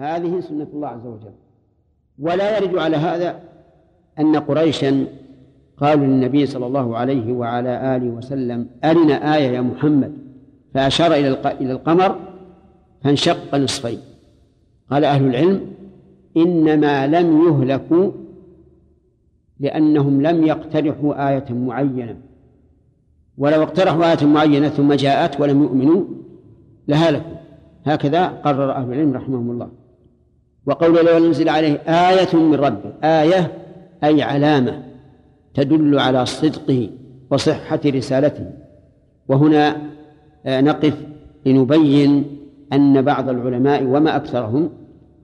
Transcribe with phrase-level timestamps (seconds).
[0.00, 1.32] هذه سنة الله عز وجل.
[2.18, 3.40] ولا يرد على هذا
[4.18, 5.06] أن قريشا
[5.76, 10.12] قالوا للنبي صلى الله عليه وعلى آله وسلم أرنا آية يا محمد.
[10.74, 11.28] فأشار إلى
[11.60, 12.16] إلى القمر
[13.04, 13.98] فانشق نصفين.
[14.90, 15.60] قال أهل العلم
[16.36, 18.10] إنما لم يهلكوا
[19.60, 22.16] لأنهم لم يقترحوا آية معينة.
[23.38, 26.04] ولو اقترحوا آية معينة ثم جاءت ولم يؤمنوا
[26.88, 27.36] لهلكوا.
[27.84, 29.79] هكذا قرر أهل العلم رحمهم الله.
[30.70, 33.52] وقول لو نزل عليه آية من ربه آية
[34.04, 34.82] أي علامة
[35.54, 36.90] تدل على صدقه
[37.30, 38.50] وصحة رسالته.
[39.28, 39.76] وهنا
[40.46, 40.94] آه، نقف
[41.46, 42.38] لنبين
[42.72, 44.70] أن بعض العلماء وما أكثرهم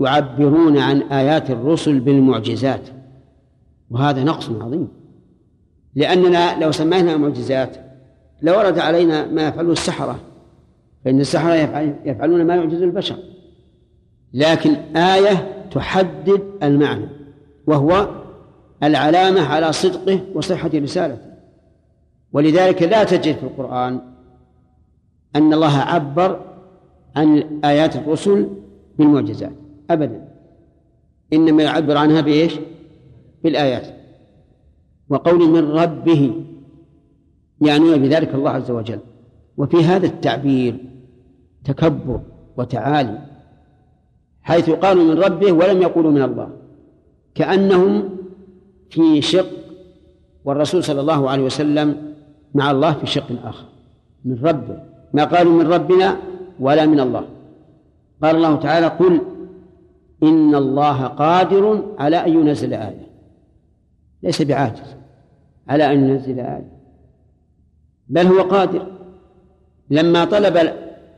[0.00, 2.88] يعبرون عن آيات الرسل بالمعجزات.
[3.90, 4.88] وهذا نقص عظيم.
[5.94, 7.76] لأننا لو سميناها معجزات
[8.42, 10.18] لورد علينا ما يفعله السحرة
[11.04, 11.54] فإن السحرة
[12.04, 13.16] يفعلون ما يعجز البشر.
[14.34, 17.08] لكن آية تحدد المعنى
[17.66, 18.08] وهو
[18.82, 21.26] العلامة على صدقه وصحة رسالته.
[22.32, 24.00] ولذلك لا تجد في القرآن
[25.36, 26.40] أن الله عبر
[27.16, 28.48] عن آيات الرسل
[28.98, 29.52] بالمعجزات
[29.90, 30.28] أبدا.
[31.32, 32.58] إنما يعبر عنها بإيش؟
[33.44, 33.86] بالآيات.
[35.08, 36.44] وقول من ربه
[37.60, 39.00] يعني بذلك الله عز وجل.
[39.56, 40.84] وفي هذا التعبير
[41.64, 42.20] تكبر
[42.56, 43.35] وتعالي.
[44.46, 46.48] حيث قالوا من ربه ولم يقولوا من الله.
[47.34, 48.08] كأنهم
[48.90, 49.46] في شق
[50.44, 52.14] والرسول صلى الله عليه وسلم
[52.54, 53.64] مع الله في شق آخر.
[54.24, 54.78] من ربه.
[55.12, 56.16] ما قالوا من ربنا
[56.60, 57.24] ولا من الله.
[58.22, 59.20] قال الله تعالى قل
[60.22, 63.06] إن الله قادر على أن ينزل آية.
[64.22, 64.96] ليس بعاجز.
[65.68, 66.72] على أن ينزل آية.
[68.08, 68.86] بل هو قادر.
[69.90, 70.72] لما طلب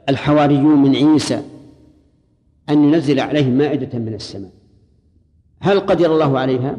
[0.09, 1.43] الحواريون من عيسى
[2.71, 4.51] أن ينزل عليهم مائدة من السماء.
[5.61, 6.77] هل قدر الله عليها؟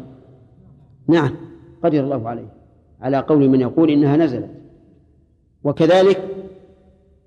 [1.07, 1.35] نعم
[1.83, 2.53] قدر الله عليها
[3.01, 4.49] على قول من يقول إنها نزلت.
[5.63, 6.21] وكذلك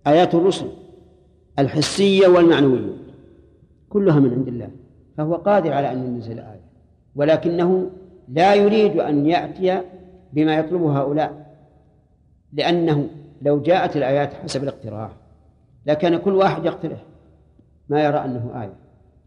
[0.06, 0.66] آيات الرسل
[1.58, 2.92] الحسية والمعنوية
[3.88, 4.70] كلها من عند الله
[5.16, 6.62] فهو قادر على أن ينزل آية.
[7.16, 7.90] ولكنه
[8.28, 9.82] لا يريد أن يأتي
[10.32, 11.56] بما يطلبه هؤلاء
[12.52, 13.08] لأنه
[13.42, 15.10] لو جاءت الآيات حسب الاقتراح
[15.86, 17.04] لكان كل واحد يقترح.
[17.88, 18.74] ما يرى أنه آية.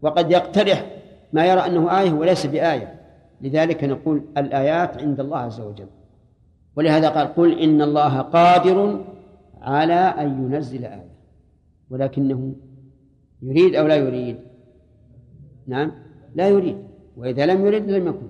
[0.02, 0.86] وقد يقترح
[1.32, 2.94] ما يرى أنه آية وليس بآية.
[3.40, 5.86] لذلك نقول الآيات عند الله عز وجل.
[6.76, 9.04] ولهذا قال قل إن الله قادر
[9.62, 11.08] على أن ينزل آية.
[11.90, 12.54] ولكنه
[13.42, 14.36] يريد أو لا يريد.
[15.66, 15.92] نعم؟
[16.34, 16.76] لا يريد.
[17.16, 18.26] وإذا لم يرد لم يكن.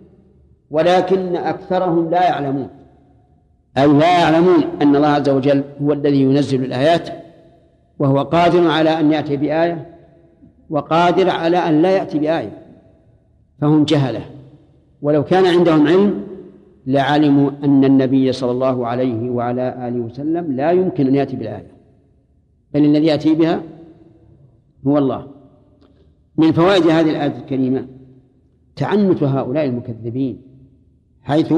[0.70, 2.68] ولكن أكثرهم لا يعلمون.
[3.78, 7.08] أي لا يعلمون أن الله عز وجل هو الذي ينزل الآيات.
[7.98, 9.95] وهو قادر على أن يأتي بآية.
[10.70, 12.62] وقادر على أن لا يأتي بآية
[13.60, 14.20] فهم جهلة.
[15.02, 16.26] ولو كان عندهم علم
[16.86, 21.70] لعلموا أن النبي صلى الله عليه وعلى آله وسلم لا يمكن أن يأتي بالآية.
[22.74, 23.62] بل الذي يأتي بها
[24.86, 25.26] هو الله.
[26.36, 27.86] من فوائد هذه الآية الكريمة
[28.76, 30.42] تعنت هؤلاء المكذبين
[31.22, 31.54] حيث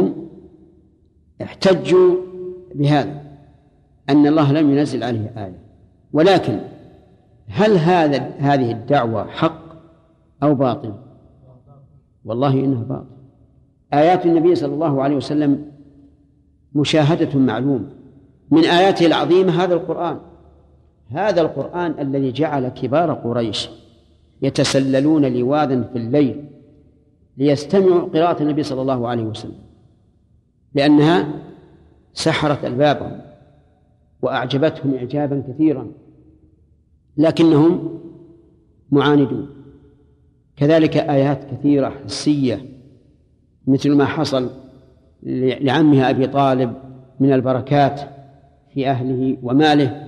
[1.43, 2.17] احتجوا
[2.75, 3.23] بهذا
[4.11, 5.59] أن الله لم ينزل عليه آية.
[6.13, 6.59] ولكن
[7.48, 9.62] هل هذا هذه الدعوة حق
[10.42, 10.94] أو باطل؟
[12.25, 13.19] والله إنها باطل.
[13.94, 15.72] آيات النبي صلى الله عليه وسلم
[16.75, 17.88] مشاهدة معلومة
[18.50, 20.19] من آياته العظيمة هذا القرآن.
[21.09, 23.70] هذا القرآن الذي جعل كبار قريش
[24.42, 26.44] يتسللون لواذا في الليل
[27.36, 29.59] ليستمعوا قراءة النبي صلى الله عليه وسلم.
[30.75, 31.28] لأنها
[32.12, 33.20] سحرت ألبابهم
[34.22, 35.86] وأعجبتهم إعجابا كثيرا.
[37.19, 38.01] لكنهم
[38.91, 39.49] معاندون.
[40.56, 42.67] كذلك آيات كثيرة حسية
[43.67, 44.51] مثل ما حصل
[45.23, 46.73] لعمها أبي طالب
[47.21, 48.01] من البركات
[48.75, 50.07] في أهله وماله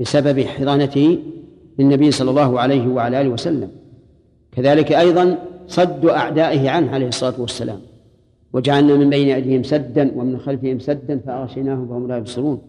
[0.00, 1.18] بسبب حضانته
[1.78, 3.70] للنبي صلى الله عليه وعلى آله وسلم.
[4.52, 5.38] كذلك أيضا
[5.68, 7.80] صد أعدائه عنه عليه الصلاة والسلام.
[8.52, 12.62] وجعلنا من بين أيديهم سدا ومن خلفهم سدا فأغشيناهم فهم لا يبصرون.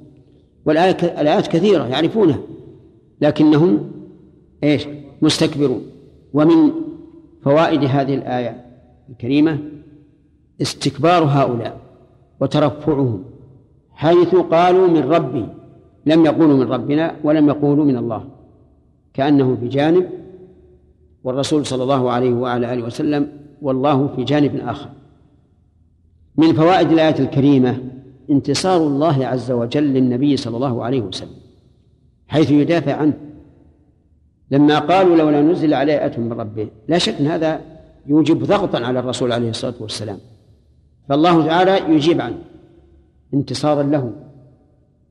[0.66, 2.40] والآيات كثيرة يعرفونها.
[3.24, 3.72] لكنهم
[4.64, 4.88] إيش؟
[5.22, 5.82] مستكبرون.
[6.34, 6.72] ومن
[7.44, 8.66] فوائد هذه الآية
[9.10, 9.54] الكريمة
[10.62, 11.80] استكبار هؤلاء
[12.40, 13.24] وترفعهم.
[13.92, 15.46] حيث قالوا من ربي
[16.06, 18.24] لم يقولوا من ربنا ولم يقولوا من الله.
[19.14, 20.10] كأنه في جانب
[21.24, 23.28] والرسول صلى الله عليه وعلى آله وسلم
[23.62, 24.90] والله في جانب آخر.
[26.38, 27.78] من فوائد الآية الكريمة
[28.30, 31.43] انتصار الله عز وجل للنبي صلى الله عليه وسلم.
[32.34, 33.14] حيث يدافع عنه.
[34.52, 37.62] لما قالوا لولا نزل عليه آية من ربه لا شك أن هذا
[38.06, 40.20] يوجب ضغطا على الرسول عليه الصلاة والسلام.
[41.10, 42.38] فالله تعالى يجيب عنه
[43.34, 44.12] انتصارا له.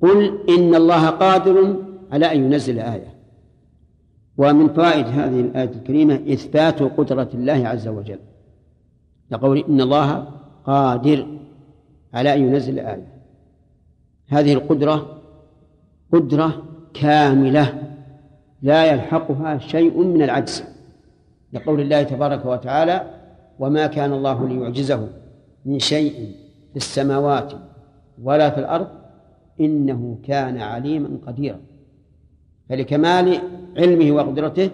[0.03, 1.77] قل إن الله قادر
[2.13, 3.15] على أن ينزل آية.
[4.39, 8.19] ومن فوائد هذه الآية الكريمة إثبات قدرة الله عز وجل.
[9.31, 10.29] لقول إن الله
[10.67, 11.27] قادر
[12.15, 13.07] على أن ينزل آية.
[14.29, 15.19] هذه القدرة
[16.13, 17.83] قدرة كاملة
[18.63, 20.65] لا يلحقها شيء من العجز
[21.53, 23.11] لقول الله تبارك وتعالى
[23.59, 25.09] وما كان الله ليعجزه
[25.65, 26.13] من شيء
[26.71, 27.53] في السماوات
[28.23, 28.89] ولا في الأرض
[29.61, 31.61] إنه كان عليما قديرا
[32.69, 33.39] فلكمال
[33.77, 34.71] علمه وقدرته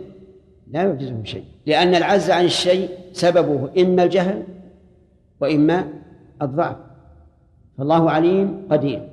[0.71, 4.43] لا يعجزه شيء لأن العجز عن الشيء سببه إما الجهل
[5.41, 5.89] وإما
[6.43, 6.77] الضعف
[7.79, 9.09] فالله عليم قدير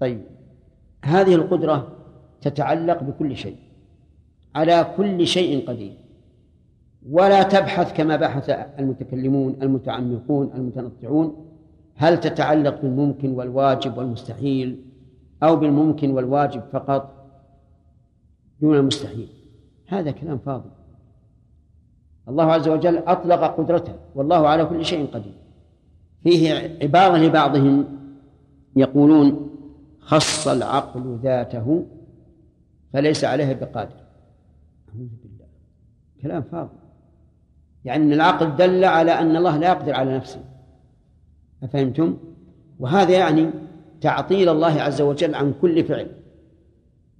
[0.00, 0.20] طيب
[1.04, 1.88] هذه القدرة
[2.40, 3.56] تتعلق بكل شيء
[4.54, 5.96] على كل شيء قدير.
[7.10, 11.46] ولا تبحث كما بحث المتكلمون المتعمقون المتنطعون
[11.94, 14.84] هل تتعلق بالممكن والواجب والمستحيل
[15.42, 17.14] أو بالممكن والواجب فقط
[18.60, 19.28] دون المستحيل.
[19.86, 20.70] هذا كلام فاضي
[22.28, 25.34] الله عز وجل أطلق قدرته والله على كل شيء قدير.
[26.22, 27.84] فيه عبارة لبعضهم
[28.76, 29.50] يقولون
[30.00, 31.86] خص العقل ذاته
[32.92, 34.00] فليس عليها بقادر.
[36.22, 36.76] كلام فاضي.
[37.84, 40.44] يعني أن العقل دل على أن الله لا يقدر على نفسه.
[41.62, 42.16] أفهمتم؟
[42.78, 43.50] وهذا يعني
[44.00, 46.10] تعطيل الله عز وجل عن كل فعل.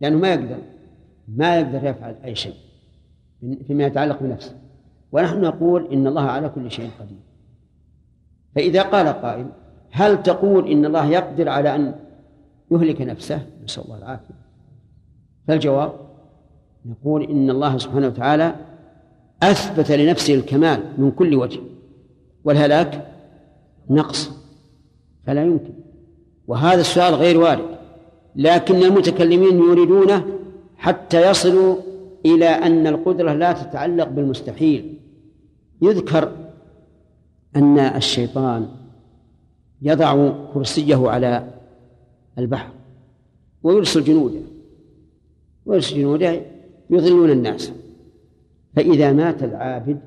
[0.00, 0.58] لأنه ما يقدر.
[1.28, 2.54] ما يقدر يفعل أي شيء.
[3.66, 4.56] فيما يتعلق بنفسه.
[5.12, 7.18] ونحن نقول إن الله على كل شيء قدير.
[8.54, 9.46] فإذا قال قائل
[9.90, 11.94] هل تقول إن الله يقدر على أن
[12.70, 13.46] يهلك نفسه.
[13.64, 14.34] نسأل الله العافية.
[15.48, 15.92] فالجواب
[16.86, 18.54] نقول إن الله سبحانه وتعالى
[19.42, 21.60] أثبت لنفسه الكمال من كل وجه
[22.44, 23.06] والهلاك
[23.90, 24.30] نقص
[25.26, 25.72] فلا يمكن.
[26.46, 27.78] وهذا السؤال غير وارد
[28.36, 30.24] لكن المتكلمين يريدونه
[30.76, 31.76] حتى يصلوا
[32.26, 34.98] إلى أن القدرة لا تتعلق بالمستحيل.
[35.82, 36.32] يذكر
[37.56, 38.68] أن الشيطان
[39.82, 41.59] يضع كرسيه على
[42.38, 42.72] البحر
[43.62, 44.40] ويرسل جنوده
[45.66, 46.40] ويرسل جنوده
[46.90, 47.72] يضلون الناس.
[48.76, 50.00] فإذا مات العابد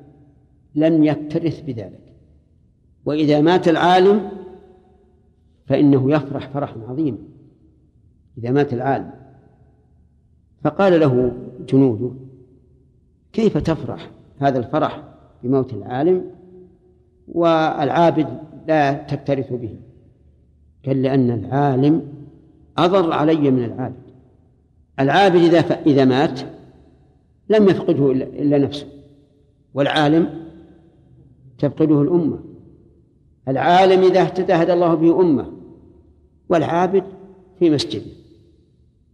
[0.74, 2.00] لم يكترث بذلك.
[3.04, 4.30] وإذا مات العالم
[5.66, 7.18] فإنه يفرح فرحا عظيما
[8.38, 9.10] إذا مات العالم
[10.64, 11.32] فقال له
[11.68, 12.10] جنوده
[13.32, 15.02] كيف تفرح هذا الفرح
[15.42, 16.30] بموت العالم
[17.28, 18.38] والعابد
[18.68, 19.76] لا تكترث به؟
[20.86, 22.02] قال لأن العالم
[22.78, 24.04] أضر علي من العابد.
[25.00, 26.40] العابد إذا إذا مات
[27.50, 28.86] لم يفقده إلا نفسه
[29.74, 30.44] والعالم
[31.58, 32.38] تفقده الأمة.
[33.48, 35.52] العالم إذا اهتدى هدى الله به أمة.
[36.48, 37.04] والعابد
[37.58, 38.10] في مسجده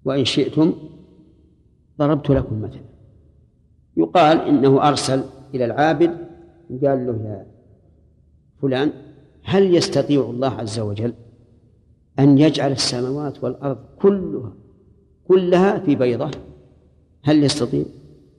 [0.04, 0.72] وإن شئتم
[1.98, 2.90] ضربت لكم مثلا.
[3.96, 5.24] يقال إنه أرسل
[5.54, 6.10] إلى العابد
[6.70, 7.46] وقال له يا
[8.62, 8.92] فلان
[9.42, 11.14] هل يستطيع الله عز وجل
[12.20, 14.52] أن يجعل السماوات والأرض كلها
[15.28, 16.30] كلها في بيضة.
[17.22, 17.84] هل يستطيع؟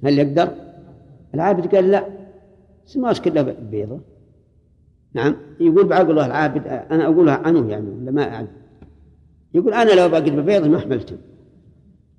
[0.03, 0.49] هل يقدر؟
[1.33, 2.07] العابد قال لا.
[2.85, 3.99] السماوات كلها بيضة.
[5.13, 5.35] نعم.
[5.59, 8.47] يقول بعقله العابد أنا أقولها عنه يعني ولا ما أعلم
[9.53, 11.17] يقول أنا لو بقيت ببيضة ما حملته.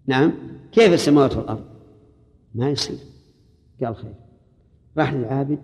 [0.06, 0.32] نعم.
[0.72, 1.64] كيف السماوات والأرض؟
[2.54, 2.96] ما يصير.
[3.84, 4.14] قال خير.
[4.98, 5.58] راح للعابد.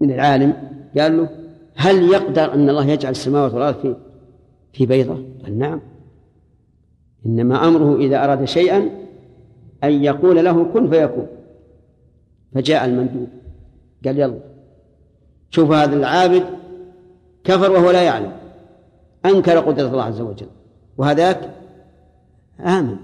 [0.00, 0.52] من العالم.
[0.98, 1.28] قال له
[1.74, 3.96] هل يقدر أن الله يجعل السماوات والأرض في
[4.72, 5.24] في بيضة.
[5.44, 5.80] قال نعم.
[7.26, 8.90] إنما أمره إذا أراد شيئا
[9.84, 11.26] أن يقول له كن فيكون.
[12.54, 13.28] فجاء المندوب.
[14.04, 14.40] قال يلا.
[15.50, 16.44] شوف هذا العابد
[17.44, 18.32] كفر وهو لا يعلم.
[19.24, 20.48] أنكر قدرة الله عز وجل.
[20.98, 21.50] وهذاك
[22.60, 22.96] آمن.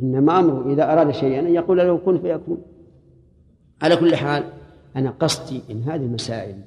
[0.00, 2.62] إنما أمره إذا أراد شيئا أن يقول له كن فيكون.
[3.82, 4.44] على كل حال
[4.96, 6.60] أنا قصدي إن هذه المسائل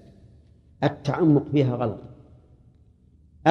[0.83, 1.97] التعمق فيها غلط.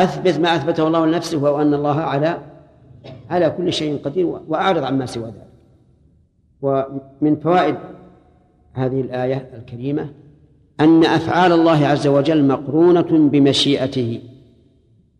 [0.02, 2.38] أثبت ما أثبته الله لنفسه وهو أن الله على
[3.30, 5.46] على كل شيء قدير وأعرض عما سوى ذلك.
[6.62, 7.76] ومن فوائد
[8.72, 10.08] هذه الآية الكريمة
[10.80, 14.20] أن أفعال الله عز وجل مقرونة بمشيئته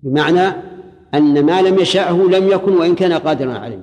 [0.03, 0.57] بمعنى
[1.15, 3.83] أن ما لم يشاءه لم يكن وإن كان قادرا عليه.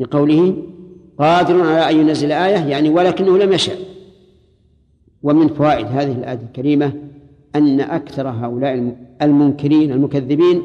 [0.00, 0.56] لقوله
[1.18, 3.76] قادر على أن ينزل آية يعني ولكنه لم يشاء.
[5.22, 6.92] ومن فوائد هذه الآية الكريمة
[7.54, 10.62] أن أكثر هؤلاء المنكرين المكذبين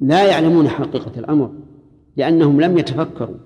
[0.00, 1.50] لا يعلمون حقيقة الأمر
[2.16, 3.36] لأنهم لم يتفكروا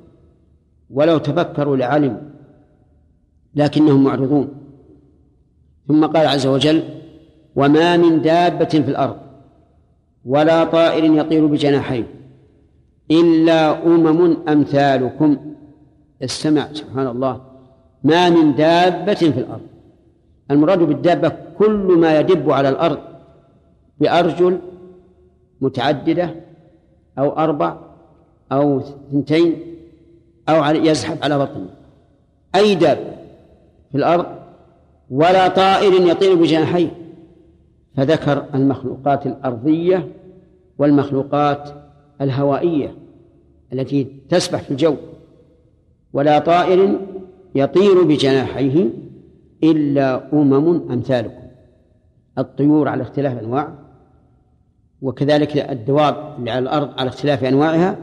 [0.90, 2.20] ولو تفكروا لعلموا
[3.54, 4.48] لكنهم معرضون.
[5.88, 6.82] ثم قال عز وجل
[7.56, 9.16] وما من دابة في الأرض
[10.24, 12.06] ولا طائر يطير بجناحيه
[13.10, 15.36] إلا أمم أمثالكم.
[16.24, 17.40] استمع سبحان الله.
[18.04, 19.66] ما من دابة في الأرض.
[20.50, 22.98] المراد بالدابة كل ما يدب على الأرض
[24.00, 24.58] بأرجل
[25.60, 26.34] متعددة
[27.18, 27.76] أو أربع
[28.52, 28.80] أو
[29.12, 29.56] ثنتين
[30.48, 31.68] أو يزحف على بطنه.
[32.54, 33.14] أي دابة
[33.92, 34.26] في الأرض
[35.10, 36.90] ولا طائر يطير بجناحيه.
[37.96, 40.08] فذكر المخلوقات الأرضية
[40.78, 41.70] والمخلوقات
[42.20, 42.94] الهوائية
[43.72, 44.96] التي تسبح في الجو.
[46.12, 46.98] ولا طائر
[47.54, 48.90] يطير بجناحيه
[49.64, 51.44] إلا أمم أمثالكم.
[52.38, 53.83] الطيور على اختلاف أنواع
[55.04, 57.98] وكذلك الدواب اللي على الأرض على اختلاف أنواعها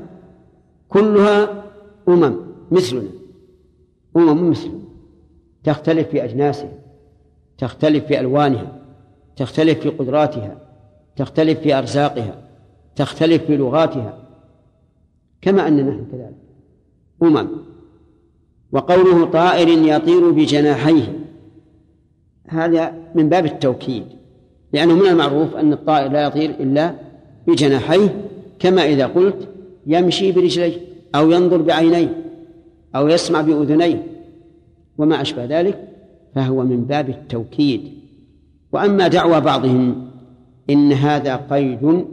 [0.90, 1.64] كلها
[2.08, 2.36] أمم
[2.72, 3.10] مثلنا
[4.16, 4.80] أمم مثلنا
[5.64, 6.72] تختلف في أجناسها
[7.58, 8.82] تختلف في ألوانها
[9.36, 10.58] تختلف في قدراتها
[11.16, 12.36] تختلف في أرزاقها
[12.96, 14.18] تختلف في لغاتها
[15.42, 16.36] كما أننا نحن كذلك
[17.24, 17.48] أمم.
[18.72, 21.20] وقوله طائر يطير بجناحيه
[22.48, 24.21] هذا من باب التوكيد.
[24.74, 26.96] لأنه من المعروف أن الطائر لا يطير إلا
[27.48, 28.28] بجناحيه
[28.60, 29.48] كما إذا قلت
[29.88, 30.78] يمشي برجليه
[31.16, 32.24] أو ينظر بعينيه
[32.96, 34.08] أو يسمع بأذنيه
[34.98, 35.88] وما أشبه ذلك
[36.36, 37.94] فهو من باب التوكيد.
[38.72, 40.12] وأما دعوى بعضهم
[40.70, 42.06] إن هذا قيد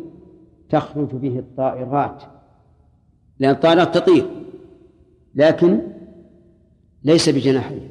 [0.71, 2.23] تخرج به الطائرات
[3.39, 4.27] لأن الطائرات تطير
[5.35, 5.81] لكن
[7.05, 7.91] ليس بجناحيه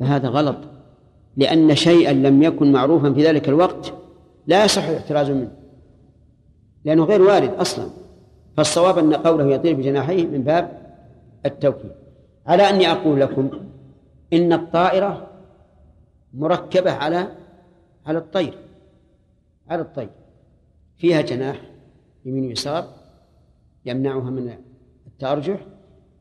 [0.00, 0.67] فهذا غلط.
[1.38, 3.94] لأن شيئا لم يكن معروفا في ذلك الوقت
[4.46, 5.52] لا يصح الاحتراز منه
[6.84, 7.90] لأنه غير وارد أصلا.
[8.56, 10.94] فالصواب أن قوله يطير بجناحيه من باب
[11.46, 11.90] التوكيد
[12.46, 13.50] على أني أقول لكم
[14.32, 15.26] إن الطائرة
[16.34, 17.28] مركبة على
[18.06, 18.54] على الطير
[19.68, 20.08] على الطير.
[20.96, 21.60] فيها جناح
[22.24, 22.88] يمين ويسار
[23.86, 24.54] يمنعها من
[25.06, 25.60] التأرجح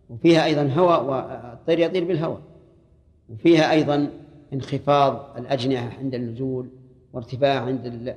[0.09, 2.41] وفيها أيضا هواء والطير يطير بالهواء.
[3.29, 4.09] وفيها أيضا
[4.53, 6.69] انخفاض الأجنحة عند النزول
[7.13, 8.15] وارتفاع عند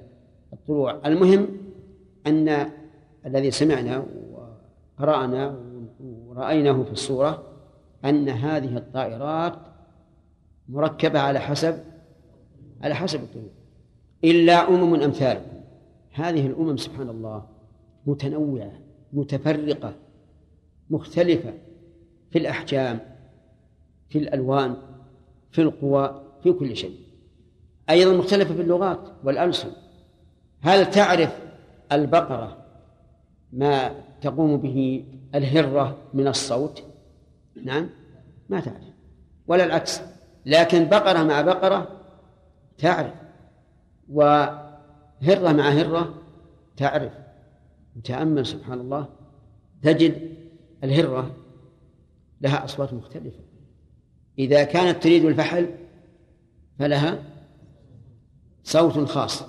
[0.52, 1.00] الطلوع.
[1.06, 1.48] المهم
[2.26, 2.70] أن
[3.26, 4.04] الذي سمعنا
[4.98, 5.56] وقرأنا
[6.00, 7.42] ورأيناه في الصورة
[8.04, 9.54] أن هذه الطائرات
[10.68, 11.78] مركبة على حسب
[12.82, 13.50] على حسب الطيور
[14.24, 15.60] إلا أمم أمثالكم
[16.12, 17.46] هذه الأمم سبحان الله
[18.06, 18.72] متنوعة
[19.12, 19.94] متفرقة
[20.90, 21.52] مختلفة
[22.30, 22.98] في الأحجام
[24.08, 24.76] في الألوان.
[25.50, 26.96] في القوى في كل شيء.
[27.90, 29.72] أيضا مختلفة في اللغات والألسن.
[30.60, 31.38] هل تعرف
[31.92, 32.66] البقرة
[33.52, 35.04] ما تقوم به
[35.34, 36.82] الهرة من الصوت؟
[37.64, 37.88] نعم
[38.48, 38.82] ما تعرف.
[39.46, 40.00] ولا العكس.
[40.46, 41.88] لكن بقرة مع بقرة
[42.78, 43.14] تعرف.
[44.12, 46.14] وهرة مع هرة
[46.76, 47.12] تعرف.
[47.96, 49.08] وتأمل سبحان الله
[49.82, 50.34] تجد
[50.84, 51.36] الهرة
[52.40, 53.49] لها أصوات مختلفة.
[54.40, 55.68] إذا كانت تريد الفحل
[56.78, 57.18] فلها
[58.64, 59.44] صوت خاص.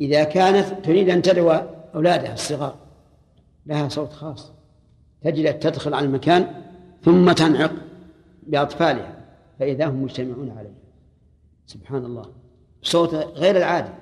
[0.00, 1.50] إذا كانت تريد أن تدعو
[1.94, 2.76] أولادها الصغار
[3.66, 4.52] لها صوت خاص.
[5.22, 6.62] تجد تدخل على المكان
[7.02, 7.72] ثم تنعق
[8.42, 9.14] بأطفالها
[9.58, 10.74] فإذا هم مجتمعون عليه
[11.66, 12.24] سبحان الله.
[12.82, 13.92] صوت غير العادي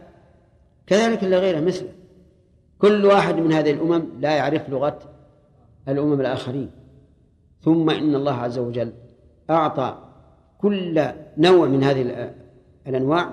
[0.86, 1.92] كذلك اللي غيره مثله.
[2.78, 4.98] كل واحد من هذه الأمم لا يعرف لغة
[5.88, 6.70] الأمم الآخرين.
[7.62, 8.92] ثم إن الله عز وجل
[9.50, 9.98] أعطى
[10.58, 11.06] كل
[11.38, 12.32] نوع من هذه
[12.86, 13.32] الأنواع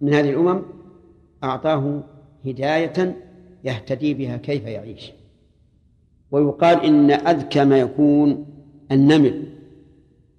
[0.00, 0.62] من هذه الأمم
[1.44, 2.02] أعطاه
[2.46, 3.16] هداية
[3.64, 5.12] يهتدي بها كيف يعيش.
[6.30, 8.46] ويقال إن أذكى ما يكون
[8.92, 9.48] النمل.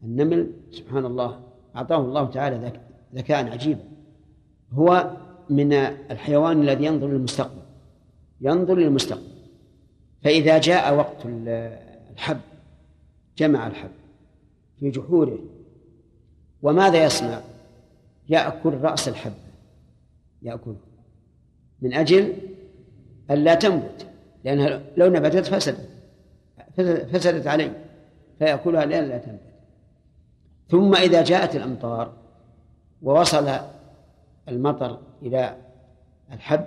[0.03, 1.39] النمل سبحان الله
[1.75, 2.71] أعطاه الله تعالى
[3.15, 3.83] ذكاء عجيبا.
[4.73, 5.11] هو
[5.49, 5.73] من
[6.11, 7.61] الحيوان الذي ينظر للمستقبل.
[8.41, 9.35] ينظر للمستقبل.
[10.23, 11.25] فإذا جاء وقت
[12.13, 12.39] الحب
[13.37, 13.89] جمع الحب.
[14.85, 15.39] في جحوره.
[16.61, 17.41] وماذا يصنع؟
[18.29, 19.33] يأكل رأس الحب.
[20.41, 20.75] يأكل.
[21.81, 22.33] من أجل
[23.31, 24.07] أن لا تنبت
[24.43, 25.89] لأنها لو نبتت فسدت.
[27.11, 27.85] فسدت عليه.
[28.39, 29.41] فيأكلها لأن لا تنبت
[30.69, 32.13] ثم إذا جاءت الأمطار
[33.01, 33.49] ووصل
[34.49, 35.57] المطر إلى
[36.31, 36.65] الحب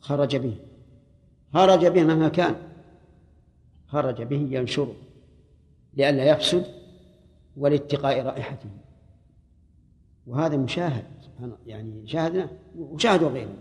[0.00, 0.56] خرج به.
[1.52, 2.54] خرج به مهما كان.
[3.86, 4.94] خرج به ينشره.
[5.94, 6.75] لئلا يفسد
[7.56, 8.68] ولاتقاء رائحته
[10.26, 11.04] وهذا مشاهد
[11.66, 12.48] يعني شاهدنا
[12.78, 13.54] وشاهدوا غيره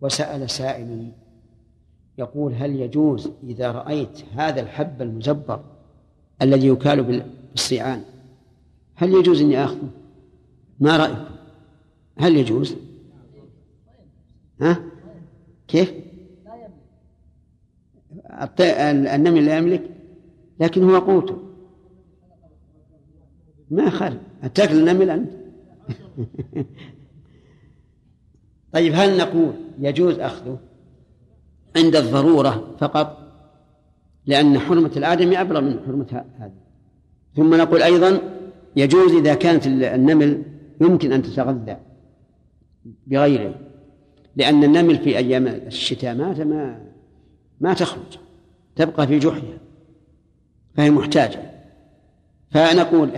[0.00, 1.12] وسأل سائل
[2.18, 5.64] يقول هل يجوز إذا رأيت هذا الحب المزبر
[6.42, 7.22] الذي يكال
[7.54, 8.04] بالصيعان
[8.94, 9.90] هل يجوز إني آخذه؟
[10.80, 11.34] ما رأيكم؟
[12.18, 12.76] هل يجوز؟
[14.60, 14.82] ها؟
[15.68, 15.94] كيف؟
[18.90, 19.90] النمل لا يملك
[20.60, 21.45] لكن هو قوته
[23.70, 24.18] ما خالف
[24.54, 25.30] تاكل النمل أنت؟
[28.72, 30.58] طيب هل نقول يجوز أخذه
[31.76, 33.26] عند الضرورة فقط؟
[34.26, 36.54] لأن حرمة الآدمي أبلغ من حرمة هذا
[37.36, 38.20] ثم نقول أيضا
[38.76, 40.42] يجوز إذا كانت النمل
[40.80, 41.76] يمكن أن تتغذى
[43.06, 43.54] بغيره
[44.36, 46.86] لأن النمل في أيام الشتاء ما
[47.60, 48.18] ما تخرج
[48.76, 49.58] تبقى في جحرها
[50.74, 51.50] فهي محتاجة.
[52.50, 53.10] فنقول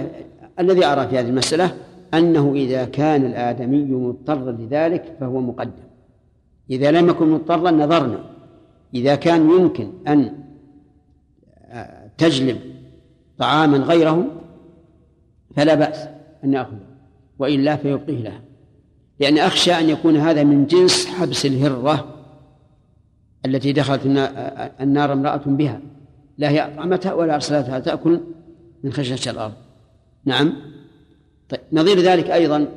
[0.61, 1.75] الذي أرى في هذه المسألة
[2.15, 5.89] أنه إذا كان الآدمي مضطرا لذلك فهو مقدم.
[6.71, 8.25] إذا لم يكن مضطرا نظرنا.
[8.95, 10.35] إذا كان يمكن أن
[12.19, 12.59] تجلب
[13.39, 14.27] طعاما غيره
[15.57, 16.09] فلا بأس
[16.45, 16.81] أن نأخذه
[17.39, 18.41] وإلا فيبقيه لها.
[19.21, 22.15] لأن أخشى أن يكون هذا من جنس حبس الهرة
[23.47, 24.01] التي دخلت
[24.81, 25.81] النار امرأة بها.
[26.39, 28.21] لا هي أطعمتها ولا أرسلتها تأكل
[28.85, 29.53] من خشية الأرض.
[30.25, 30.53] نعم.
[31.49, 32.69] طيب نظير ذلك أيضا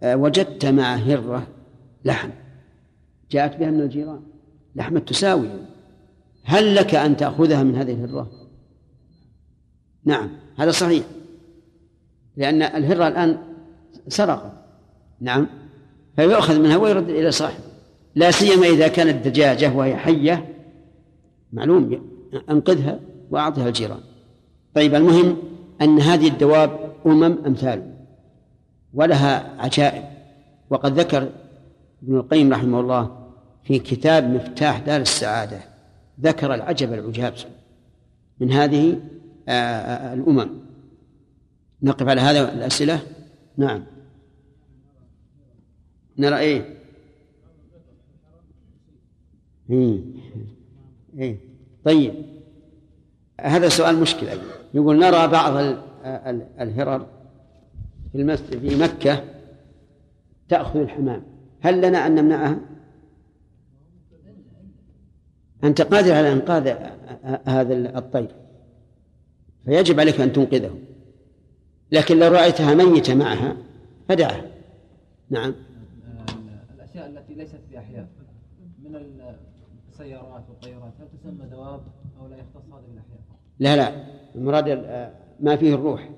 [0.00, 1.46] آه، وجدت مع هرة
[2.04, 2.30] لحم.
[3.30, 4.20] جاءت بها من الجيران.
[4.76, 5.48] لحمة تساوي.
[6.44, 8.30] هل لك أن تأخذها من هذه الهرة؟
[10.04, 11.04] نعم هذا صحيح.
[12.36, 13.38] لأن الهرة الآن
[14.08, 14.52] سرقت.
[15.20, 15.46] نعم.
[16.16, 17.64] فيؤخذ منها ويرد إلى صاحبه.
[18.14, 20.54] لا سيما إذا كانت دجاجة وهي حية.
[21.52, 22.10] معلوم
[22.50, 23.00] أنقذها
[23.30, 24.00] وأعطها الجيران.
[24.74, 25.51] طيب المهم
[25.82, 27.94] أن هذه الدواب أمم أمثال
[28.94, 30.04] ولها عجائب.
[30.70, 31.28] وقد ذكر
[32.02, 33.28] ابن القيم رحمه الله
[33.64, 35.60] في كتاب مفتاح دار السعادة
[36.20, 37.34] ذكر العجب العجاب
[38.40, 39.00] من هذه
[39.48, 40.48] آه، آه، الأمم.
[41.82, 43.00] نقف على هذا الأسئلة؟
[43.56, 43.84] نعم.
[46.18, 46.76] نرى إيه؟
[49.70, 50.00] إيه,
[51.18, 51.38] إيه.
[51.84, 52.14] طيب.
[53.40, 55.76] هذا سؤال مشكل أيضا يقول نرى بعض
[56.60, 57.06] الهرر
[58.12, 59.24] في المسجد في مكة
[60.48, 61.22] تأخذ الحمام.
[61.60, 62.58] هل لنا أن نمنعها؟
[65.64, 66.74] أنت قادر على إنقاذ
[67.44, 68.34] هذا الطير.
[69.64, 70.78] فيجب عليك أن تنقذه.
[71.92, 73.56] لكن لو رأيتها ميتة معها
[74.08, 74.44] فدعها
[75.30, 75.54] نعم.
[76.74, 78.08] الأشياء التي ليست في أحياء
[78.84, 78.96] من
[79.92, 81.80] السيارات والطيارات هل تسمى دواب
[82.20, 83.20] أو لا يختص هذا بالأحياء؟
[83.58, 84.04] لا لا.
[84.34, 84.68] المراد
[85.40, 86.10] ما فيه الروح.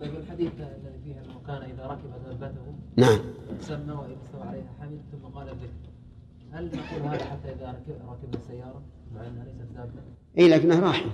[0.00, 3.18] طيب الحديث الذي فيه أنه كان إذا ركب دابته نعم.
[3.60, 5.86] سمى واذا استوى عليها حمل ثم قال الذكر
[6.52, 8.82] هل نقول هذا حتى إذا ركب السيارة؟
[9.14, 9.90] مع أنها ليست دابه؟
[10.38, 11.12] إي لكنها راحلة.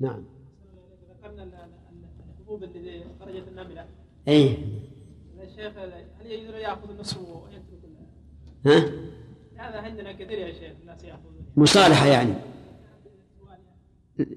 [0.00, 0.24] نعم.
[1.10, 1.68] ذكرنا
[2.38, 3.86] الحبوب اللي خرجت النملة.
[4.28, 4.56] إي.
[5.42, 5.72] الشيخ
[6.20, 7.80] هل يجوز يأخذ النصف ويترك
[8.66, 8.78] ها؟
[9.56, 11.46] هذا عندنا كثير يا شيخ الناس يأخذون.
[11.56, 12.34] مصالحة يعني.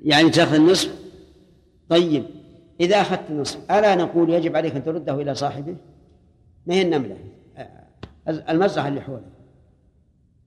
[0.04, 1.04] يعني تاخذ النصف؟
[1.89, 2.26] طيب
[2.80, 5.76] إذا أخذت النصف ألا نقول يجب عليك أن ترده إلى صاحبه؟
[6.67, 7.17] ما هي النملة؟
[8.28, 9.30] المزرعة اللي حوله.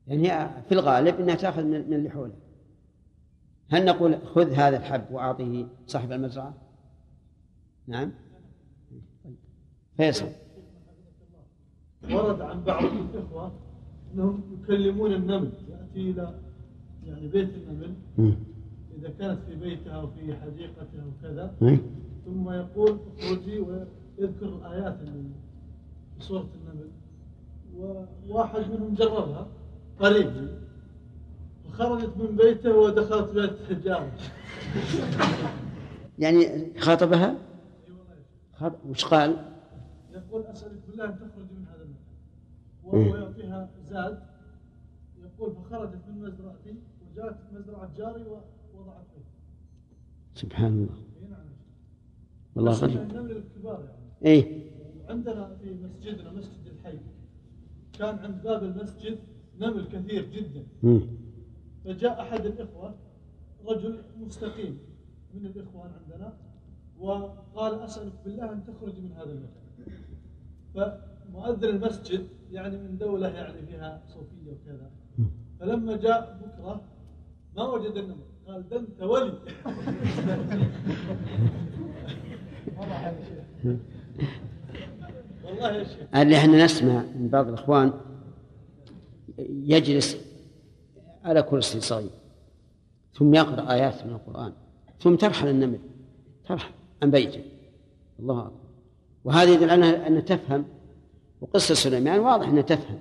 [0.07, 2.35] يعني في الغالب أنها تأخذ من اللي حوله.
[3.68, 6.55] هل نقول خذ هذا الحب وأعطيه صاحب المزرعة
[7.87, 8.12] نعم.
[9.96, 10.29] فيصل.
[12.11, 13.53] ورد عن بعض الإخوة
[14.14, 16.35] أنهم يكلمون النمل يأتي إلى
[17.05, 17.94] يعني بيت النمل.
[19.09, 21.55] كانت في بيتها وفي حديقتها وكذا
[22.25, 25.31] ثم يقول أخرجي ويذكر الآيات اللي
[26.19, 26.90] في سورة النمل.
[28.29, 29.47] وواحد منهم جربها
[30.01, 30.59] قريب
[31.66, 34.11] وخرجت من بيته ودخلت بيت حجاب
[36.19, 37.35] يعني خاطبها؟
[38.55, 39.37] خاطب وش قال؟
[40.12, 43.11] يقول أسألك بالله أن تخرجي من هذا المكان.
[43.11, 44.23] وهو يعطيها زاد.
[45.23, 46.75] يقول فخرجت من مزرعتي
[47.12, 48.56] وجاءت مزرعة جاري فيه
[50.37, 50.99] سبحان الله.
[52.55, 52.96] والله غريب.
[52.96, 54.27] النمل الكبار يعني.
[54.27, 54.70] اي
[55.09, 56.99] عندنا في مسجدنا مسجد الحي
[57.99, 59.18] كان عند باب المسجد
[59.61, 60.62] نمل كثير جدا.
[60.83, 61.01] مم.
[61.85, 62.94] فجاء أحد الإخوة
[63.66, 64.79] رجل مستقيم
[65.35, 66.33] من الإخوان عندنا
[66.99, 69.66] وقال أسألك بالله أن تخرج من هذا المكان.
[70.75, 74.90] فمؤذن المسجد يعني من دولة يعني فيها صوفية وكذا.
[75.61, 76.81] فلما جاء بكرة
[77.57, 79.38] ما وجد النمل قال ده أنت ولي
[85.44, 87.92] والله يا شيخ اللي إحنا نسمع من بعض الإخوان
[89.48, 90.16] يجلس
[91.24, 92.11] على كرسي صغير
[93.14, 94.52] ثم يقرأ آيات من القرآن
[95.00, 95.78] ثم ترحل النمل
[96.48, 97.42] ترحل عن بيته
[98.18, 98.61] الله أكبر.
[99.24, 100.64] وهذا يدل على أن تفهم
[101.40, 103.00] وقصة سليمان واضح أنها تفهم.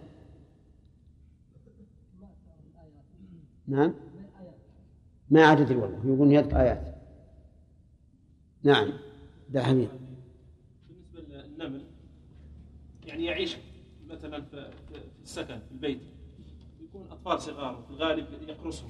[3.67, 3.93] نعم.
[5.29, 6.95] ما عدد والله يقول يد آيات
[8.63, 8.89] نعم
[9.49, 9.89] ده حميد.
[10.89, 11.81] بالنسبة للنمل
[13.05, 13.57] يعني يعيش
[14.09, 14.71] مثلا في
[15.23, 15.99] السكن في البيت
[16.83, 18.87] يكون أطفال صغار في الغالب يقرصهم.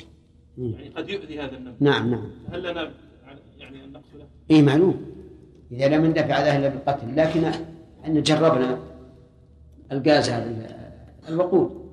[0.58, 1.76] يعني قد يؤذي هذا النمل.
[1.80, 2.32] نعم نعم.
[2.52, 2.94] هل لنا
[3.58, 5.06] يعني أن نقتله؟ إي معلوم.
[5.72, 7.44] إذا لم ندفع ذلك الا بالقتل لكن
[8.06, 8.80] ان جربنا
[9.92, 10.76] الغاز هذا
[11.30, 11.86] الوقود.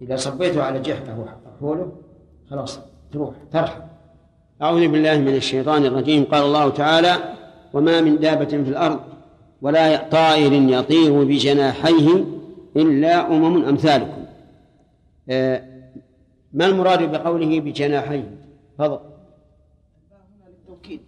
[0.00, 2.02] إذا صبيته على جحفه حوله
[2.50, 2.80] خلاص.
[3.12, 3.82] تروح ترحل
[4.62, 6.24] أعوذ بالله من الشيطان الرجيم.
[6.24, 7.34] قال الله تعالى
[7.72, 9.00] وما من دابة في الأرض
[9.62, 12.24] ولا طائر يطير بجناحيه
[12.76, 14.24] إلا أمم أمثالكم.
[15.30, 15.62] آه،
[16.52, 18.30] ما المراد بقوله بجناحيه؟
[18.78, 19.00] تفضل.
[20.48, 21.00] للتوكيد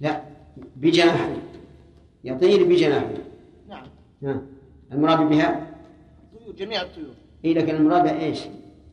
[0.00, 0.22] لا
[0.76, 1.42] بجناحين
[2.24, 3.18] يطير بجناحين
[4.20, 4.42] نعم.
[4.92, 5.66] المراد بها؟
[6.58, 7.14] جميع الطيور.
[7.44, 8.38] إيه لكن المراد بها إيش؟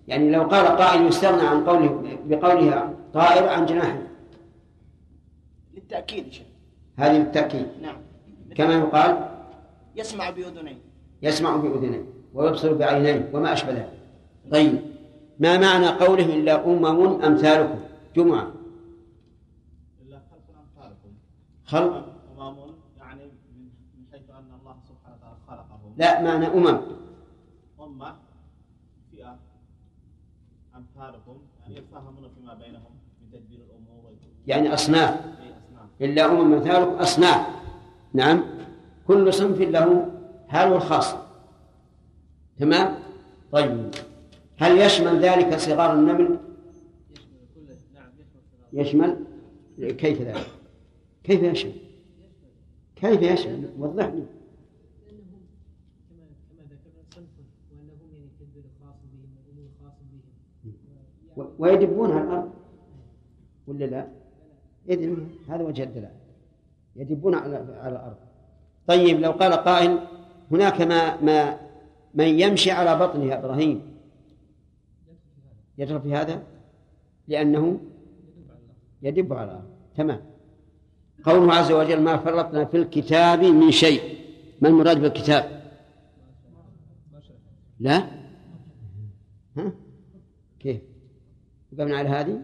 [0.08, 4.08] يعني لو قال قائل يستغنى عن قوله بقولها طائر عن جناحين
[5.74, 6.34] للتأكيد
[6.98, 7.67] هذه بالتأكيد.
[7.82, 7.98] نعم.
[8.56, 9.30] كما يقال
[9.96, 10.80] يسمع بأذنين.
[11.22, 14.00] يسمع بأذنيه ويبصر بعينيه وما أشبه ذلك.
[14.52, 14.82] طيب.
[15.39, 17.80] ما معنى قوله إلا أمم أمثالكم؟
[18.15, 18.48] جمعة.
[20.02, 21.10] إلا خلق أمثالكم.
[21.65, 22.06] خلق.
[22.39, 22.58] أمم
[22.98, 25.93] يعني من من حيث أن الله سبحانه وتعالى خلقهم.
[25.98, 26.82] لا معنى أمم
[27.80, 28.15] أمة
[29.12, 29.38] فئة
[30.76, 32.92] أمثالكم يعني يتفاهمون فيما بينهم
[33.32, 35.20] تدبير ويكون- يعني أصناف.
[36.02, 37.48] إلا أمم أمثالكم أصناف.
[38.13, 38.44] نعم.
[39.08, 40.12] كل صنف له
[40.48, 41.28] حاله الخاصة
[42.58, 42.96] تمام؟
[43.52, 43.92] طيب.
[44.58, 46.38] هل يشمل ذلك صغار النمل؟
[48.74, 49.18] يشمل
[49.80, 50.48] كيف ذلك؟
[51.24, 51.74] كيف يشمل؟
[52.96, 55.42] كيف يشمل؟ وضح لي لأنهم
[56.10, 57.28] كما كما ذكرنا صنف
[57.72, 60.02] وأنهم يعني التدبير الخاص بهم والأمور الخاصة
[61.38, 62.50] بهم و- ويدبون على الأرض.
[63.67, 64.08] ولا لا؟
[64.88, 65.17] يدري
[65.50, 66.12] هذا وجه الدلالة.
[66.95, 68.15] يدبون على على الأرض.
[68.88, 70.00] طيب لو قال قائل
[70.52, 71.60] هناك ما ما
[72.13, 73.82] من يمشي على بطنه إبراهيم.
[75.78, 76.43] يدخل في هذا؟
[77.28, 77.80] لأنه
[79.02, 79.69] يدب على الأرض.
[79.95, 80.21] تمام.
[81.23, 84.17] قوله عز وجل ما فرطنا في الكتاب من شيء.
[84.62, 85.58] ما المراد بالكتاب؟
[87.80, 87.97] لا؟
[89.58, 89.71] ها؟
[90.60, 90.82] كيف؟
[91.78, 92.40] وقفنا على هذه؟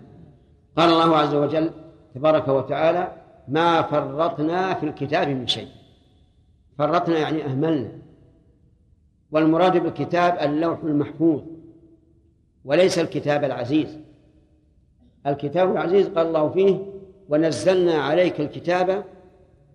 [0.77, 1.71] قال الله عز وجل
[2.15, 3.11] تبارك وتعالى
[3.47, 5.67] ما فرطنا في الكتاب من شيء.
[6.77, 7.91] فرطنا يعني أهملنا.
[9.31, 11.41] والمراد بالكتاب اللوح المحفوظ
[12.65, 13.99] وليس الكتاب العزيز.
[15.27, 16.79] الكتاب العزيز قال الله فيه
[17.29, 19.03] ونزلنا عليك الكتاب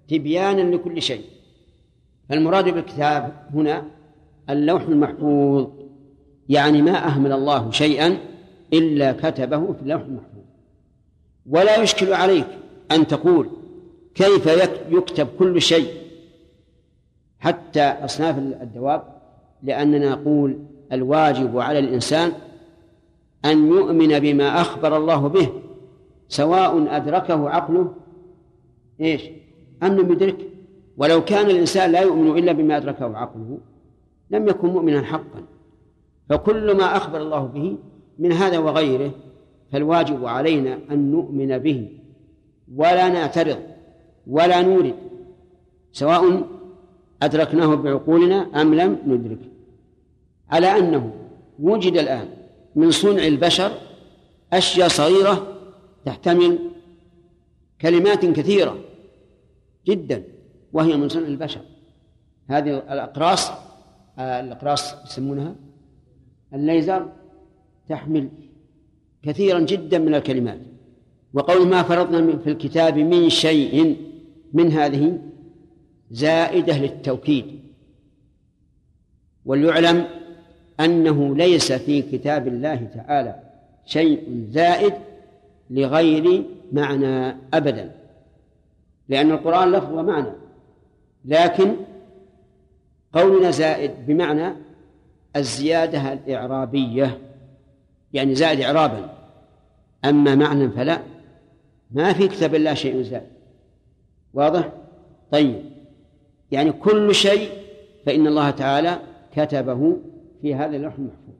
[0.08, 1.24] تبيانا لكل شيء.
[2.28, 3.84] فالمراد بالكتاب هنا
[4.50, 5.68] اللوح المحفوظ
[6.48, 8.18] يعني ما أهمل الله شيئا
[8.72, 10.42] إلا كتبه في اللوح المحفوظ.
[11.46, 12.46] ولا يشكل عليك
[12.90, 13.48] أن تقول
[14.14, 15.88] كيف يك- يكتب كل شيء
[17.38, 19.02] حتى أصناف الدواب
[19.62, 20.58] لأننا نقول
[20.92, 22.32] الواجب على الإنسان
[23.44, 25.48] أن يؤمن بما أخبر الله به
[26.28, 27.94] سواء أدركه عقله.
[29.00, 29.22] إيش؟
[29.82, 30.44] أم لم يدركه
[30.96, 33.58] ولو كان الإنسان لا يؤمن إلا بما أدركه عقله
[34.30, 35.42] لم يكن مؤمنا حقا.
[36.28, 37.78] فكل ما أخبر الله به
[38.18, 39.10] من هذا وغيره
[39.72, 41.98] فالواجب علينا أن نؤمن به.
[42.76, 43.58] ولا نعترض
[44.26, 44.94] ولا نورد
[45.92, 46.46] سواء
[47.22, 49.48] أدركناه بعقولنا أم لم ندركه
[50.50, 51.14] على أنه
[51.58, 52.28] وجد الآن
[52.76, 53.72] من صنع البشر
[54.52, 55.58] أشياء صغيرة
[56.04, 56.58] تحتمل
[57.80, 58.78] كلمات كثيرة
[59.86, 60.24] جدا
[60.72, 61.60] وهي من صنع البشر.
[62.46, 63.50] هذه الأقراص
[64.18, 65.54] آه، الأقراص يسمونها
[66.54, 67.08] الليزر
[67.88, 68.28] تحمل
[69.22, 70.58] كثيرا جدا من الكلمات.
[71.34, 73.96] وقول ما فرضنا في الكتاب من شيء
[74.52, 75.18] من هذه
[76.10, 77.44] زائدة للتوكيد.
[79.44, 80.04] وليعلم
[80.80, 83.42] أنه ليس في كتاب الله تعالى
[83.86, 84.92] شيء زائد
[85.70, 87.94] لغير معنى أبدا.
[89.08, 90.32] لأن القرآن لفظ ومعنى.
[91.24, 91.76] لكن
[93.12, 94.54] قولنا زائد بمعنى
[95.36, 97.18] الزيادة الإعرابية.
[98.12, 99.14] يعني زائد إعرابا.
[100.04, 101.02] أما معنى فلا.
[101.90, 103.26] ما في كتاب الله شيء زائد
[104.34, 104.72] واضح؟
[105.32, 105.62] طيب.
[106.50, 107.50] يعني كل شيء
[108.06, 108.98] فإن الله تعالى
[109.36, 109.96] كتبه
[110.42, 111.34] في هذا اللوح المحفوظ.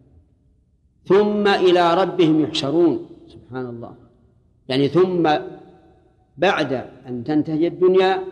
[1.04, 3.06] ثم إلى ربهم يحشرون.
[3.28, 3.94] سبحان الله.
[4.68, 5.30] يعني ثم
[6.38, 6.72] بعد
[7.06, 8.22] أن تنتهي الدنيا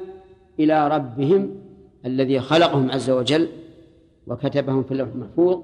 [0.60, 1.50] إلى ربهم
[2.06, 3.48] الذي خلقهم عز وجل
[4.26, 5.62] وكتبهم في اللوح المحفوظ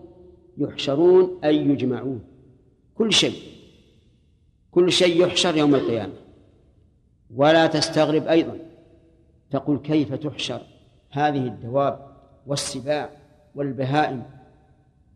[0.59, 2.21] يحشرون أي يجمعون.
[3.03, 3.43] كل شيء.
[4.71, 6.13] كل شيء يحشر يوم القيامة.
[7.35, 8.59] ولا تستغرب أيضا.
[9.51, 10.61] تقول كيف تحشر؟
[11.11, 12.07] هذه الدواب
[12.47, 13.11] والسباع
[13.55, 14.23] والبهائم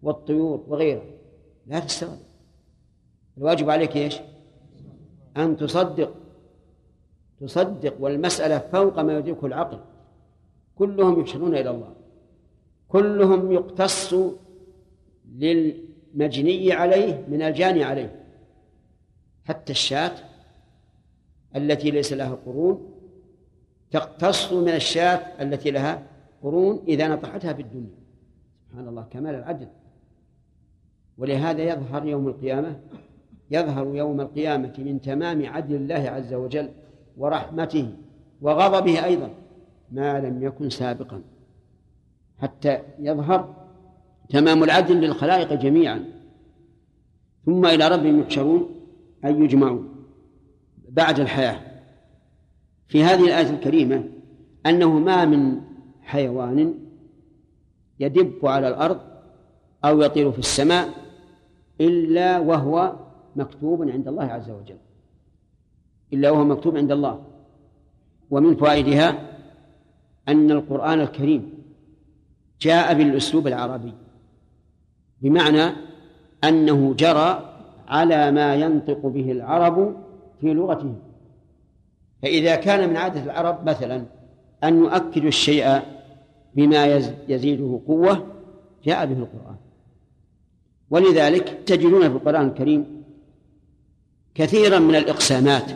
[0.02, 1.02] والطيور وغيرها.
[1.66, 2.18] لا تستغرب.
[3.38, 4.16] الواجب عليك إيش؟
[5.36, 6.14] أن تصدق.
[7.40, 9.80] تصدق والمسألة فوق ما يدركه العقل.
[10.74, 11.94] كلهم يحشرون إلى الله.
[12.88, 14.14] كلهم يقتص
[16.16, 18.22] للمجني عليه من الجاني عليه.
[19.44, 20.12] حتى الشاة
[21.56, 22.90] التي ليس لها قرون
[23.90, 26.02] تقتص من الشاة التي لها
[26.42, 27.94] قرون إذا نطحتها في الدنيا
[28.68, 29.68] سبحان الله كمال العدل.
[31.18, 32.80] ولهذا يظهر يوم القيامة
[33.50, 36.70] يظهر يوم القيامة من تمام عدل الله عز وجل
[37.16, 37.92] ورحمته
[38.40, 39.30] وغضبه أيضا
[39.92, 41.22] ما لم يكن سابقا.
[42.38, 43.65] حتى يظهر
[44.28, 46.04] تمام العدل للخلائق جميعا.
[47.46, 48.70] ثم إلى ربهم يحشرون
[49.24, 50.04] أي يجمعون.
[50.88, 51.60] بعد الحياة.
[52.88, 54.04] في هذه الآية الكريمة
[54.66, 55.60] أنه ما من
[56.02, 56.74] حيوان
[58.00, 59.00] يدب على الأرض
[59.84, 60.88] أو يطير في السماء
[61.80, 62.96] إلا وهو
[63.36, 64.78] مكتوب عند الله عز وجل.
[66.12, 67.24] إلا وهو مكتوب عند الله.
[68.30, 69.36] ومن فوائدها
[70.28, 71.52] أن القرآن الكريم
[72.60, 73.92] جاء بالأسلوب العربي.
[75.26, 75.72] بمعنى
[76.44, 77.54] أنه جرى
[77.88, 79.96] على ما ينطق به العرب
[80.40, 80.98] في لغتهم.
[82.22, 84.04] فإذا كان من عادة العرب مثلا
[84.64, 85.80] أن يؤكدوا الشيء
[86.54, 86.86] بما
[87.28, 88.26] يزيده قوة
[88.84, 89.56] جاء به القرآن.
[90.90, 93.04] ولذلك تجدون في القرآن الكريم
[94.34, 95.70] كثيرا من الإقسامات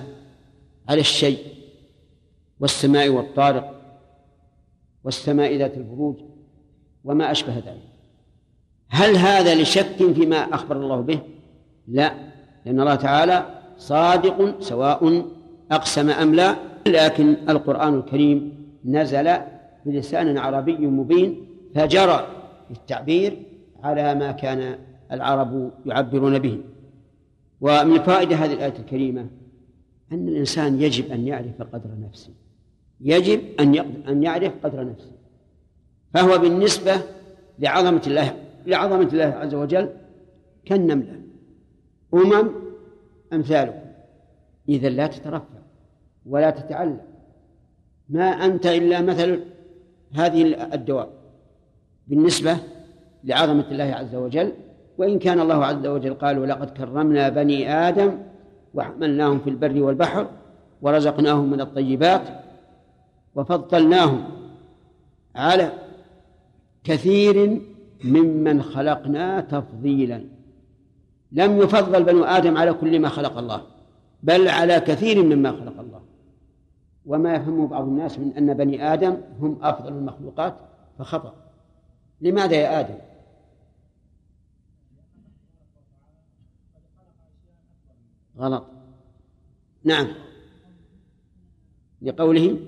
[0.89, 1.39] على الشيء
[2.61, 3.81] والسماء والطارق
[5.05, 6.17] والسماء ذات البروج
[7.05, 7.90] وما أشبه ذلك.
[8.91, 11.21] هل هذا لشك فيما أخبر الله به؟
[11.89, 12.13] لا
[12.67, 15.25] لأن الله تعالى صادق سواء
[15.73, 18.53] أقسم أم لا لكن القرآن الكريم
[18.85, 19.33] نزل
[19.87, 22.27] بلسان عربي مبين فجرى
[22.71, 23.43] التعبير
[23.83, 24.79] على ما كان
[25.13, 26.59] العرب يعبرون به.
[27.61, 29.27] ومن فائدة هذه الآية الكريمة
[30.13, 32.31] أن الإنسان يجب أن يعرف قدر نفسه.
[33.01, 33.75] يجب أن
[34.09, 35.13] أن يعرف قدر نفسه.
[36.15, 37.01] فهو بالنسبة
[37.59, 38.35] لعظمة الله
[38.67, 39.89] لعظمة الله عز وجل
[40.65, 41.21] كالنملة.
[42.15, 42.49] أمم
[43.33, 43.91] أمثالكم.
[44.69, 45.61] إذا لا تترفع
[46.27, 47.01] ولا تتعلم
[48.09, 49.41] ما أنت إلا مثل
[50.13, 51.09] هذه الدواب
[52.07, 52.57] بالنسبة
[53.25, 54.53] لعظمة الله عز وجل
[54.99, 58.19] وإن كان الله عز وجل قال ولقد كرمنا بني آدم
[58.75, 60.27] وحملناهم في البر والبحر
[60.83, 62.23] ورزقناهم من الطيبات
[63.35, 64.25] وفضلناهم
[65.37, 65.73] على
[66.85, 67.61] كثير
[68.05, 70.25] ممن خلقنا تفضيلا.
[71.33, 73.63] لم يفضل بنو آدم على كل ما خلق الله
[74.23, 76.03] بل على كثير مما خلق الله.
[77.07, 80.57] وما يفهمه بعض الناس من أن بني آدم هم أفضل المخلوقات
[80.99, 81.35] فخطأ.
[82.21, 82.99] لماذا يا آدم؟
[88.39, 88.67] غلط.
[89.85, 90.07] نعم.
[92.03, 92.59] لقوله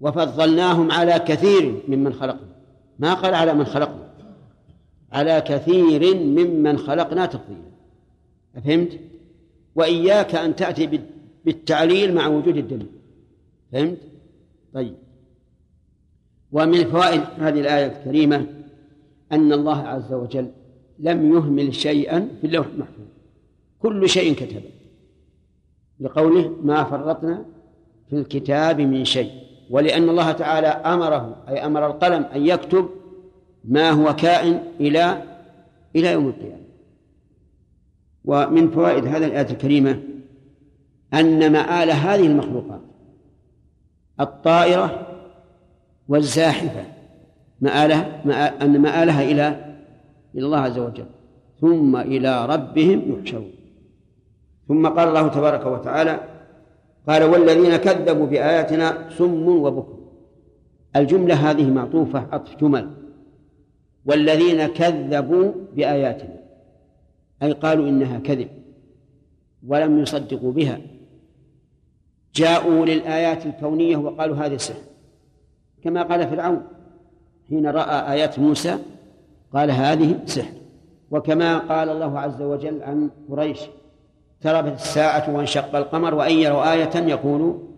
[0.00, 2.49] وفضلناهم على كثير ممن خلقنا
[3.00, 4.10] ما قال على من خلقنا.
[5.12, 7.70] على كثير ممن خلقنا تفضيلا.
[8.64, 9.00] فهمت؟
[9.74, 11.00] وإياك أن تأتي
[11.44, 12.86] بالتعليل مع وجود الدليل.
[13.72, 13.98] فهمت؟
[14.74, 14.94] طيب.
[16.52, 18.46] ومن فوائد هذه الآية الكريمة
[19.32, 20.50] أن الله عز وجل
[20.98, 23.06] لم يهمل شيئا في اللوح المحفوظ.
[23.78, 24.70] كل شيء كتبه.
[26.00, 27.44] لقوله ما فرطنا
[28.10, 29.49] في الكتاب من شيء.
[29.70, 32.88] ولأن الله تعالى أمره أي أمر القلم أن يكتب
[33.64, 35.22] ما هو كائن إلى
[35.96, 36.60] إلى يوم القيامة.
[38.24, 40.02] ومن فوائد هذه الآية الكريمة
[41.14, 42.80] أن مآل هذه المخلوقات
[44.20, 45.06] الطائرة
[46.08, 46.84] والزاحفة
[47.60, 48.22] مآلها
[48.64, 49.76] أن مآلها إلى
[50.34, 51.06] إلى الله عز وجل
[51.60, 53.52] ثم إلى ربهم يحشرون.
[54.68, 56.20] ثم قال الله تبارك وتعالى
[57.10, 59.98] قال والذين كذبوا بآياتنا سم وبكم.
[60.96, 62.90] الجملة هذه معطوفة عطف جمل.
[64.04, 66.36] والذين كذبوا بآياتنا.
[67.42, 68.48] أي قالوا إنها كذب
[69.66, 70.80] ولم يصدقوا بها.
[72.34, 74.80] جاءوا للآيات الكونية وقالوا هذه سحر
[75.82, 76.62] كما قال فرعون
[77.48, 78.78] حين رأى آيات موسى
[79.52, 80.52] قال هذه سحر
[81.10, 83.60] وكما قال الله عز وجل عن قريش
[84.44, 87.68] اقتربت الساعة وانشق القمر وإن يروا آية يقول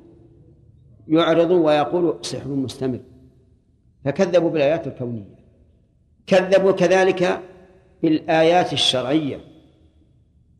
[1.08, 3.00] يعرض ويقول سحر مستمر.
[4.04, 5.24] فكذبوا بالآيات الكونية.
[6.26, 7.40] كذبوا كذلك
[8.02, 9.40] بالآيات الشرعية.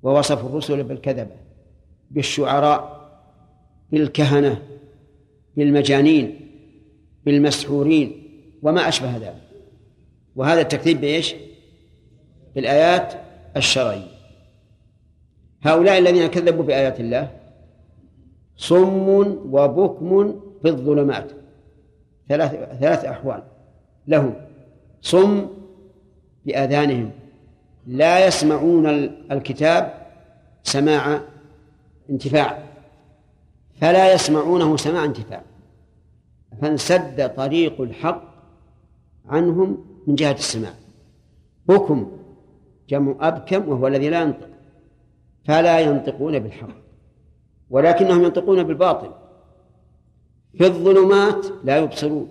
[0.02, 1.36] ووصفوا الرسل بالكذبة
[2.10, 3.02] بالشعراء
[3.92, 4.62] بالكهنة
[5.56, 6.40] بالمجانين
[7.24, 8.22] بالمسحورين
[8.62, 9.42] وما أشبه ذلك.
[10.36, 11.34] وهذا التكذيب بإيش؟
[12.54, 13.14] بالآيات
[13.56, 14.11] الشرعية.
[15.62, 17.30] هؤلاء الذين كذبوا بآيات الله
[18.56, 19.08] صم
[19.52, 21.30] وبكم في الظلمات.
[22.28, 23.42] ثلاث ثلاث أحوال.
[24.08, 24.34] لهم
[25.02, 25.46] صم
[26.46, 27.10] بآذانهم.
[27.86, 28.86] لا يسمعون
[29.32, 29.94] الكتاب
[30.62, 31.20] سماع
[32.10, 32.58] انتفاع.
[33.80, 35.42] فلا يسمعونه سماع انتفاع.
[36.62, 38.22] فانسد طريق الحق
[39.28, 40.72] عنهم من جهة السماع.
[41.66, 42.10] بكم
[42.88, 44.51] جمع أبكم وهو الذي لا ينطق.
[45.44, 46.82] فلا ينطقون بالحق
[47.70, 49.10] ولكنهم ينطقون بالباطل.
[50.58, 52.28] في الظلمات لا يبصرون.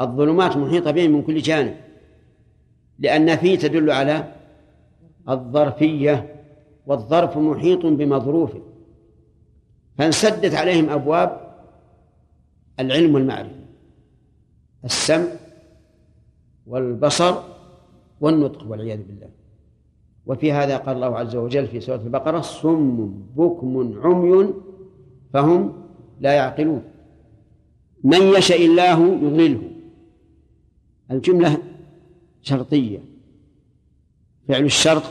[0.00, 1.76] الظلمات محيطة بهم من كل جانب
[2.98, 4.32] لأن فيه تدل على
[5.28, 6.44] الظرفية
[6.86, 8.62] والظرف محيط بمظروفه
[9.98, 11.54] فانسدت عليهم أبواب
[12.80, 13.60] العلم والمعرفة
[14.84, 15.26] السمع
[16.66, 17.34] والبصر
[18.20, 19.28] والنطق والعياذ بالله.
[20.30, 24.54] وفي هذا قال الله عز وجل في سورة البقرة صم بكم عمي
[25.32, 25.72] فهم
[26.20, 26.82] لا يعقلون.
[28.04, 29.62] من يشاء الله يضلله.
[31.10, 31.56] الجملة
[32.42, 32.98] شرطية.
[34.48, 35.02] فعل الشرط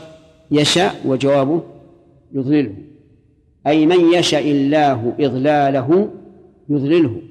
[0.50, 1.62] يشاء وجوابه
[2.32, 2.74] يضلله.
[3.66, 6.10] أي من يشاء الله إضلاله
[6.68, 7.22] يضلله.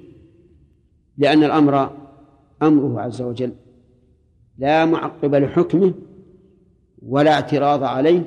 [1.17, 1.91] لأن الأمر
[2.61, 3.51] أمره عز وجل.
[4.57, 5.93] لا معقب لحكمه
[7.07, 8.21] ولا اعتراض عليه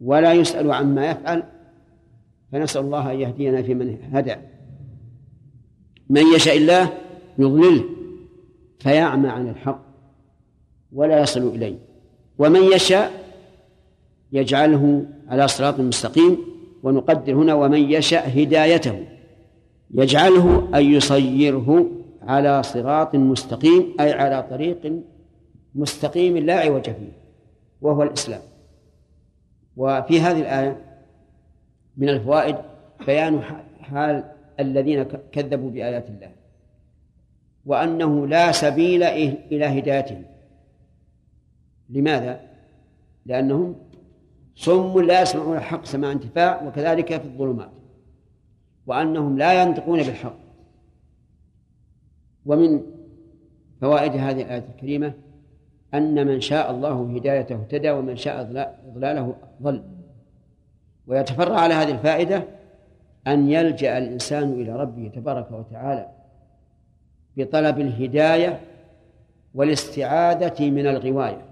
[0.00, 1.42] ولا يسأل عما يفعل
[2.52, 4.34] فنسأل الله أن يهدينا في من هدى.
[6.10, 6.92] من يشاء الله
[7.38, 7.84] يضلله
[8.78, 9.80] فيعمى عن الحق
[10.92, 11.78] ولا يصل إليه.
[12.38, 13.12] ومن يشاء
[14.32, 16.36] يجعله على صراط مستقيم
[16.82, 19.04] ونقدر هنا ومن يشاء هدايته.
[19.94, 21.90] يجعله أن يصيره
[22.22, 25.02] على صراط مستقيم أي على طريق
[25.74, 27.17] مستقيم لا عوج فيه.
[27.80, 28.40] وهو الإسلام.
[29.76, 30.84] وفي هذه الآية
[31.96, 32.56] من الفوائد
[33.06, 33.42] بيان
[33.80, 34.24] حال
[34.60, 36.30] الذين كذبوا بآيات الله.
[37.66, 40.24] وأنه لا سبيل إلى هدايتهم.
[41.90, 42.40] لماذا؟
[43.26, 43.76] لأنهم
[44.56, 47.70] صم لا يسمعون الحق سماع انتفاع وكذلك في الظلمات.
[48.86, 50.38] وأنهم لا ينطقون بالحق.
[52.46, 52.82] ومن
[53.80, 55.12] فوائد هذه الآية الكريمة
[55.94, 58.42] أن من شاء الله هدايته اهتدى ومن شاء
[58.88, 59.82] إضلاله ضل.
[61.06, 62.44] ويتفرع على هذه الفائدة
[63.26, 66.08] أن يلجأ الإنسان إلى ربه تبارك وتعالى
[67.36, 68.60] بطلب الهداية
[69.54, 71.42] والاستعاذة من الغواية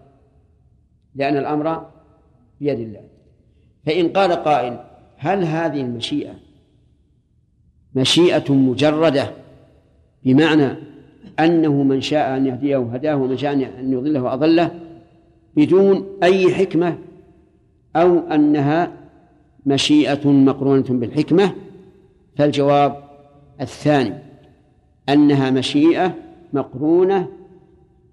[1.15, 1.87] لأن الأمر
[2.61, 3.03] بيد الله.
[3.87, 4.79] فإن قال قائل
[5.17, 6.35] هل هذه المشيئة
[7.95, 9.31] مشيئة مجردة
[10.25, 10.77] بمعنى
[11.41, 14.71] أنه من شاء أن يهديه هداه ومن شاء أن يضله أضله
[15.57, 16.99] بدون أي حكمة
[17.97, 18.93] أو أنها
[19.67, 21.53] مشيئة مقرونة بالحكمة
[22.37, 23.05] فالجواب
[23.61, 24.15] الثاني
[25.09, 26.15] أنها مشيئة
[26.53, 27.29] مقرونة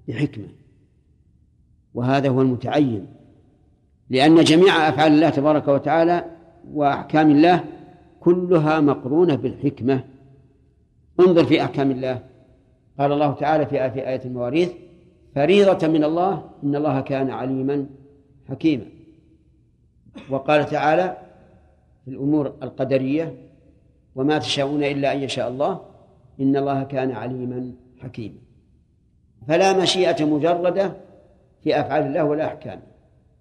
[0.07, 0.47] بحكمة.
[1.93, 3.05] وهذا هو المتعين
[4.09, 6.25] لأن جميع أفعال الله تبارك وتعالى
[6.73, 7.63] وأحكام الله
[8.19, 10.03] كلها مقرونة بالحكمة.
[11.19, 12.32] انظر في أحكام الله.
[12.99, 14.71] قال الله تعالى في في آية المواريث
[15.35, 17.85] فريضة من الله إن الله كان عليما
[18.49, 18.85] حكيما.
[20.29, 21.17] وقال تعالى
[22.05, 23.35] في الأمور القدرية
[24.15, 25.81] وما تشاءون إلا أن يشاء الله
[26.39, 28.35] إن الله كان عليما حكيما.
[29.47, 30.93] فلا مشيئة مجردة
[31.63, 32.81] في أفعال الله ولا أحكامه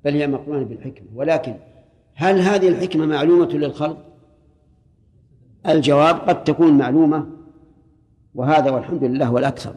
[0.04, 1.08] بل هي مقرونة بالحكمة.
[1.14, 1.54] ولكن
[2.14, 3.98] هل هذه الحكمة معلومة للخلق؟
[5.68, 7.26] الجواب قد تكون معلومة
[8.34, 9.74] وهذا والحمد لله هو الأكثر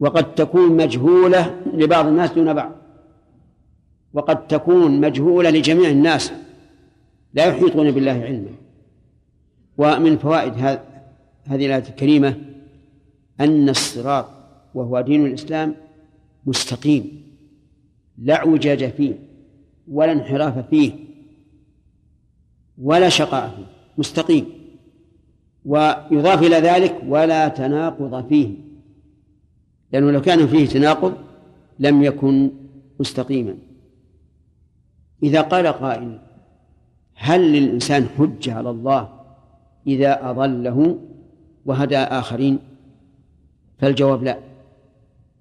[0.00, 2.72] وقد تكون مجهولة لبعض الناس دون بعض.
[4.12, 6.32] وقد تكون مجهولة لجميع الناس.
[7.34, 8.50] لا يحيطون بالله علما.
[9.78, 10.52] ومن فوائد
[11.44, 12.36] هذه الآية الكريمة
[13.40, 14.26] أن الصراط
[14.74, 15.74] وهو دين الإسلام
[16.46, 17.22] مستقيم.
[18.18, 19.14] لا اعوجاج فيه
[19.88, 20.92] ولا انحراف فيه
[22.78, 23.66] ولا شقاء فيه.
[23.98, 24.46] مستقيم.
[25.66, 28.48] ويضاف إلى ذلك ولا تناقض فيه
[29.92, 31.14] لأنه لو كان فيه تناقض
[31.78, 32.50] لم يكن
[33.00, 33.54] مستقيما.
[35.22, 36.18] إذا قال قائل
[37.14, 39.08] هل للإنسان حجة على الله
[39.86, 40.98] إذا أضله
[41.66, 42.58] وهدى آخرين؟
[43.78, 44.38] فالجواب لا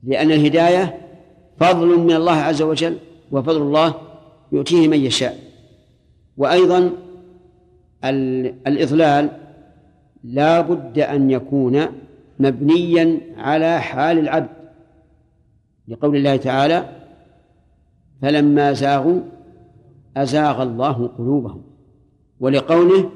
[0.04, 0.98] لأن الهداية
[1.60, 2.98] فضل من الله عز وجل
[3.32, 3.94] وفضل الله
[4.52, 5.40] يؤتيه من يشاء.
[6.38, 6.92] وأيضا
[8.68, 9.45] الإضلال
[10.26, 11.86] لا بد أن يكون
[12.40, 14.50] مبنيا على حال العبد.
[15.88, 16.90] لقول الله تعالى
[18.22, 19.22] فلما زاغوا
[20.18, 21.62] أزاغ الله قلوبهم.
[22.40, 23.12] ولقوله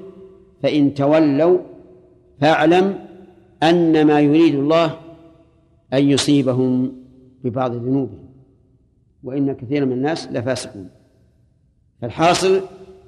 [0.64, 1.60] فإن تولوا
[2.42, 3.00] فاعلم
[3.64, 4.96] أن ما يريد الله
[5.94, 6.92] أن يصيبهم
[7.44, 8.30] ببعض ذنوبهم.
[9.24, 10.90] وإن كثيرا من الناس لفاسقون.
[12.02, 12.62] فالحاصل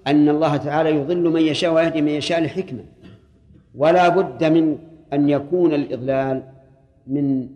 [0.08, 2.84] أن الله تعالى يضل من يشاء ويهدي من يشاء لحكمة.
[3.76, 4.78] ولا بد من
[5.14, 6.44] أن يكون الإضلال
[7.08, 7.50] من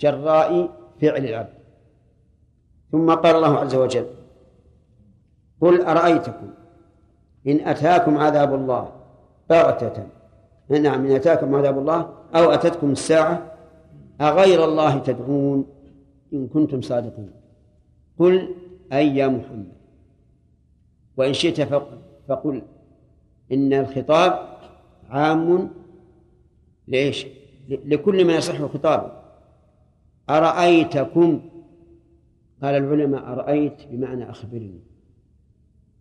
[0.00, 0.68] جراء
[1.00, 1.60] فعل العبد.
[2.92, 4.06] ثم قال الله عز وجل
[5.60, 6.48] قل أرأيتكم
[7.46, 8.92] إن أتاكم عذاب الله
[9.50, 10.06] بغتة.
[10.70, 13.52] نعم إن أتاكم عذاب الله أو أتتكم الساعة
[14.20, 15.66] أغير الله تدعون
[16.32, 17.30] إن كنتم صادقين.
[18.18, 18.54] قل
[18.92, 19.72] أي يا محمد.
[21.16, 21.60] وإن شئت
[22.28, 22.62] فقل
[23.52, 24.59] إن الخطاب
[25.10, 25.70] عام
[26.88, 27.26] ليش؟
[27.68, 29.12] لكل من يصح خطابه.
[30.30, 31.40] أرأيتكم؟
[32.62, 34.80] قال العلماء أرأيت بمعنى أخبرني.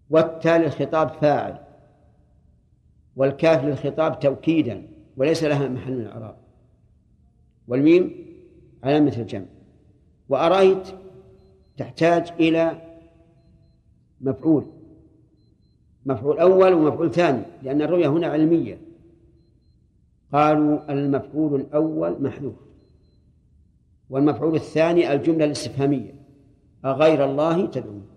[0.10, 1.58] والتالي الخطاب فاعل
[3.16, 4.88] والكاف للخطاب توكيدا
[5.18, 6.36] وليس لها محل من الإعراب.
[7.68, 8.26] والميم
[8.84, 9.46] علامة الجمع.
[10.30, 10.88] وأرأيت
[11.78, 12.82] تحتاج إلى
[14.22, 14.66] مفعول
[16.06, 18.89] مفعول أول ومفعول ثاني لأن الرؤية هنا علمية.
[20.34, 22.56] قالوا المفعول الأول محذوف
[24.10, 26.16] والمفعول الثاني الجملة الاستفهامية
[26.86, 28.08] أغير الله تدعون.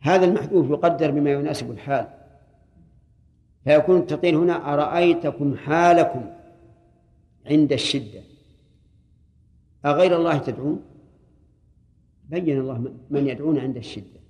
[0.00, 2.08] هذا المحذوف يقدر بما يناسب الحال.
[3.64, 6.30] فيكون التقدير هنا أرأيتكم حالكم
[7.46, 8.20] عند الشدة؟
[9.84, 10.82] أغير الله تدعون؟
[12.28, 14.20] بين الله من يدعون عند الشدة.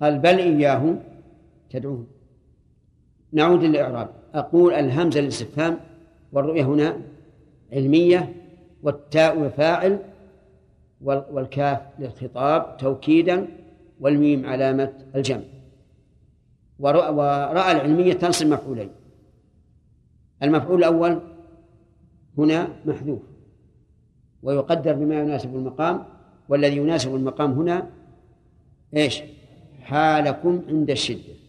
[0.00, 0.96] قال بل إياه
[1.70, 2.06] تدعون.
[3.32, 4.08] نعود للإعراب.
[4.34, 5.80] أقول الهمزة للاستفهام
[6.32, 6.96] والرؤية هنا
[7.72, 8.34] علمية
[8.82, 9.98] والتاء فاعل
[11.02, 13.46] والكاف للخطاب توكيدا
[14.00, 15.42] والميم علامة الجمع.
[16.78, 18.90] ورأى العلمية تنصب مفعولين.
[20.42, 21.20] المفعول الأول
[22.38, 23.22] هنا محذوف
[24.42, 26.04] ويقدر بما يناسب المقام
[26.48, 27.90] والذي يناسب المقام هنا
[28.96, 29.22] إيش؟
[29.82, 31.39] حالكم عند الشدة.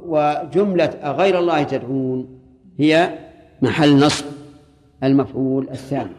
[0.00, 2.40] وجملة أغير الله تدعون
[2.78, 3.18] هي
[3.62, 4.24] محل نصب
[5.02, 6.10] المفعول الثاني.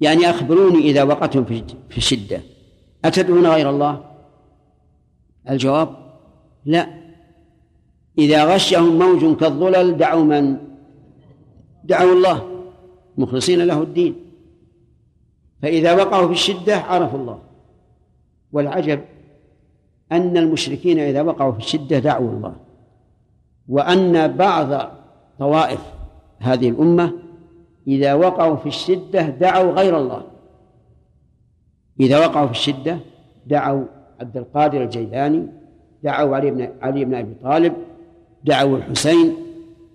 [0.00, 2.40] يعني أخبروني إذا وقعتم في الشدة.
[3.04, 4.04] أتدعون غير الله؟
[5.50, 5.96] الجواب
[6.64, 6.88] لا.
[8.18, 10.56] إذا غشهم موج كالظلل دعوا من؟
[11.84, 12.64] دعوا الله.
[13.18, 14.14] مخلصين له الدين.
[15.62, 17.42] فإذا وقعوا في الشدة عرفوا الله.
[18.52, 19.00] والعجب
[20.12, 22.67] أن المشركين إذا وقعوا في الشدة دعوا الله.
[23.68, 24.90] وأن بعض
[25.38, 25.80] طوائف
[26.38, 27.12] هذه الأمة
[27.86, 30.22] إذا وقعوا في الشدة دعوا غير الله.
[32.00, 32.98] إذا وقعوا في الشدة
[33.46, 33.84] دعوا
[34.20, 35.46] عبد القادر الجيلاني
[36.02, 37.72] دعوا علي بن علي بن أبي طالب
[38.44, 39.36] دعوا الحسين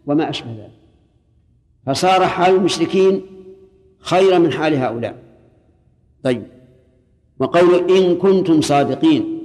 [0.05, 0.71] وما أشبه ذلك.
[1.85, 3.21] فصار حال المشركين
[3.99, 5.15] خيرا من حال هؤلاء.
[6.23, 6.43] طيب.
[7.39, 9.39] وقول إن كنتم صادقين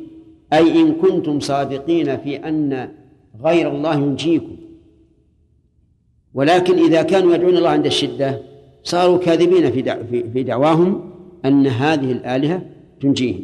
[0.52, 2.97] أي إن كنتم صادقين في أن
[3.44, 4.56] غير الله ينجيكم.
[6.34, 8.42] ولكن إذا كانوا يدعون الله عند الشدة
[8.82, 9.82] صاروا كاذبين في
[10.32, 11.10] في دعواهم
[11.44, 12.62] أن هذه الآلهة
[13.00, 13.42] تنجيهم.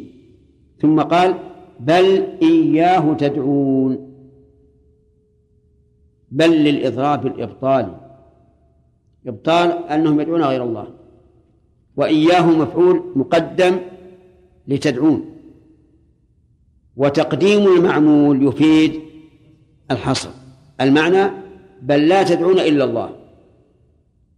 [0.81, 1.33] ثم قال
[1.79, 4.11] بل إياه تدعون.
[6.31, 7.97] بل للإضراب الإبطال.
[9.27, 10.87] إبطال أنهم يدعون غير الله.
[11.97, 13.77] وإياه مفعول مقدم
[14.67, 15.25] لتدعون.
[16.97, 19.04] وتقديم المعمول يفيد
[19.91, 20.29] الحصر.
[20.81, 21.31] المعنى
[21.81, 23.15] بل لا تدعون إلا الله.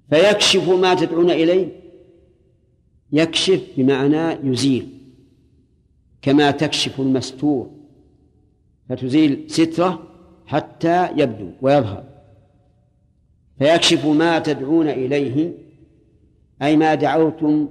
[0.09, 1.67] فيكشف ما تدعون إليه.
[3.11, 4.87] يكشف بمعنى يزيل.
[6.21, 7.71] كما تكشف المستور.
[8.89, 10.03] فتزيل سترة
[10.45, 12.03] حتى يبدو ويظهر.
[13.59, 15.53] فيكشف ما تدعون إليه.
[16.61, 17.69] أي ما دعوتم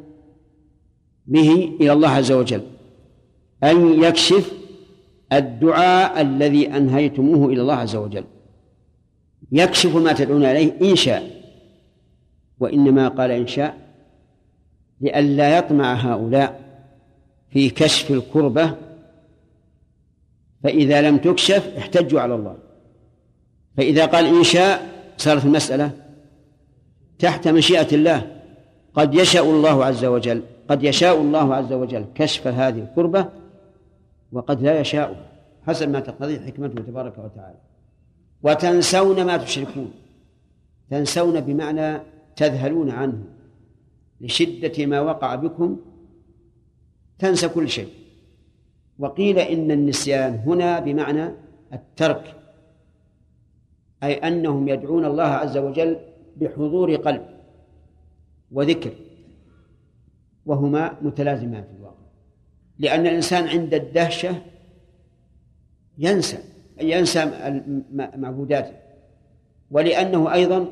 [1.26, 2.62] به إلى الله عز وجل.
[3.64, 4.52] أن يكشف
[5.32, 8.24] الدعاء الذي أنهيتموه إلى الله عز وجل.
[9.52, 11.30] يكشف ما تدعون إليه إن شاء
[12.60, 13.76] وإنما قال إن شاء
[15.00, 16.60] لئلا يطمع هؤلاء
[17.50, 18.74] في كشف الكربة
[20.62, 22.56] فإذا لم تكشف احتجوا على الله.
[23.76, 25.90] فإذا قال إن شاء صارت المسألة
[27.18, 28.36] تحت مشيئة الله.
[28.94, 33.28] قد يشاء الله عز وجل قد يشاء الله عز وجل كشف هذه الكربة
[34.36, 35.08] وقد لا يشاء.
[35.66, 37.58] حسب ما تقتضي حكمته تبارك وتعالى.
[38.42, 39.90] وتنسون ما تشركون.
[40.90, 42.00] تنسون بمعنى
[42.36, 43.24] تذهلون عنه.
[44.20, 45.80] لشدة ما وقع بكم
[47.18, 47.88] تنسى كل شيء.
[48.98, 51.30] وقيل إن النسيان هنا بمعنى
[51.72, 52.34] الترك.
[54.02, 55.96] أي أنهم يدعون الله عز وجل
[56.36, 57.26] بحضور قلب
[58.52, 58.92] وذكر.
[60.46, 61.64] وهما متلازمان
[62.78, 64.34] لأن الإنسان عند الدهشة
[65.98, 66.38] ينسى
[66.80, 67.30] ينسى
[67.92, 68.72] معبوداته.
[69.70, 70.66] ولأنه أيضا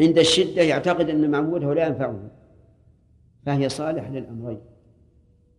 [0.00, 2.30] عند الشدة يعتقد أن معبوده لا ينفعه
[3.46, 4.60] فهي صالح للأمرين.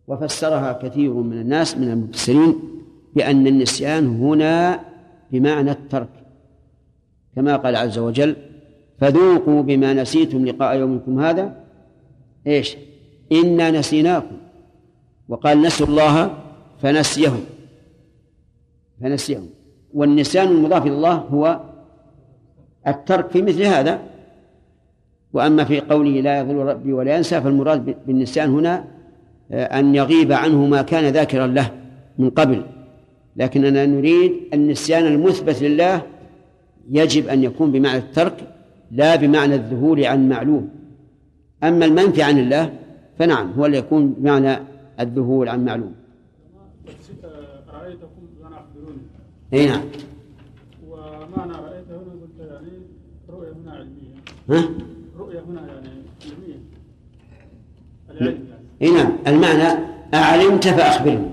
[0.06, 2.54] وفسرها كثير من الناس من المفسرين
[3.14, 4.80] بأن النسيان هنا
[5.32, 6.08] بمعنى الترك.
[7.36, 8.36] كما قال عز وجل
[8.98, 11.64] فذوقوا بما نسيتم لقاء يومكم هذا.
[12.46, 12.76] إيش؟
[13.32, 14.36] إنا نسيناكم.
[15.28, 16.34] وقال نسوا الله
[16.82, 17.44] فنسيهم.
[19.00, 19.46] فنسيهم.
[19.94, 21.60] والنسيان المضاف إلى الله هو
[22.86, 24.00] الترك في مثل هذا.
[25.32, 28.84] وأما في قوله لا يضل ربي ولا ينسى فالمراد بالنسيان هنا
[29.52, 31.70] آه، أن يغيب عنه ما كان ذاكرا له
[32.18, 32.62] من قبل.
[33.36, 36.02] لكننا نريد النسيان المثبت لله
[36.90, 38.34] يجب أن يكون بمعنى الترك
[38.90, 40.68] لا بمعنى الذهول عن معلوم.
[41.64, 42.72] أما المنفي عن الله
[43.18, 44.58] فنعم هو اللي يكون بمعنى
[45.00, 45.94] الذهول عن معلوم.
[47.68, 49.02] رأيتكم أنا أخبروني
[49.52, 49.82] أي نعم.
[50.88, 52.68] ومعنى رأيت هنا قلت يعني
[53.28, 54.14] رؤية هنا علمية.
[54.50, 54.68] ها؟
[55.18, 55.88] رؤية هنا يعني
[56.24, 56.60] علمية.
[58.10, 58.66] العلم يعني.
[58.82, 59.12] إي نعم.
[59.26, 59.78] المعنى
[60.14, 61.30] أعلمت فأخبرني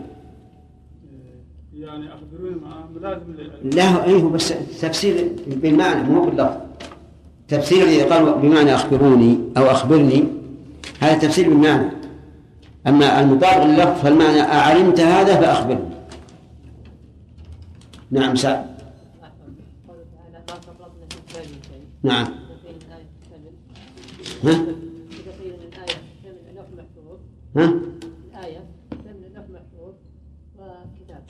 [1.74, 6.58] يعني أخبروني مع ملازم للعلم لا أيه بس تفسير بالمعنى مو باللفظ.
[7.48, 10.24] تفسير إذا قالوا بمعنى أخبروني أو أخبرني
[11.00, 12.03] هذا تفسير بالمعنى.
[12.88, 15.94] أما المطابق لللفظ فالمعنى أعلمت هذا فأخبرني.
[18.12, 18.74] نعم سعد
[22.04, 22.28] نعم.
[24.44, 24.66] ها؟
[27.56, 27.74] ها؟
[28.34, 28.66] الآية
[29.50, 29.94] محفوظ
[30.60, 31.24] وكتاب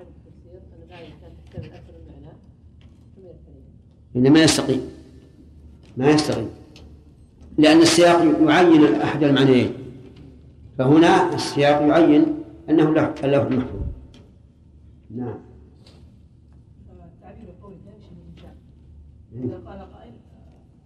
[0.00, 2.32] التفسير أن الآية كانت تحتمل أكثر من معنى
[4.42, 4.80] يستقيم.
[5.96, 6.50] ما يستقيم.
[7.58, 9.72] لأن السياق يعين أحد المعنيين.
[10.78, 12.24] فهنا السياق يعين
[12.70, 13.80] أنه اللوح المحفوظ.
[15.10, 15.38] نعم.
[17.20, 18.54] تعبير الإنسان
[19.32, 20.12] إذا قال قائل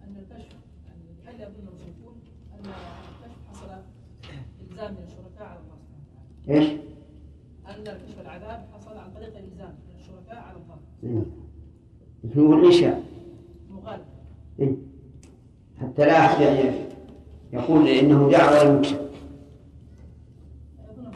[0.03, 0.55] أن الكشف
[1.25, 2.15] هل يظن المشركون
[2.53, 3.69] أن الكشف حصل
[4.61, 6.59] إلزام من الشركاء على الله سبحانه وتعالى.
[6.59, 6.67] إيش؟
[7.69, 10.77] أن كشف العذاب حصل عن طريق الإلزام من الشركاء على الله.
[11.03, 11.25] نعم.
[12.37, 13.03] هو الإنشاء
[13.71, 14.05] مغالب.
[14.59, 14.92] إيه؟
[15.83, 16.75] حتى لا أحد يعني
[17.53, 19.07] يقول إنه دعوة المشركون
[20.79, 21.13] أن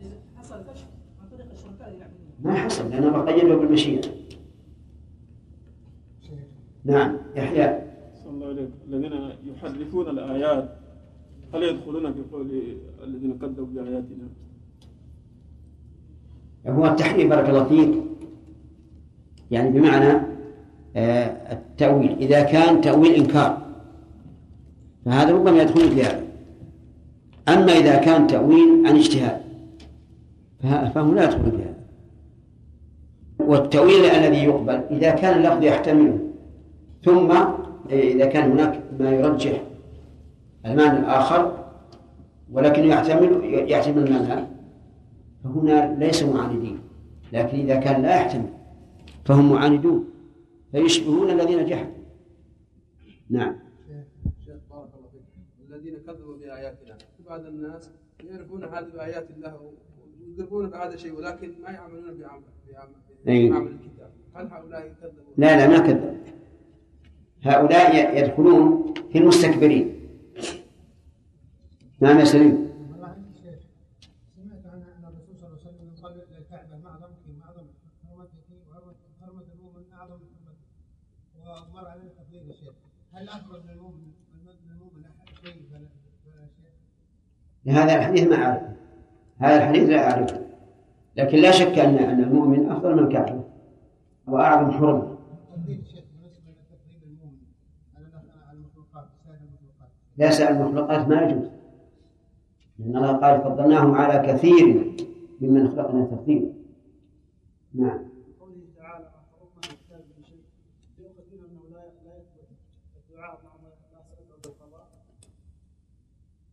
[0.00, 0.86] إذا حصل الكشف
[1.22, 4.00] عن طريق الشركاء اللي يعبدون ما حصل لأنه قيده بالمشيئة.
[6.84, 7.78] نعم يحيى.
[8.24, 9.12] صلى الله عليه الذين
[9.44, 10.76] يحرفون الآيات
[11.54, 12.50] هل يدخلون في قول
[13.04, 14.28] الذين كذبوا بآياتنا؟
[16.66, 17.94] هو التحريف بارك الله فيك.
[19.50, 20.20] يعني بمعنى
[20.96, 22.18] آه، التأويل.
[22.18, 23.69] إذا كان تأويل إنكار.
[25.04, 26.22] فهذا ربما يدخل في هذا.
[27.48, 29.40] أما إذا كان تأويل عن اجتهاد
[30.62, 31.74] فه- فهو لا يدخل في هذا.
[33.38, 36.18] والتأويل الذي يقبل إذا كان اللفظ يحتمله
[37.04, 37.32] ثم
[37.90, 39.62] إذا كان هناك ما يرجح
[40.66, 41.64] المعنى الآخر
[42.52, 43.40] ولكن يحتمل
[43.70, 44.46] يحتمل المعنى
[45.44, 46.78] فهنا ليسوا معاندين
[47.32, 48.46] لكن إذا كان لا يحتمل
[49.24, 50.04] فهم معاندون
[50.72, 51.92] فيشبهون الذين جحدوا.
[53.30, 53.56] نعم
[54.44, 56.98] شيخ بارك الله فيك الذين كذبوا بآياتنا.
[57.26, 57.90] بعض الناس
[58.24, 59.72] يعرفون هذه بآيات الله
[60.38, 62.94] ويقرون بهذا الشيء ولكن ما يعملون بعمل بعمل
[63.28, 63.50] أي.
[63.50, 64.10] بعمل الكتاب.
[64.34, 66.20] هل هؤلاء كذبوا؟ لا لا ما كذب.
[67.42, 69.86] هؤلاء يدخلون في المستكبرين.
[72.00, 72.54] نعم يا سليم
[72.90, 73.60] والله عندي شيخ
[74.36, 77.66] سمعت عن أن الرسول صلى الله عليه وسلم قال للكعبه ما اعظمك ما اعظم
[78.04, 80.70] حرمتك وحرمه حرمه المؤمن أعظم من حرمتك
[81.38, 82.74] ومر علينا تقليد يا شيخ.
[83.12, 84.12] هل أفضل من المؤمن
[84.64, 85.88] من المؤمن احد شيء فلا
[86.24, 86.72] فلا شيء
[87.70, 88.72] هذا الحديث ما أعرفه.
[89.38, 90.40] هذا الحديث لا أعرفه.
[91.16, 93.40] لكن لا شك أن أن المؤمن أفضل من الكافر.
[94.26, 95.16] وأعظم حرمة.
[100.16, 101.48] لا سائر المخلوقات ما يجوز.
[102.78, 104.94] لأن الله قال فضلناهم على كثير
[105.40, 106.52] ممن خلقنا تفضيلا.
[107.74, 108.10] نعم.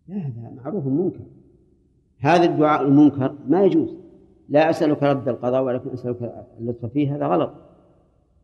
[0.08, 1.26] لا هذا معروف منكر
[2.20, 3.96] هذا الدعاء المنكر ما يجوز.
[4.50, 7.54] لا أسألك رد القضاء ولكن أسألك اللطف فيه هذا غلط.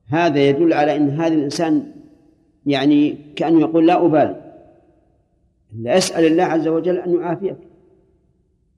[0.08, 1.92] هذا يدل على أن هذا الإنسان
[2.66, 4.54] يعني كأنه يقول لا أبالي.
[5.76, 7.58] لا أسأل الله عز وجل أن يعافيك.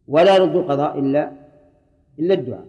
[0.07, 1.31] ولا يرد القضاء إلا
[2.19, 2.67] إلا الدعاء.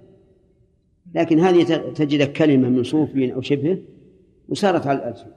[1.14, 1.62] لكن هذه
[1.94, 3.78] تجد كلمة من صوفي أو شبهه
[4.48, 5.30] وسارت على الألسن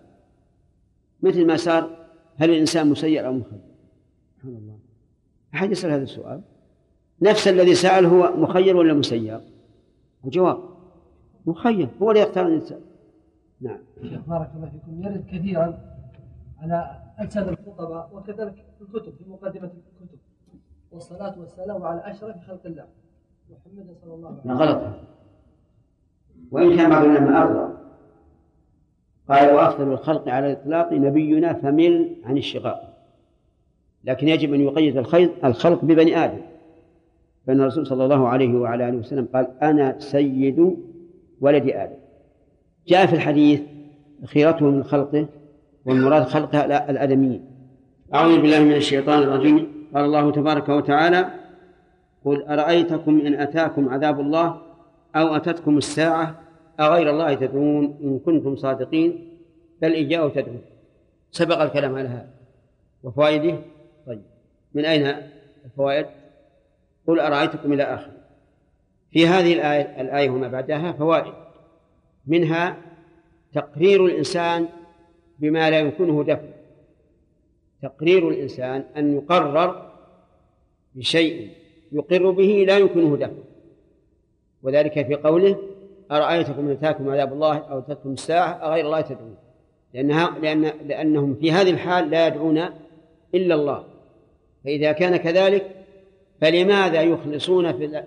[1.21, 1.89] مثل ما صار
[2.37, 3.68] هل الإنسان مسير أو مخير
[4.39, 4.79] سبحان الله.
[5.53, 6.41] أحد يسأل هذا السؤال؟
[7.21, 9.41] نفس الذي سأل هو مخير ولا مسير؟
[10.25, 10.57] الجواب
[11.45, 12.81] مخير هو اللي يختار الإنسان
[13.61, 13.79] نعم.
[14.01, 15.03] شيخ بارك الله فيكم.
[15.03, 15.79] يرد كثيرا
[16.61, 19.71] على ألسن الخطباء وكذلك في الكتب في مقدمة
[20.01, 20.19] الكتب.
[20.91, 22.85] والصلاة والسلام على أشرف خلق الله
[23.49, 24.57] محمد صلى الله عليه وسلم.
[24.57, 24.95] غلط.
[26.51, 27.73] وإن كان بعض العلماء أرضى
[29.29, 32.88] قال وأفضل الخلق على الإطلاق نبينا فمل عن الشقاء.
[34.03, 34.97] لكن يجب أن يقيد
[35.45, 36.41] الخلق ببني آدم.
[37.47, 40.77] فإن الرسول صلى الله عليه وعلى آله وسلم قال أنا سيد
[41.41, 41.95] ولد آدم.
[42.87, 43.61] جاء في الحديث
[44.25, 45.27] خيرته من خلقه
[45.85, 46.55] والمراد خلق
[46.89, 47.45] الآدميين.
[48.13, 49.67] أعوذ بالله من الشيطان الرجيم.
[49.95, 51.29] قال الله تبارك وتعالى
[52.25, 54.61] قل أرأيتكم إن أتاكم عذاب الله
[55.15, 56.35] أو أتتكم الساعة
[56.79, 59.37] أغير الله تدعون إن كنتم صادقين؟
[59.81, 60.61] بل إياه تدعون.
[61.31, 62.29] سبق الكلام على هذا.
[63.03, 63.55] وفوائده؟
[64.73, 65.15] من أين
[65.65, 66.05] الفوائد؟
[67.07, 68.11] قل أرأيتكم إلى آخر.
[69.11, 71.33] في هذه الآية, الآية وما بعدها فوائد.
[72.27, 72.77] منها
[73.53, 74.67] تقرير الإنسان
[75.39, 76.59] بما لا يمكنه دفعه
[77.81, 79.91] تقرير الإنسان أن يقرر
[80.95, 81.49] بشيء
[81.91, 83.43] يقر به لا يمكنه دفعه
[84.63, 85.57] وذلك في قوله
[86.11, 89.35] أرأيتكم إن أتاكم عذاب الله أو أتتكم الساعة أغير الله تدعون.
[89.93, 92.57] لأنها لأن لأنهم في هذه الحال لا يدعون
[93.35, 93.83] إلا الله.
[94.63, 95.75] فإذا كان كذلك
[96.41, 98.03] فلماذا يخلصون في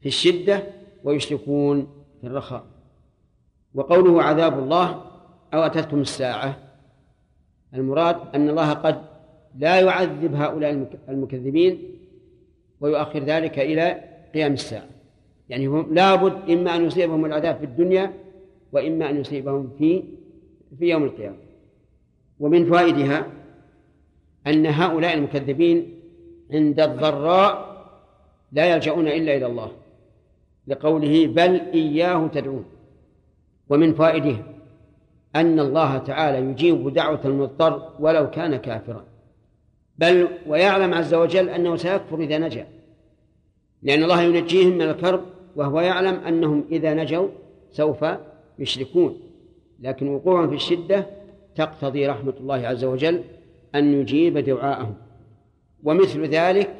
[0.00, 0.62] في الشدة
[1.04, 1.86] ويشركون
[2.20, 2.64] في الرخاء؟
[3.74, 5.02] وقوله عذاب الله
[5.54, 6.58] أو أتتكم الساعة؟
[7.74, 9.02] المراد أن الله قد
[9.58, 11.82] لا يعذب هؤلاء المكذبين
[12.80, 14.88] ويؤخر ذلك إلى قيام الساعة.
[15.48, 18.12] يعني هم لابد إما أن يصيبهم العذاب في الدنيا
[18.72, 20.04] وإما أن يصيبهم في
[20.78, 21.36] في يوم القيامة.
[22.40, 23.26] ومن فوائدها
[24.46, 25.94] أن هؤلاء المكذبين
[26.52, 27.68] عند الضراء
[28.52, 29.70] لا يلجؤون إلا إلى الله.
[30.66, 32.64] لقوله بل إياه تدعون.
[33.68, 34.42] ومن فوائدها
[35.36, 39.04] أن الله تعالى يجيب دعوة المضطر ولو كان كافرا.
[39.98, 42.66] بل ويعلم عز وجل أنه سيكفر إذا نجا.
[43.82, 45.20] لأن الله ينجيهم من الكرب
[45.56, 47.28] وهو يعلم أنهم إذا نجوا
[47.70, 48.04] سوف
[48.58, 49.20] يشركون.
[49.80, 51.06] لكن وقوعهم في الشدة
[51.56, 53.24] تقتضي رحمة الله عز وجل
[53.74, 54.94] أن يجيب دعاءهم.
[55.84, 56.74] ومثل ذلك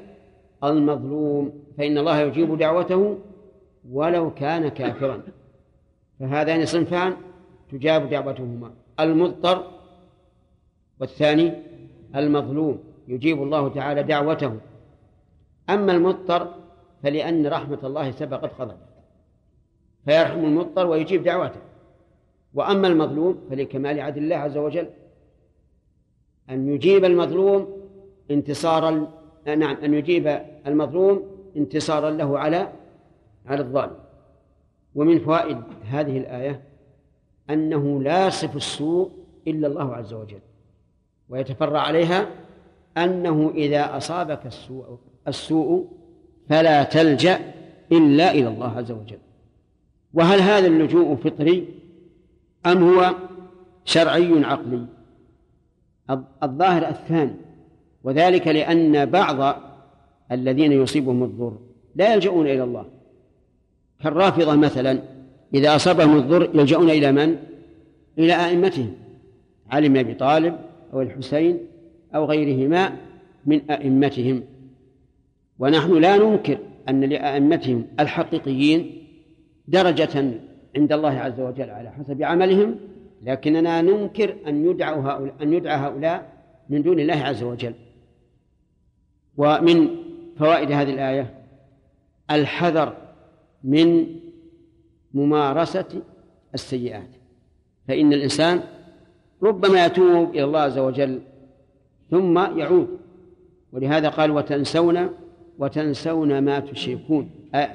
[0.65, 3.19] المظلوم فإن الله يجيب دعوته
[3.91, 5.23] ولو كان كافرا.
[6.21, 7.17] فهذان صنفان
[7.73, 8.71] تجاب دعوتهما.
[9.01, 9.71] المضطر
[11.01, 11.53] والثاني
[12.17, 12.79] المظلوم
[13.09, 14.57] يجيب الله تعالى دعوته.
[15.71, 16.55] أما المضطر
[17.03, 18.89] فلأن رحمة الله سبقت غضبه
[20.05, 21.61] فيرحم المضطر ويجيب دعوته.
[22.55, 24.91] وأما المظلوم فلكمال عدل الله عز وجل
[26.51, 27.69] أن يجيب المظلوم
[28.31, 29.13] انتصارا
[29.47, 31.23] نعم أن يجيب المظلوم
[31.57, 32.69] انتصارا له على
[33.47, 33.97] على الظالم.
[34.95, 35.59] ومن فوائد
[35.91, 36.63] هذه الآية
[37.51, 39.11] أنه لا يصف السوء
[39.47, 40.41] إلا الله عز وجل
[41.29, 42.29] ويتفرع عليها
[42.97, 45.89] أنه إذا أصابك السوء السوء
[46.49, 47.39] فلا تلجأ
[47.93, 49.19] إلا إلى الله عز وجل.
[50.15, 51.69] وهل هذا اللجوء فطري
[52.67, 53.15] أم هو
[53.85, 54.87] شرعي عقلي؟
[56.43, 57.35] الظاهر الثاني
[58.05, 59.63] وذلك لأن بعض
[60.33, 61.59] الذين يصيبهم الضر
[61.97, 62.85] لا يلجؤون إلى الله
[64.03, 65.03] كالرافضة مثلا
[65.55, 67.37] إذا أصابهم الضر يلجؤون إلى من؟
[68.19, 68.93] إلى أئمتهم
[69.71, 70.57] علي بن أبي طالب
[70.93, 71.59] أو الحسين
[72.15, 72.97] أو غيرهما
[73.47, 74.43] من أئمتهم
[75.59, 79.05] ونحن لا ننكر أن لأئمتهم الحقيقيين
[79.69, 80.33] درجة
[80.77, 82.77] عند الله عز وجل على حسب عملهم
[83.23, 86.33] لكننا ننكر أن يدعوا هؤلاء أن يدعى هؤلاء
[86.69, 87.75] من دون الله عز وجل.
[89.37, 89.89] ومن
[90.39, 91.35] فوائد هذه الآية
[92.31, 92.97] الحذر
[93.65, 94.07] من
[95.15, 96.03] ممارسة
[96.55, 97.09] السيئات.
[97.89, 98.63] فإن الإنسان
[99.43, 101.21] ربما يتوب إلى الله عز وجل
[102.11, 102.99] ثم يعود.
[103.73, 105.09] ولهذا قال وتنسون
[105.59, 107.31] وتنسون ما تشركون.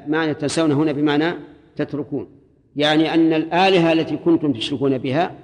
[0.07, 1.33] معنى تنسون هنا بمعنى
[1.75, 2.42] تتركون.
[2.75, 5.35] يعني أن الآلهة التي كنتم تشركون بها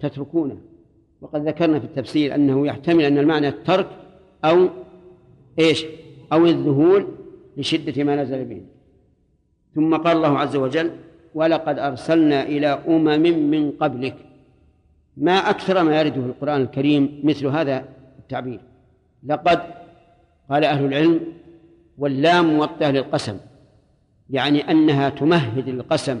[0.00, 0.56] تتركونها.
[1.20, 3.88] وقد ذكرنا في التفسير أنه يحتمل أن المعنى الترك
[4.44, 4.68] أو
[5.58, 5.84] إيش؟
[6.32, 7.06] أو الذهول
[7.56, 8.62] لشدة ما نزل به.
[9.74, 10.90] ثم قال الله عز وجل
[11.34, 14.16] ولقد أرسلنا إلى أمم من قبلك.
[15.16, 17.84] ما أكثر ما يرد في القرآن الكريم مثل هذا
[18.18, 18.60] التعبير.
[19.26, 19.60] لقد
[20.50, 21.20] قال أهل العلم
[21.98, 23.36] واللام موطئة للقسم
[24.30, 26.20] يعني أنها تمهد للقسم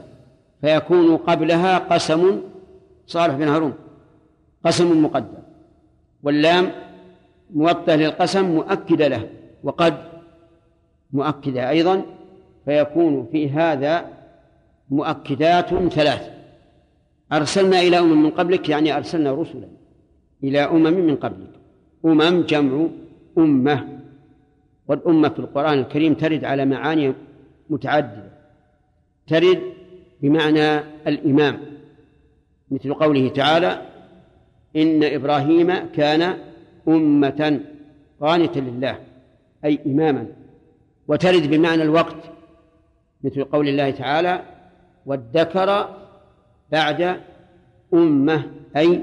[0.62, 2.40] فيكون قبلها قسم
[3.06, 3.74] صالح بن هارون
[4.64, 5.42] قسم مقدر
[6.22, 6.70] واللام
[7.54, 9.28] موطئة للقسم مؤكدة له
[9.62, 9.94] وقد
[11.12, 12.02] مؤكدة أيضا
[12.64, 14.08] فيكون في هذا
[14.90, 16.30] مؤكدات ثلاث.
[17.32, 19.68] أرسلنا إلى أمم من قبلك يعني أرسلنا رسلا
[20.44, 21.50] إلى أمم من قبلك.
[22.04, 22.86] أمم جمع
[23.38, 23.88] أمة
[24.88, 27.14] والأمة في القرآن الكريم ترد على معاني
[27.70, 28.32] متعددة.
[29.26, 29.71] ترد
[30.22, 31.60] بمعنى الإمام
[32.70, 33.82] مثل قوله تعالى
[34.76, 36.38] إن إبراهيم كان
[36.88, 37.60] أمة
[38.20, 38.98] قانتا لله
[39.64, 40.26] أي إماما.
[41.08, 42.16] وترد بمعنى الوقت
[43.24, 44.42] مثل قول الله تعالى
[45.06, 45.96] والذكر
[46.72, 47.20] بعد
[47.94, 49.02] أمة أي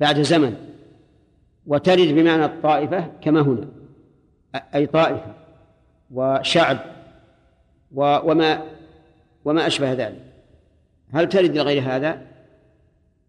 [0.00, 0.56] بعد زمن.
[1.66, 3.68] وترد بمعنى الطائفة كما هنا
[4.74, 5.34] أي طائفة
[6.14, 6.78] وشعب
[7.94, 8.62] وما
[9.44, 10.25] وما أشبه ذلك.
[11.12, 12.22] هل ترد لغير هذا؟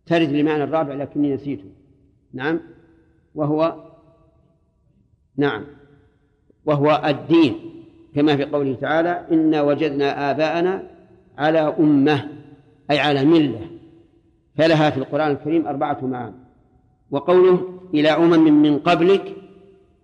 [0.06, 1.70] ترد لمعنى الرابع لكني نسيته.
[2.34, 2.60] نعم.
[3.36, 3.76] وهو
[5.38, 5.66] نعم.
[6.66, 7.56] وهو الدين.
[8.16, 10.84] كما في قوله تعالى إنا وجدنا آباءنا
[11.38, 12.30] على أمة
[12.92, 13.62] أي على ملة.
[14.58, 16.36] فلها في القرآن الكريم أربعة معاني.
[17.12, 19.36] وقوله إلى أمم من قبلك.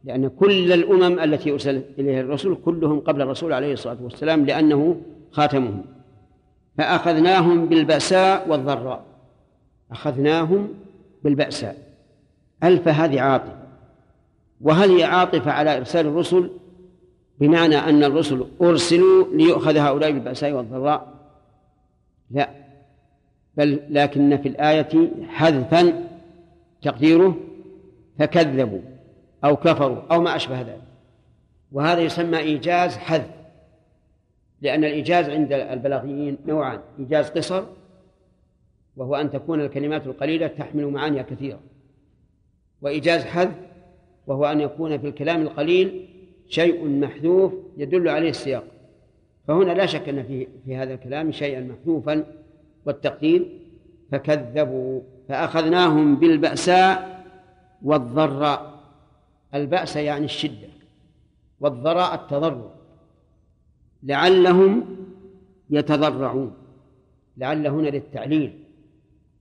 [0.03, 5.01] لأن كل الأمم التي أرسل إليها الرسول كلهم قبل الرسول عليه الصلاة والسلام لأنه
[5.31, 5.85] خاتمهم.
[6.77, 9.03] فأخذناهم بالبأساء والضراء.
[9.91, 10.69] أخذناهم
[11.23, 11.77] بالبأساء.
[12.63, 13.63] ألف هذه عاطفة.
[14.61, 16.49] وهل هي عاطفة على إرسال الرسل؟
[17.39, 21.13] بمعنى أن الرسل أرسلوا ليؤخذ هؤلاء بالبأساء والضراء؟
[22.31, 22.49] لا.
[23.57, 26.09] بل لكن في الآية حذفا
[26.81, 27.35] تقديره
[28.19, 28.81] فكذبوا
[29.43, 30.81] أو كفروا أو ما أشبه ذلك.
[31.71, 33.42] وهذا يسمى إيجاز حذف.
[34.63, 36.79] لأن الإيجاز عند البلاغيين نوعان.
[36.99, 37.63] إيجاز قصر
[38.97, 41.59] وهو أن تكون الكلمات القليلة تحمل معاني كثيرة.
[42.81, 43.55] وإيجاز حذف
[44.27, 46.09] وهو أن يكون في الكلام القليل
[46.47, 48.63] شيء محذوف يدل عليه السياق.
[49.47, 52.25] فهنا لا شك أن في في هذا الكلام شيئا محذوفا
[52.85, 53.59] والتقدير
[54.11, 57.23] فكذبوا فأخذناهم بالبأساء
[57.81, 58.73] والضراء.
[59.53, 60.67] البأس يعني الشدة
[61.59, 62.82] والضراء التضرع
[64.03, 64.85] لعلهم
[65.69, 66.53] يتضرعون.
[67.37, 68.59] لعل هنا للتعليل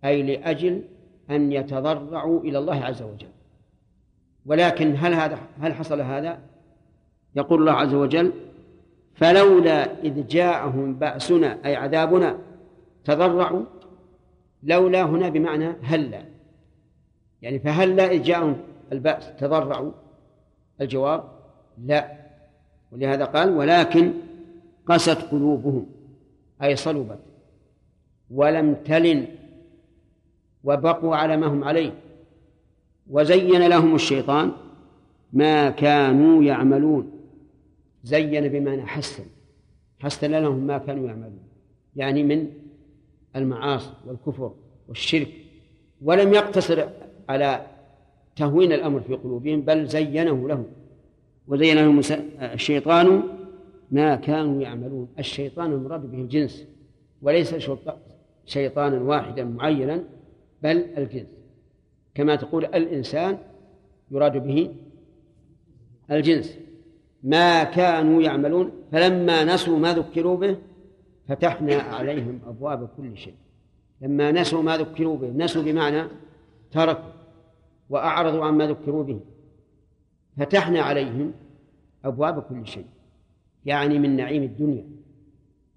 [0.04, 0.82] أي لأجل
[1.30, 3.28] أن يتضرعوا إلى الله عز وجل.
[4.46, 6.38] ولكن هل هذا هل حصل هذا؟
[7.36, 8.32] يقول الله عز وجل
[9.14, 12.38] فلولا إذ جاءهم بأسنا أي عذابنا
[13.04, 13.64] تضرعوا
[14.62, 16.22] لولا هنا بمعنى هلا.
[17.42, 18.56] يعني فهلا إذ جاءهم
[18.92, 19.92] البأس تضرعوا.
[20.80, 21.24] الجواب
[21.84, 22.12] لا.
[22.92, 24.12] ولهذا قال ولكن
[24.86, 25.86] قست قلوبهم
[26.62, 27.18] أي صلبت
[28.30, 29.26] ولم تلن
[30.64, 31.94] وبقوا على ما هم عليه
[33.10, 34.52] وزين لهم الشيطان
[35.32, 37.12] ما كانوا يعملون.
[38.04, 39.24] زين بمعنى حسن
[40.00, 41.42] حسن لهم ما كانوا يعملون
[41.96, 42.48] يعني من
[43.36, 44.54] المعاصي والكفر
[44.88, 45.28] والشرك
[46.02, 46.88] ولم يقتصر
[47.28, 47.66] على
[48.36, 50.66] تهوين الأمر في قلوبهم بل زينه لهم
[51.48, 52.00] وزين لهم
[52.42, 53.22] الشيطان
[53.92, 55.08] ما كانوا يعملون.
[55.18, 56.66] الشيطان المراد به الجنس
[57.22, 57.54] وليس
[58.44, 60.04] شيطانا واحدا معينا
[60.62, 61.26] بل الجنس.
[62.14, 63.38] كما تقول الإنسان
[64.10, 64.74] يراد به
[66.10, 66.58] الجنس.
[67.22, 70.56] ما كانوا يعملون فلما نسوا ما ذكروا به
[71.28, 73.34] فتحنا عليهم أبواب كل شيء.
[74.00, 76.02] لما نسوا ما ذكروا به نسوا بمعنى
[76.70, 77.12] تركوا
[77.90, 79.20] وأعرضوا عما ذكروا به.
[80.36, 81.32] فتحنا عليهم
[82.04, 82.86] أبواب كل شيء.
[83.66, 84.84] يعني من نعيم الدنيا.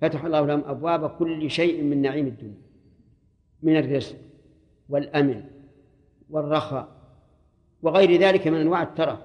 [0.01, 2.61] فتح الله لهم أبواب كل شيء من نعيم الدنيا.
[3.63, 4.15] من الرزق
[4.89, 5.43] والأمن
[6.29, 6.87] والرخاء
[7.81, 9.19] وغير ذلك من أنواع الترف.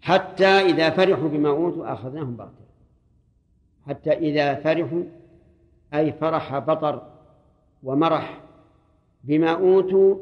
[0.00, 2.68] حتى إذا فرحوا بما أوتوا أخذناهم بغتة.
[3.86, 5.02] حتى إذا فرحوا
[5.94, 7.02] أي فرح بطر
[7.82, 8.40] ومرح
[9.24, 10.16] بما أوتوا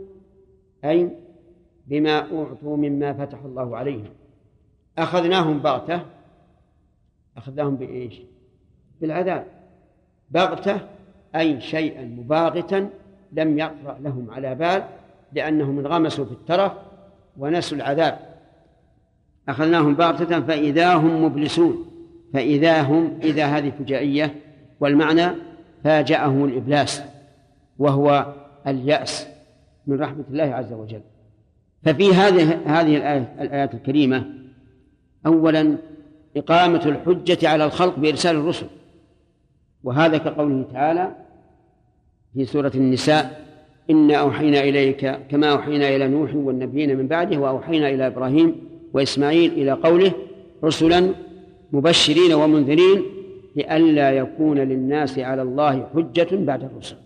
[0.84, 1.10] أي
[1.86, 4.08] بما أعطوا مما فتح الله عليهم.
[4.98, 6.15] أخذناهم بغتة
[7.36, 8.14] أخذناهم بإيش؟
[9.00, 9.44] بالعذاب.
[10.30, 10.80] بغتة
[11.36, 12.90] أي شيئا مباغتا
[13.32, 14.82] لم يطرأ لهم على بال
[15.32, 16.72] لأنهم انغمسوا في الترف
[17.38, 18.18] ونسوا العذاب.
[19.48, 21.86] أخذناهم بغتة فإذا هم مبلسون
[22.32, 24.34] فإذا هم إذا هذه فجائية
[24.80, 25.30] والمعنى
[25.84, 27.02] فاجأهم الإبلاس
[27.78, 28.34] وهو
[28.66, 29.26] اليأس
[29.86, 31.00] من رحمة الله عز وجل.
[31.82, 34.24] ففي هذه هذه الآية الآيات الكريمة
[35.26, 35.78] أولا
[36.36, 38.66] إقامة الحجة على الخلق بإرسال الرسل.
[39.84, 41.16] وهذا كقوله تعالى
[42.34, 43.46] في سورة النساء
[43.90, 48.54] إنا أوحينا إليك كما أوحينا إلى نوح والنبيين من بعده وأوحينا إلى إبراهيم
[48.92, 50.12] وإسماعيل إلى قوله
[50.64, 51.14] رسلا
[51.72, 53.02] مبشرين ومنذرين
[53.56, 56.96] لئلا يكون للناس على الله حجة بعد الرسل.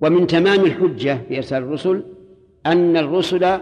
[0.00, 2.02] ومن تمام الحجة في إرسال الرسل
[2.66, 3.58] أن الرسل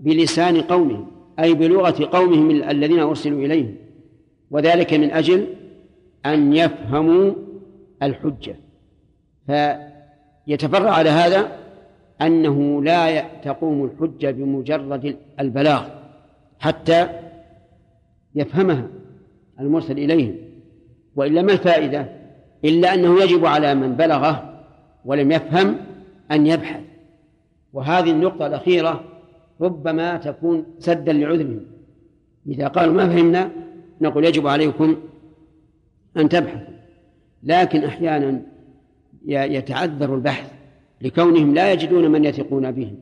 [0.00, 1.15] بلسان قومهم.
[1.40, 3.74] أي بلغة قومهم الذين أرسلوا إليهم.
[4.50, 5.46] وذلك من أجل
[6.26, 7.34] أن يفهموا
[8.02, 8.56] الحجة.
[9.46, 11.58] فيتفرع على هذا
[12.22, 15.88] أنه لا تقوم الحجة بمجرد البلاغ
[16.58, 17.08] حتى
[18.34, 18.88] يفهمها
[19.60, 20.34] المرسل إليهم.
[21.16, 22.08] وإلا ما الفائدة؟
[22.64, 24.62] إلا أنه يجب على من بلغه
[25.04, 25.76] ولم يفهم
[26.30, 26.80] أن يبحث.
[27.72, 29.04] وهذه النقطة الأخيرة
[29.60, 31.60] ربما تكون سدا لعذرهم.
[32.48, 33.50] إذا قالوا ما فهمنا
[34.00, 34.96] نقول يجب عليكم
[36.16, 36.76] أن تبحثوا.
[37.42, 38.42] لكن أحيانا
[39.26, 40.52] يتعذر البحث
[41.00, 42.96] لكونهم لا يجدون من يثقون بهم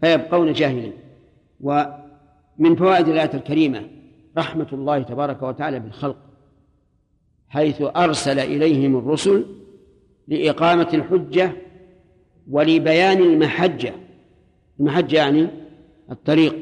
[0.00, 0.92] فيبقون جاهلين
[1.60, 3.82] ومن فوائد الآية الكريمة
[4.38, 6.16] رحمة الله تبارك وتعالى بالخلق
[7.48, 9.46] حيث أرسل إليهم الرسل
[10.28, 11.52] لإقامة الحجة
[12.50, 13.92] ولبيان المحجة.
[14.82, 15.48] المحجة يعني
[16.10, 16.56] الطريق.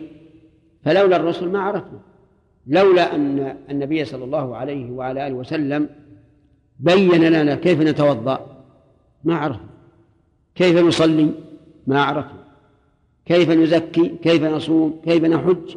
[0.85, 2.01] فلولا الرسل ما عرفنا.
[2.67, 5.89] لولا أن النبي صلى الله عليه وعلى آله وسلم
[6.81, 8.65] بين لنا كيف نتوضأ.
[9.25, 9.67] ما عرفنا.
[10.55, 11.31] كيف نصلي؟
[11.87, 12.45] ما عرفنا.
[13.27, 15.77] كيف نزكي؟ كيف نصوم؟ كيف نحج؟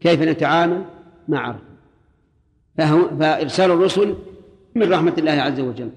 [0.00, 0.84] كيف نتعامل؟
[1.28, 1.68] ما عرفنا.
[3.18, 4.14] فإرسال الرسل
[4.74, 5.90] من رحمة الله عز وجل.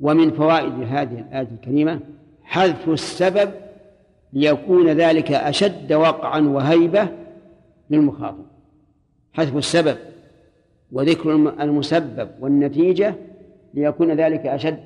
[0.00, 2.00] ومن فوائد هذه الآية الكريمة
[2.42, 3.50] حذف السبب
[4.32, 7.08] ليكون ذلك أشد وقعا وهيبة
[7.90, 8.44] للمخاطب
[9.32, 9.96] حذف السبب
[10.92, 13.14] وذكر المسبب والنتيجة
[13.74, 14.80] ليكون ذلك أشد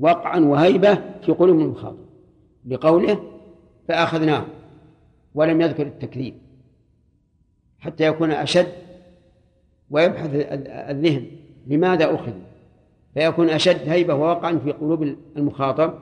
[0.00, 2.04] وقعا وهيبة في قلوب المخاطب.
[2.66, 3.20] لقوله
[3.88, 4.44] فأخذناه
[5.34, 6.34] ولم يذكر التكذيب
[7.78, 8.72] حتى يكون أشد
[9.90, 10.30] ويبحث
[10.90, 11.26] الذهن
[11.66, 12.32] لماذا أخذ
[13.14, 15.02] فيكون أشد هيبة ووقعا في قلوب
[15.36, 15.94] المخاطب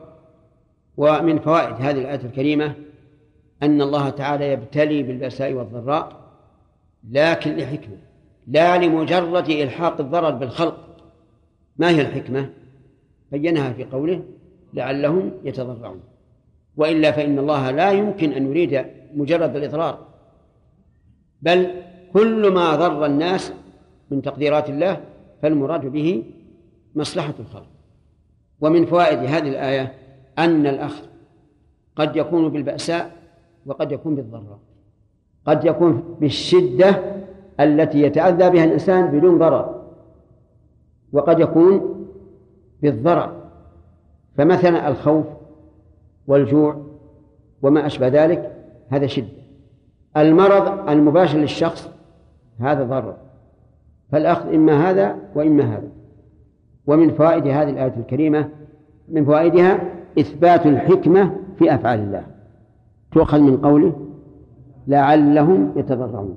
[0.96, 2.74] ومن فوائد هذه الآية الكريمة
[3.62, 6.22] أن الله تعالى يبتلي بالبأساء والضراء
[7.10, 7.96] لكن لحكمة
[8.46, 10.78] لا لمجرد إلحاق الضرر بالخلق.
[11.76, 12.50] ما هي الحكمة؟
[13.32, 14.22] بينها في قوله
[14.74, 16.00] لعلهم يتضرعون.
[16.76, 18.84] وإلا فإن الله لا يمكن أن يريد
[19.14, 20.06] مجرد الإضرار
[21.42, 21.70] بل
[22.12, 23.52] كل ما ضر الناس
[24.10, 25.00] من تقديرات الله
[25.42, 26.24] فالمراد به
[26.94, 27.66] مصلحة الخلق.
[28.60, 29.94] ومن فوائد هذه الآية
[30.38, 31.04] أن الأخذ
[31.96, 33.10] قد يكون بالبأساء
[33.66, 34.58] وقد يكون بالضراء.
[35.46, 37.02] قد يكون بالشدة
[37.60, 39.82] التي يتأذى بها الإنسان بدون ضرر.
[41.12, 42.04] وقد يكون
[42.82, 43.32] بالضرر.
[44.36, 45.26] فمثلا الخوف
[46.26, 46.76] والجوع
[47.62, 48.52] وما أشبه ذلك
[48.88, 49.42] هذا شدة.
[50.16, 51.88] المرض المباشر للشخص
[52.58, 53.16] هذا ضرر.
[54.12, 55.88] فالأخذ إما هذا وإما هذا.
[56.86, 58.48] ومن فوائد هذه الآية الكريمة
[59.08, 62.22] من فوائدها إثبات الحكمة في أفعال الله.
[63.12, 63.92] تؤخذ من قوله
[64.88, 66.36] لعلهم يتضرعون.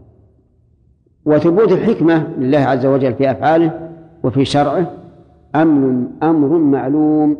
[1.26, 3.90] وثبوت الحكمة لله عز وجل في أفعاله
[4.24, 4.92] وفي شرعه
[5.56, 7.38] أمر أمر معلوم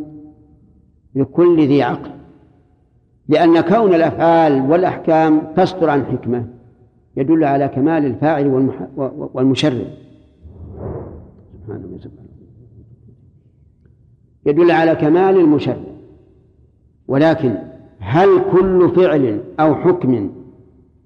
[1.16, 2.12] لكل ذي عقل.
[3.28, 6.46] لأن كون الأفعال والأحكام تصدر عن حكمة
[7.18, 8.48] يدل على كمال الفاعل
[9.34, 9.86] والمشرع.
[11.64, 12.00] سبحانه
[14.46, 15.95] يدل على كمال المشرع.
[17.08, 17.56] ولكن
[18.00, 20.30] هل كل فعل أو حكم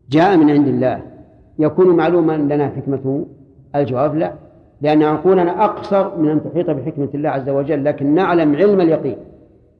[0.10, 1.02] جاء من عند الله
[1.60, 3.26] يكون معلوما لنا حكمته
[3.76, 4.34] الجواب لا
[4.82, 9.18] لأن عقولنا أقصر من أن تحيط بحكمة الله عز وجل لكن نعلم علم اليقين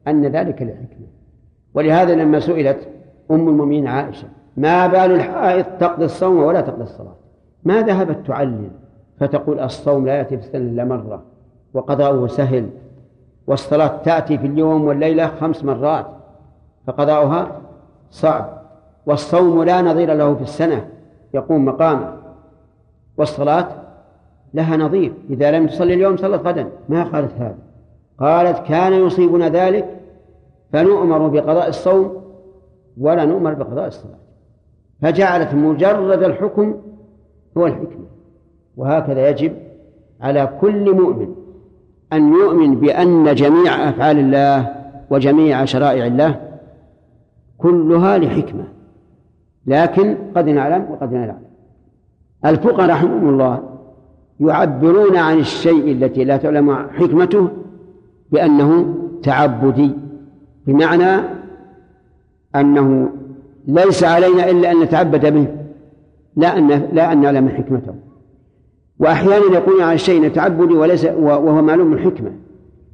[0.08, 1.06] أن ذلك لحكمة
[1.74, 2.88] ولهذا لما سئلت
[3.30, 7.14] أم المؤمنين عائشة ما بال الحائض تقضي الصوم ولا تقضي الصلاة؟
[7.64, 8.70] ما ذهبت تعلم
[9.20, 11.22] فتقول الصوم لا يأتي في السنة إلا مرة
[11.74, 12.66] وقضاؤه سهل
[13.50, 16.06] والصلاة تأتي في اليوم والليلة خمس مرات
[16.86, 17.60] فقضاؤها
[18.10, 18.62] صعب.
[19.06, 20.88] والصوم لا نظير له في السنة
[21.34, 22.16] يقوم مقامه.
[23.16, 23.66] والصلاة
[24.54, 26.68] لها نظير إذا لم تصلي اليوم صلت غدا.
[26.88, 27.58] ما قالت هذا؟
[28.18, 30.00] قالت كان يصيبنا ذلك
[30.72, 32.22] فنؤمر بقضاء الصوم
[33.00, 34.18] ولا نؤمر بقضاء الصلاة.
[35.02, 36.76] فجعلت مجرد الحكم
[37.58, 38.06] هو الحكمة.
[38.76, 39.56] وهكذا يجب
[40.20, 41.34] على كل مؤمن
[42.12, 44.74] أن يؤمن بأن جميع أفعال الله
[45.10, 46.40] وجميع شرائع الله
[47.58, 48.64] كلها لحكمة.
[49.66, 51.38] لكن قد نعلم وقد لا نعلم.
[52.44, 53.62] الفقهاء رحمهم الله
[54.40, 57.48] يعبرون عن الشيء التي لا تعلم حكمته
[58.32, 59.90] بأنه تعبدي
[60.66, 61.22] بمعنى
[62.56, 63.08] أنه
[63.66, 65.46] ليس علينا إلا أن نتعبد به
[66.36, 67.94] لا أن لا أن نعلم حكمته.
[69.00, 72.32] وأحيانا يكون على الشيء تعبدي وليس وهو معلوم الحكمة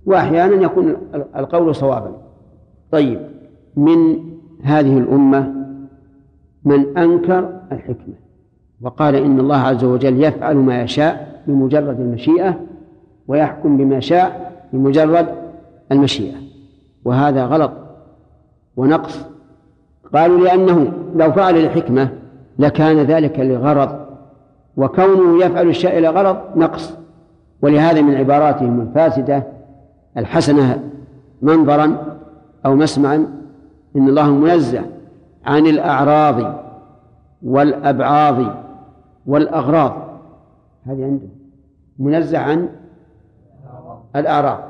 [0.07, 0.97] وأحيانا يكون
[1.37, 2.11] القول صوابا.
[2.91, 3.21] طيب
[3.77, 4.19] من
[4.63, 5.53] هذه الأمة
[6.65, 8.15] من أنكر الحكمة؟
[8.83, 12.61] وقال إن الله عز وجل يفعل ما يشاء بمجرد المشيئة
[13.29, 15.27] ويحكم بما شاء بمجرد
[15.93, 16.37] المشيئة.
[17.05, 17.73] وهذا غلط
[18.77, 19.21] ونقص.
[20.15, 22.09] قالوا لأنه لو فعل الحكمة
[22.59, 24.06] لكان ذلك لغرض
[24.77, 26.97] وكونه يفعل الشيء لغرض نقص.
[27.63, 29.43] ولهذا من عباراتهم الفاسدة
[30.17, 30.83] الحسنة
[31.43, 32.19] منظرا
[32.67, 33.27] أو مسمعا
[33.97, 34.83] إن الله منزه
[35.47, 36.61] عن الأعراض
[37.43, 38.37] والأبعاض
[39.27, 39.93] والأغراض.
[40.87, 41.29] هذه عنده.
[41.99, 42.69] منزه عن
[44.17, 44.61] الأعراض.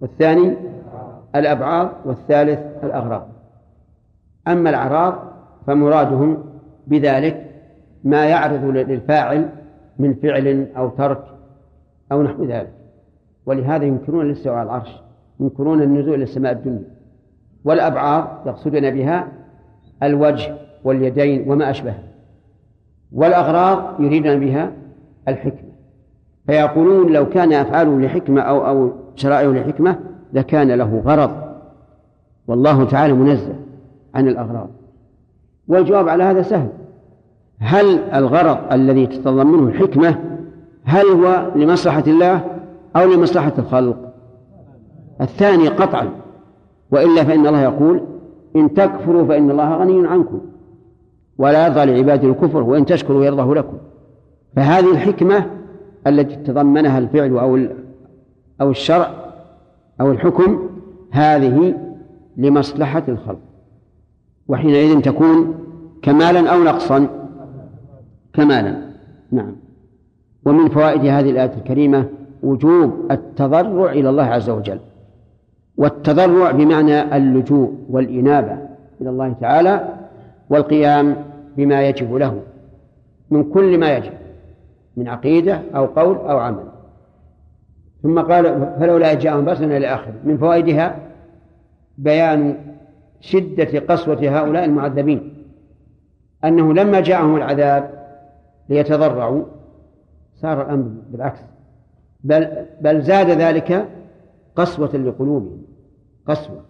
[0.00, 0.56] والثاني
[1.36, 3.28] الأبعاض والثالث الأغراض.
[4.48, 5.14] أما الأعراض
[5.66, 6.44] فمرادهم
[6.86, 7.45] بذلك
[8.06, 9.48] ما يعرض للفاعل
[9.98, 11.24] من فعل أو ترك
[12.12, 12.72] أو نحو ذلك.
[13.46, 15.00] ولهذا ينكرون الاستواء على العرش
[15.40, 16.88] ينكرون النزول إلى السماء الدنيا.
[17.64, 19.28] والأبعاض يقصدون بها
[20.02, 20.54] الوجه
[20.84, 21.98] واليدين وما أشبهه.
[23.12, 24.72] والأغراض يريدون بها
[25.28, 25.70] الحكمة.
[26.46, 29.98] فيقولون لو كان أفعاله لحكمة أو أو شرائعه لحكمة
[30.32, 31.30] لكان له غرض.
[32.46, 33.54] والله تعالى منزه
[34.14, 34.68] عن الأغراض.
[35.68, 36.68] والجواب على هذا سهل.
[37.58, 40.18] هل الغرض الذي تتضمنه الحكمة
[40.84, 42.44] هل هو لمصلحة الله
[42.96, 43.96] أو لمصلحة الخلق؟
[45.20, 46.10] الثاني قطعا
[46.90, 48.00] وإلا فإن الله يقول
[48.56, 50.40] إن تكفروا فإن الله غني عنكم
[51.38, 53.78] ولا يرضى لعباده الكفر وإن تشكروا يرضه لكم.
[54.56, 55.46] فهذه الحكمة
[56.06, 57.58] التي تضمنها الفعل أو
[58.60, 59.10] أو الشرع
[60.00, 60.68] أو الحكم
[61.10, 61.74] هذه
[62.36, 63.38] لمصلحة الخلق.
[64.48, 65.54] وحينئذ تكون
[66.02, 67.08] كمالا أو نقصا.
[68.36, 68.76] كمالا.
[69.32, 69.56] نعم.
[70.44, 72.08] ومن فوائد هذه الآية الكريمة
[72.42, 74.78] وجوب التضرع إلى الله عز وجل.
[75.76, 78.58] والتضرع بمعنى اللجوء والإنابة
[79.00, 79.88] إلى الله تعالى
[80.50, 81.16] والقيام
[81.56, 82.40] بما يجب له.
[83.30, 84.12] من كل ما يجب.
[84.96, 86.64] من عقيدة أو قول أو عمل.
[88.02, 90.96] ثم قال فلولا جاءهم بأسنا إلى آخره من فوائدها
[91.98, 92.56] بيان
[93.20, 95.44] شدة قسوة هؤلاء المعذبين.
[96.44, 97.95] أنه لما جاءهم العذاب
[98.68, 99.44] ليتضرعوا
[100.34, 101.40] صار الأمر بالعكس.
[102.24, 103.88] بل بل زاد ذلك
[104.56, 105.62] قسوة لقلوبهم
[106.26, 106.60] قسوة.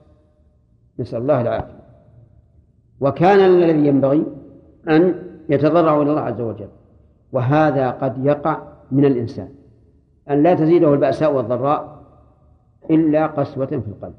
[0.99, 1.86] نسأل الله العافية.
[3.01, 4.26] وكان الذي ينبغي
[4.88, 6.68] أن يتضرعوا إلى الله عز وجل
[7.32, 9.49] وهذا قد يقع من الإنسان.
[10.30, 12.03] أن لا تزيده البأساء والضراء
[12.90, 14.14] إلا قسوة في القلب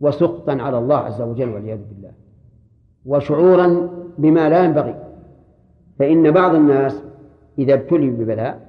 [0.00, 2.12] وسخطا على الله عز وجل والعياذ بالله
[3.06, 5.07] وشعورا بما لا ينبغي.
[5.98, 7.02] فإن بعض الناس
[7.58, 8.68] إذا ابتلي ببلاء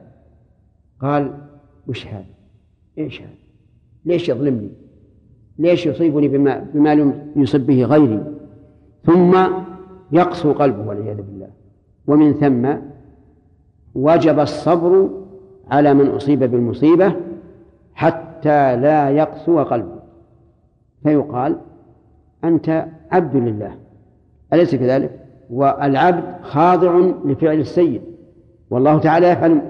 [1.02, 1.34] قال
[1.88, 2.26] وش هذا؟
[2.98, 3.30] إيش هذا؟
[4.06, 4.70] ليش يظلمني؟
[5.60, 8.24] ليش يصيبني بما بما لم يصب به غيري؟
[9.06, 9.38] ثم
[10.12, 11.50] يقسو قلبه والعياذ بالله
[12.08, 12.74] ومن ثم
[13.96, 15.10] وجب الصبر
[15.72, 17.16] على من أصيب بالمصيبة
[17.94, 20.00] حتى لا يقسو قلبه
[21.04, 21.58] فيقال
[22.44, 23.76] أنت عبد لله
[24.54, 25.19] أليس كذلك؟
[25.50, 28.02] والعبد خاضع لفعل السيد.
[28.70, 29.62] والله تعالى يفعل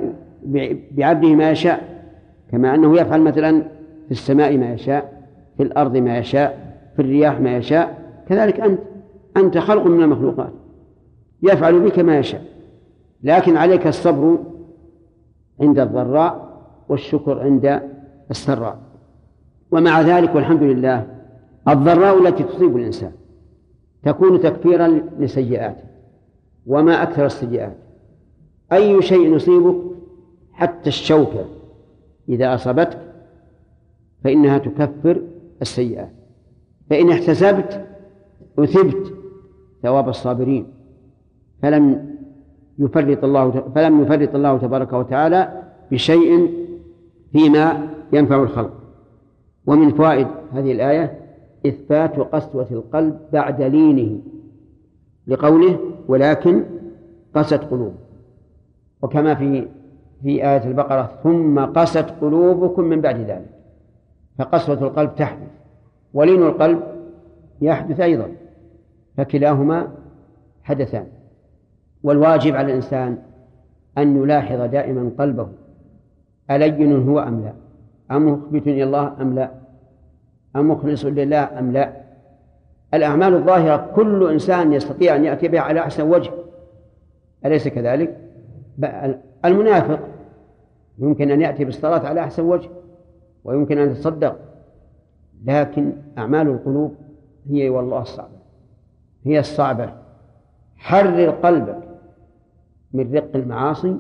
[0.92, 2.04] بعبده ما يشاء
[2.52, 3.62] كما أنه يفعل مثلا
[4.06, 5.24] في السماء ما يشاء
[5.58, 7.98] في الأرض ما يشاء في الرياح ما يشاء.
[8.28, 8.80] كذلك أنت
[9.38, 10.54] أنت خلق من المخلوقات.
[11.44, 12.42] يفعل بك ما يشاء.
[13.24, 14.38] لكن عليك الصبر
[15.62, 16.50] عند الضراء
[16.90, 17.82] والشكر عند
[18.32, 18.78] السراء.
[19.72, 21.08] ومع ذلك والحمد لله
[21.68, 23.12] الضراء التي تصيب الإنسان.
[24.04, 25.84] تكون تكفيرا لسيئاته
[26.68, 27.78] وما أكثر السيئات.
[28.74, 29.76] أي شيء يصيبك
[30.54, 31.46] حتى الشوكة
[32.30, 33.00] إذا أصابتك
[34.24, 35.22] فإنها تكفر
[35.62, 36.12] السيئات.
[36.90, 37.86] فإن احتسبت
[38.60, 39.14] أثبت
[39.84, 40.68] ثواب الصابرين.
[41.62, 42.16] فلم
[42.80, 46.54] يفرط الله فلم يفرط الله تبارك وتعالى بشيء
[47.32, 48.74] فيما ينفع الخلق.
[49.66, 51.20] ومن فوائد هذه الآية
[51.66, 54.20] إثبات قسوة القلب بعد لينه
[55.28, 56.64] لقوله ولكن
[57.36, 57.94] قست قلوب.
[59.02, 59.68] وكما في
[60.24, 63.50] في آية البقرة ثم قست قلوبكم من بعد ذلك.
[64.38, 65.48] فقسوة القلب تحدث
[66.14, 66.80] ولين القلب
[67.62, 68.32] يحدث أيضا
[69.18, 69.88] فكلاهما
[70.64, 71.06] حدثان.
[72.04, 73.18] والواجب على الإنسان
[73.98, 75.48] أن يلاحظ دائما قلبه
[76.52, 77.54] ألين هو أم لا؟
[78.12, 79.52] أم مخبت إلى الله أم لا؟
[80.56, 81.94] أم مخلص لله أم لا.
[82.94, 86.32] الأعمال الظاهرة كل إنسان يستطيع أن يأتي بها على أحسن وجه.
[87.46, 88.18] أليس كذلك؟
[89.46, 90.00] المنافق
[91.00, 92.70] يمكن أن يأتي بالصلاة على أحسن وجه
[93.44, 94.40] ويمكن أن يتصدق
[95.46, 96.96] لكن أعمال القلوب
[97.50, 98.40] هي والله الصعبة
[99.26, 99.94] هي الصعبة.
[100.78, 101.80] حرر قلبك
[102.94, 103.98] من رق المعاصي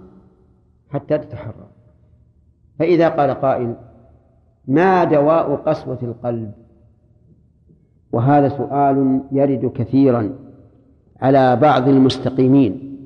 [0.89, 1.67] حتى تتحرر.
[2.79, 3.75] فإذا قال قائل
[4.69, 6.51] ما دواء قسوة القلب؟
[8.11, 10.29] وهذا سؤال يرد كثيرا
[11.21, 12.97] على بعض المستقيمين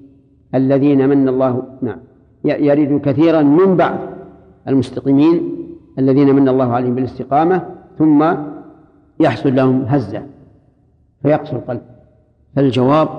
[0.55, 1.99] الذين من الله نعم
[2.43, 3.97] يرد كثيرا من بعض
[4.68, 5.53] المستقيمين
[5.99, 7.66] الذين من الله عليهم بالاستقامة
[7.97, 8.34] ثم
[9.20, 10.24] يحصل لهم هزة
[11.22, 11.82] فيقسو القلب.
[12.55, 13.09] فالجواب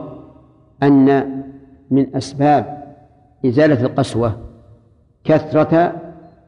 [0.82, 1.24] أن
[1.90, 2.84] من أسباب
[3.46, 4.36] إزالة القسوة
[5.24, 5.92] كثرة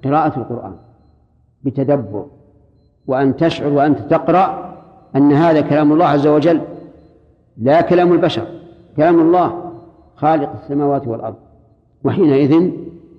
[0.04, 0.85] قراءة القرآن.
[1.66, 2.26] بتدبر
[3.06, 4.76] وأن تشعر وأنت تقرأ
[5.16, 6.60] أن هذا كلام الله عز وجل
[7.58, 8.46] لا كلام البشر
[8.96, 9.72] كلام الله
[10.14, 11.36] خالق السماوات والأرض.
[12.04, 12.70] وحينئذ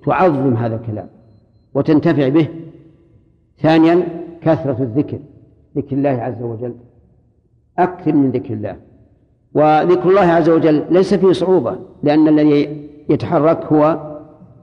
[0.05, 1.07] تعظم هذا الكلام
[1.73, 2.47] وتنتفع به.
[3.61, 4.07] ثانيا
[4.41, 5.19] كثرة الذكر
[5.77, 6.73] ذكر الله عز وجل.
[7.79, 8.75] أكثر من ذكر الله.
[9.53, 13.99] وذكر الله عز وجل ليس فيه صعوبة لأن الذي يتحرك هو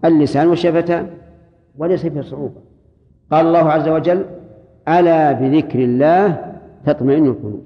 [0.04, 1.10] اللسان والشفتان
[1.78, 2.60] وليس فيه صعوبة.
[3.32, 4.24] قال الله عز وجل
[4.88, 6.52] ألا بذكر الله
[6.86, 7.62] تطمئن القلوب.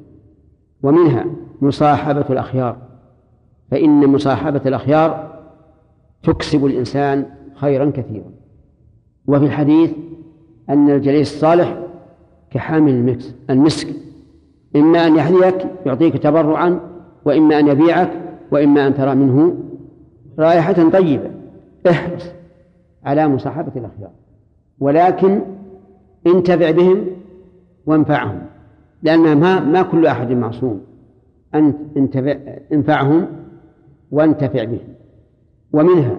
[0.82, 1.24] ومنها
[1.60, 2.76] مصاحبة الأخيار
[3.70, 5.38] فإن مصاحبة الأخيار
[6.22, 8.30] تكسب الإنسان خيرا كثيرا.
[9.26, 9.90] وفي الحديث
[10.70, 11.78] أن الجليس الصالح
[12.50, 13.88] كحامل المكس المسك
[14.76, 16.80] إما أن يحذيك يعطيك تبرعا
[17.24, 18.10] وإما أن يبيعك
[18.50, 19.56] وإما أن ترى منه
[20.38, 21.30] رائحة طيبة.
[21.90, 22.24] احرص
[23.04, 24.10] على مصاحبة الأخيار.
[24.80, 25.40] ولكن
[26.26, 27.06] انتفع بهم
[27.86, 28.40] وانفعهم
[29.02, 30.80] لأن ما ما كل أحد معصوم.
[31.54, 32.36] أن انتفع
[32.72, 33.26] انفعهم
[34.10, 34.94] وانتفع بهم.
[35.72, 36.18] ومنها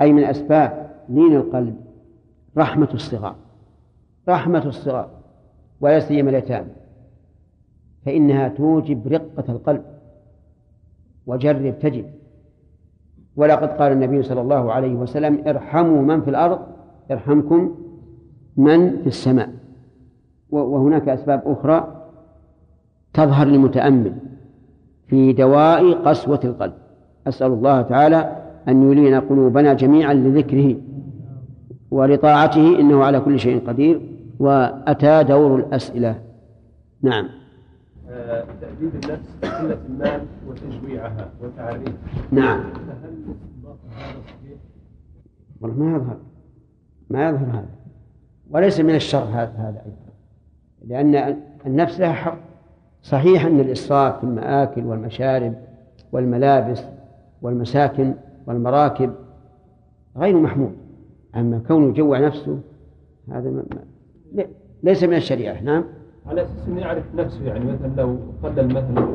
[0.00, 1.76] أي من أسباب لين القلب
[2.58, 3.36] رحمة الصغار.
[4.28, 5.10] رحمة الصغار
[5.80, 6.70] ولا سيما اليتامى.
[8.06, 9.82] فإنها توجب رقة القلب.
[11.26, 12.10] وجرب تجد
[13.36, 16.58] ولقد قال النبي صلى الله عليه وسلم ارحموا من في الأرض
[17.10, 17.74] يرحمكم
[18.60, 19.50] من في السماء.
[20.50, 22.06] وهناك أسباب أخرى
[23.12, 24.14] تظهر للمتأمل
[25.06, 26.72] في دواء قسوة القلب.
[27.26, 28.36] أسأل الله تعالى
[28.68, 30.76] أن يلين قلوبنا جميعا لذكره
[31.90, 34.00] ولطاعته إنه على كل شيء قدير
[34.38, 36.22] وأتى دور الأسئلة.
[37.02, 37.28] نعم.
[38.60, 41.94] تأديب النفس قلة المال وتجويعها وتعريفها.
[42.30, 42.60] نعم.
[45.60, 46.16] والله ما يظهر.
[47.10, 47.79] ما يظهر هذا.
[48.50, 50.10] وليس من الشر هذا هذا أيضا.
[50.86, 51.36] لأن
[51.66, 52.38] النفس لها حق.
[53.02, 55.54] صحيح أن الإسراف في المآكل والمشارب
[56.12, 56.82] والملابس
[57.42, 58.14] والمساكن
[58.46, 59.12] والمراكب
[60.16, 60.72] غير محمود.
[61.36, 62.58] أما كونه يجوع نفسه
[63.28, 63.64] هذا ما
[64.82, 65.62] ليس من الشريعة.
[65.62, 65.84] نعم؟
[66.26, 69.06] على أساس أنه يعرف نفسه يعني مثلا لو قلل مثلا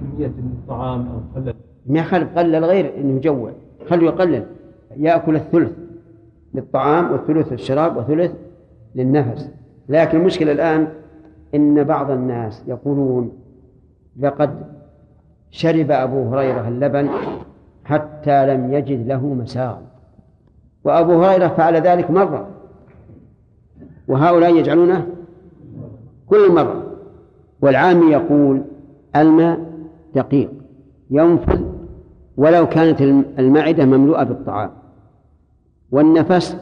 [0.00, 1.54] كمية الطعام أو قلل
[1.86, 3.52] ما يخالف قلل غير أنه يجوع.
[3.88, 4.46] خليه يقلل.
[4.96, 5.72] يأكل الثلث
[6.54, 8.32] للطعام والثلث للشراب وثلث
[8.94, 9.50] للنفس.
[9.88, 10.88] لكن المشكلة الآن
[11.54, 13.32] إن بعض الناس يقولون
[14.20, 14.50] لقد
[15.50, 17.08] شرب أبو هريرة اللبن
[17.84, 19.82] حتى لم يجد له مساغا
[20.84, 22.48] وأبو هريرة فعل ذلك مرة.
[24.08, 25.06] وهؤلاء يجعلونه
[26.26, 26.84] كل مرة.
[27.60, 28.62] والعامي يقول
[29.16, 29.60] الماء
[30.14, 30.50] دقيق
[31.10, 31.62] ينفذ
[32.36, 33.00] ولو كانت
[33.38, 34.70] المعدة مملوءة بالطعام.
[35.90, 36.56] والنفس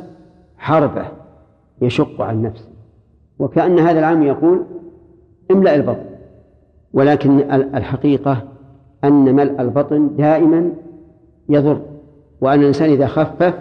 [0.59, 1.22] حربة.
[1.83, 2.69] يشق على النفس
[3.39, 4.63] وكأن هذا العام يقول
[5.51, 6.05] املأ البطن.
[6.93, 8.43] ولكن الحقيقة
[9.05, 10.73] أن ملء البطن دائما
[11.49, 11.81] يضر.
[12.41, 13.55] وأن الإنسان إذا خفف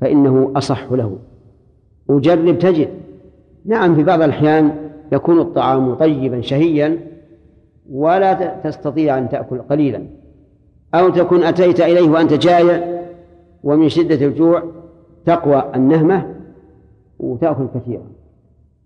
[0.00, 1.18] فإنه أصح له.
[2.08, 2.88] وجرب تجد.
[3.64, 4.70] نعم في بعض الأحيان
[5.12, 6.98] يكون الطعام طيبا شهيا
[7.90, 10.02] ولا تستطيع أن تأكل قليلا.
[10.94, 13.02] أو تكون أتيت إليه وأنت جائع
[13.64, 14.62] ومن شدة الجوع
[15.26, 16.37] تقوى النهمة
[17.18, 18.06] وتأكل كثيرا.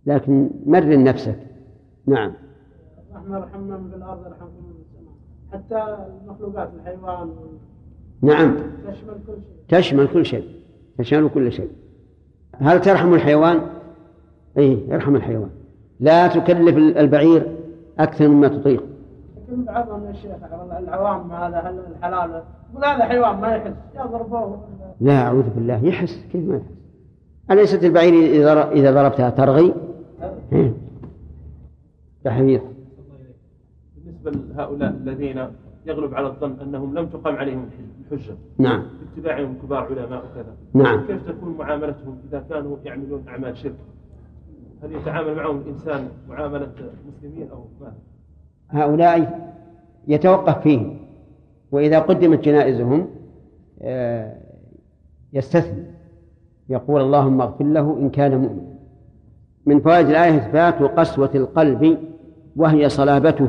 [0.06, 1.38] لكن مرن نفسك.
[2.06, 2.32] نعم.
[3.10, 4.32] الرحمن رحمنا من السماء.
[5.52, 7.30] حتى المخلوقات الحيوان.
[8.22, 8.56] نعم.
[8.86, 9.68] تشمل كل شيء.
[9.68, 10.48] تشمل كل شيء.
[10.98, 11.70] تشمل كل شيء.
[12.54, 13.60] هل ترحم الحيوان؟
[14.59, 15.50] اي ارحم الحيوان.
[16.00, 17.56] لا تكلف البعير
[17.98, 18.84] أكثر مما تطيق.
[19.36, 20.32] لكن بعضهم يا شيخ
[20.78, 22.42] العوام هذا هل الحلال؟
[22.72, 23.72] يقول هذا حيوان ما يحس.
[23.94, 24.60] يضربوه.
[25.00, 25.84] لا أعوذ بالله.
[25.84, 26.24] يحس.
[26.32, 26.81] كيف ما يحس؟
[27.52, 28.14] أليست البعير
[28.72, 29.74] إذا ضربتها ترغي؟
[30.52, 30.72] إيه.
[32.26, 32.60] يا حبيب
[34.04, 35.46] بالنسبة لهؤلاء الذين
[35.86, 37.68] يغلب على الظن أنهم لم تقام عليهم
[38.12, 38.34] الحجة.
[38.58, 38.82] نعم.
[39.16, 40.54] باتباعهم كبار علماء وكذا.
[40.74, 41.06] نعم.
[41.06, 43.74] كيف تكون معاملتهم إذا كانوا يعملون أعمال شرك؟
[44.82, 46.72] هل يتعامل معهم الإنسان معاملة
[47.08, 47.92] مسلمين أو ما؟
[48.68, 49.50] هؤلاء
[50.08, 50.98] يتوقف فيهم
[51.72, 53.08] وإذا قدمت جنائزهم
[53.82, 54.36] آه،
[55.32, 55.84] يستثني.
[56.73, 58.73] يقول اللهم اغفر له إن كان مؤمنا
[59.66, 61.99] من فوائد الآية إثبات قسوة القلب
[62.57, 63.49] وهي صلابته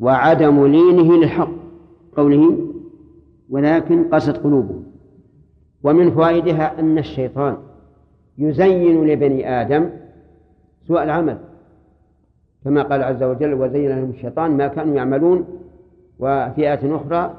[0.00, 1.50] وعدم لينه للحق.
[2.16, 2.58] قوله
[3.50, 4.84] ولكن قست قلوبهم
[5.82, 7.56] ومن فوائدها أن الشيطان
[8.38, 9.90] يزين لبني آدم
[10.88, 11.38] سوء العمل.
[12.64, 15.44] كما قال عز وجل وزين لهم الشيطان ما كانوا يعملون.
[16.18, 17.34] وفي آية أخرى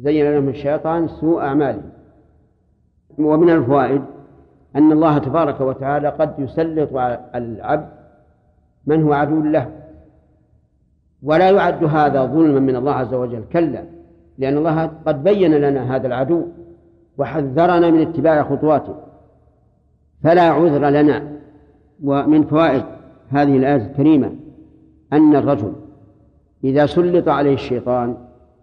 [0.00, 1.93] زين لهم الشيطان سوء أعمالهم.
[3.18, 4.02] ومن الفوائد
[4.76, 7.88] أن الله تبارك وتعالى قد يسلط على العبد
[8.86, 9.70] من هو عدو له.
[11.22, 13.82] ولا يعد هذا ظلما من الله عز وجل كلا
[14.38, 16.42] لأن الله قد بين لنا هذا العدو
[17.18, 18.94] وحذرنا من اتباع خطواته.
[20.22, 21.34] فلا عذر لنا.
[22.04, 22.84] ومن فوائد
[23.30, 24.30] هذه الآية الكريمة
[25.12, 25.72] أن الرجل
[26.64, 28.16] إذا سلط عليه الشيطان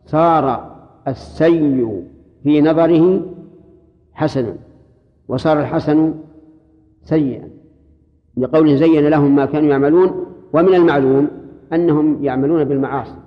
[0.06, 0.72] صار
[1.08, 2.04] السيء
[2.44, 3.22] في نظره
[4.22, 4.56] حسنا
[5.28, 6.14] وصار الحسن
[7.04, 7.50] سيئا.
[8.38, 11.28] لقوله زين لهم ما كانوا يعملون ومن المعلوم
[11.74, 13.18] أنهم يعملون بالمعاصي.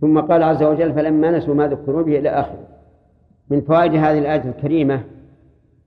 [0.00, 2.66] ثم قال عز وجل فلما نسوا ما ذكروا به إلى آخره.
[3.50, 5.00] من فوائد هذه الآية الكريمة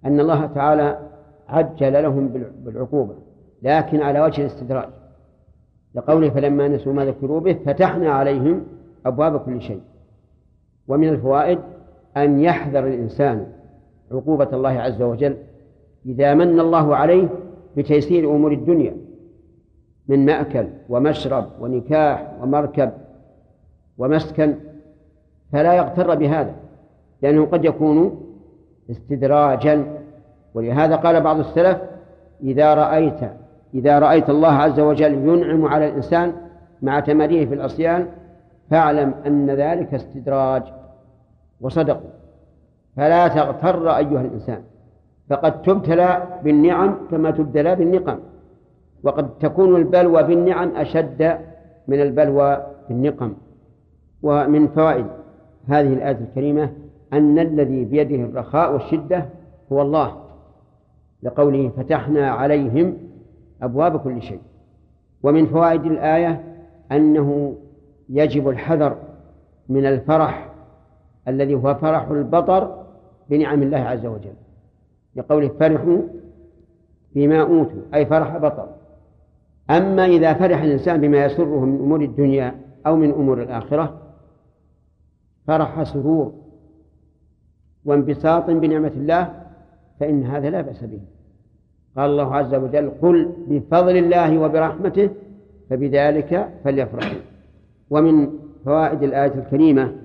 [0.06, 1.00] أن الله تعالى
[1.48, 2.28] عجل لهم
[2.66, 3.14] بالعقوبة
[3.62, 4.90] لكن على وجه الاستدراج.
[5.96, 8.64] لقوله فلما نسوا ما ذكروا به فتحنا عليهم
[9.06, 9.82] أبواب كل شيء.
[10.88, 11.60] ومن الفوائد
[12.18, 13.57] أن يحذر الإنسان
[14.12, 15.38] عقوبة الله عز وجل
[16.06, 17.28] إذا من الله عليه
[17.78, 18.98] بتيسير أمور الدنيا
[20.08, 22.92] من مأكل ومشرب ونكاح ومركب
[23.98, 24.56] ومسكن
[25.52, 26.56] فلا يغتر بهذا
[27.22, 28.22] لأنه قد يكون
[28.92, 29.98] استدراجا.
[30.54, 31.78] ولهذا قال بعض السلف
[32.44, 33.20] إذا رأيت
[33.74, 36.34] إذا رأيت الله عز وجل ينعم على الإنسان
[36.82, 38.08] مع تماريه في العصيان
[38.70, 40.64] فاعلم أن ذلك استدراج.
[41.62, 42.10] وصدقوا.
[42.98, 44.62] فلا تغتر أيها الإنسان.
[45.30, 48.20] فقد تبتلى بالنعم كما تبتلى بالنقم.
[49.04, 51.38] وقد تكون البلوى بالنعم أشد
[51.88, 53.34] من البلوى بالنقم
[54.24, 55.06] ومن فوائد
[55.68, 56.70] هذه الآية الكريمة
[57.14, 59.26] أن الذي بيده الرخاء والشدة
[59.72, 60.18] هو الله.
[61.24, 62.98] لقوله فتحنا عليهم
[63.62, 64.42] أبواب كل شيء.
[65.24, 66.44] ومن فوائد الآية
[66.92, 67.56] أنه
[68.10, 68.98] يجب الحذر
[69.70, 70.50] من الفرح
[71.28, 72.87] الذي هو فرح البطر
[73.30, 74.34] بنعم الله عز وجل.
[75.16, 76.02] لقوله فرحوا
[77.16, 78.70] بما أوتوا أي فرح بطر.
[79.70, 82.56] أما إذا فرح الإنسان بما يسره من أمور الدنيا
[82.88, 84.02] أو من أمور الآخرة
[85.48, 86.34] فرح سرور
[87.86, 89.34] وانبساط بنعمة الله
[90.00, 91.02] فإن هذا لا بأس به.
[91.98, 95.10] قال الله عز وجل قل بفضل الله وبرحمته
[95.70, 97.20] فبذلك فليفرحوا.
[97.90, 98.30] ومن
[98.66, 99.96] فوائد الآية الكريمة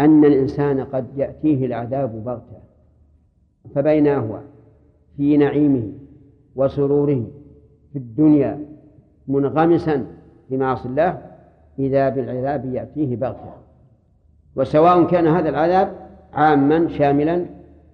[0.00, 2.60] أن الإنسان قد يأتيه العذاب بغتة
[3.74, 4.38] فبينا هو؟
[5.16, 5.92] في نعيمه
[6.56, 7.24] وسروره
[7.92, 8.66] في الدنيا
[9.28, 10.06] منغمسا
[10.48, 11.22] في معاصي الله
[11.78, 13.52] إذا بالعذاب يأتيه بغتة.
[14.56, 15.92] وسواء كان هذا العذاب
[16.32, 17.46] عاما شاملا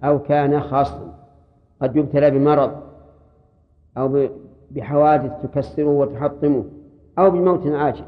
[0.03, 1.13] أو كان خاصا.
[1.81, 2.71] قد يبتلى بمرض
[3.97, 4.27] أو
[4.71, 6.65] بحوادث تكسره وتحطمه
[7.19, 8.05] أو بموت عاجل.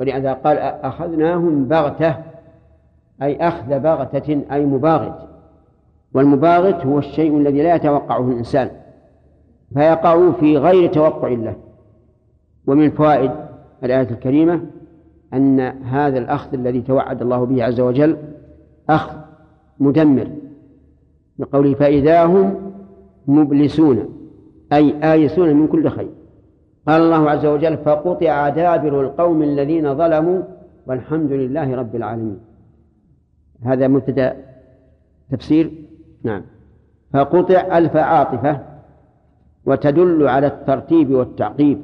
[0.00, 2.33] ولهذا قال أخذناهم بغتة.
[3.22, 5.28] أي أخذ بغتة أي مباغت.
[6.14, 8.70] والمباغت هو الشيء الذي لا يتوقعه الإنسان
[9.74, 11.54] فيقع في غير توقع له.
[12.66, 13.30] ومن فوائد
[13.84, 14.60] الآية الكريمة
[15.34, 18.16] أن هذا الأخذ الذي توعد الله به عز وجل
[18.90, 19.16] أخذ
[19.80, 20.28] مدمر
[21.38, 22.72] لقوله فإذا هم
[23.26, 24.08] مبلسون
[24.72, 26.08] أي آيسون من كل خير.
[26.88, 30.42] قال الله عز وجل فقطع دابر القوم الذين ظلموا
[30.86, 32.38] والحمد لله رب العالمين.
[33.62, 34.36] هذا مبتدأ
[35.30, 35.70] تفسير؟
[36.22, 36.42] نعم.
[37.12, 38.60] فقطع ألف عاطفة
[39.66, 41.80] وتدل على الترتيب والتعقيب.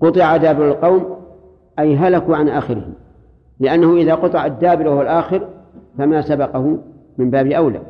[0.00, 1.16] قطع دابر القوم
[1.78, 2.94] أي هلكوا عن آخرهم.
[3.60, 5.48] لأنه إذا قطع الدابر وهو الآخر
[5.98, 6.78] فما سبقه
[7.18, 7.80] من باب أولى.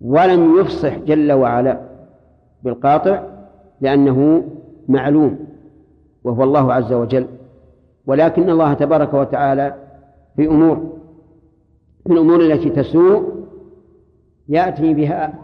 [0.00, 1.80] ولم يفصح جل وعلا
[2.62, 3.22] بالقاطع
[3.80, 4.44] لأنه
[4.88, 5.38] معلوم
[6.24, 7.26] وهو الله عز وجل.
[8.06, 9.74] ولكن الله تبارك وتعالى
[10.36, 10.99] في أمور
[12.10, 13.32] في الأمور التي تسوء
[14.48, 15.34] يأتي بها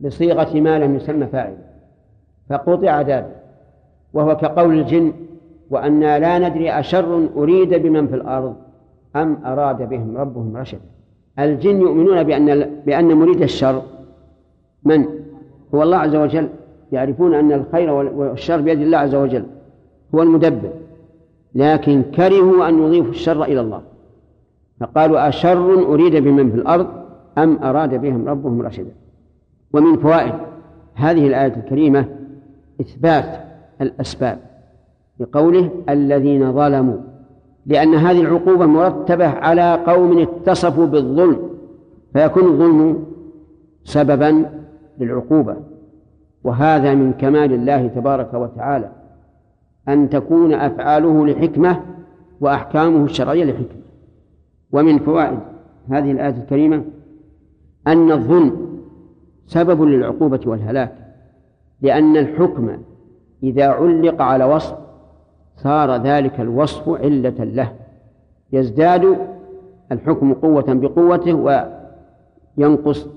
[0.00, 1.56] بصيغة ما لم يسمى فاعل
[2.50, 3.30] فقطع دابر
[4.12, 5.12] وهو كقول الجن
[5.70, 8.54] وأنا لا ندري أشر أريد بمن في الأرض
[9.16, 10.80] أم أراد بهم ربهم رشدا.
[11.38, 13.82] الجن يؤمنون بأن بأن مريد الشر.
[14.84, 15.04] من؟
[15.74, 16.48] هو الله عز وجل.
[16.92, 19.44] يعرفون أن الخير والشر بيد الله عز وجل.
[20.14, 20.70] هو المدبر.
[21.54, 23.82] لكن كرهوا أن يضيفوا الشر إلى الله.
[24.80, 26.86] فقالوا أشر أريد بمن في الأرض
[27.38, 28.92] أم أراد بهم ربهم رشدا
[29.72, 30.34] ومن فوائد
[30.94, 32.04] هذه الآية الكريمة
[32.80, 33.40] إثبات
[33.80, 34.38] الأسباب
[35.20, 36.96] بقوله الذين ظلموا
[37.66, 41.50] لأن هذه العقوبة مرتبة على قوم اتصفوا بالظلم
[42.12, 43.04] فيكون الظلم
[43.84, 44.46] سببا
[44.98, 45.56] للعقوبة.
[46.44, 48.90] وهذا من كمال الله تبارك وتعالى
[49.88, 51.80] أن تكون أفعاله لحكمة
[52.40, 53.80] وأحكامه الشرعية لحكمة.
[54.72, 55.38] ومن فوائد
[55.90, 56.84] هذه الآية الكريمة
[57.86, 58.80] أن الظلم
[59.46, 60.92] سبب للعقوبة والهلاك
[61.80, 62.82] لأن الحكم
[63.42, 64.76] إذا علق على وصف
[65.56, 67.72] صار ذلك الوصف علة له
[68.52, 69.16] يزداد
[69.92, 71.66] الحكم قوة بقوته
[72.58, 73.08] وينقص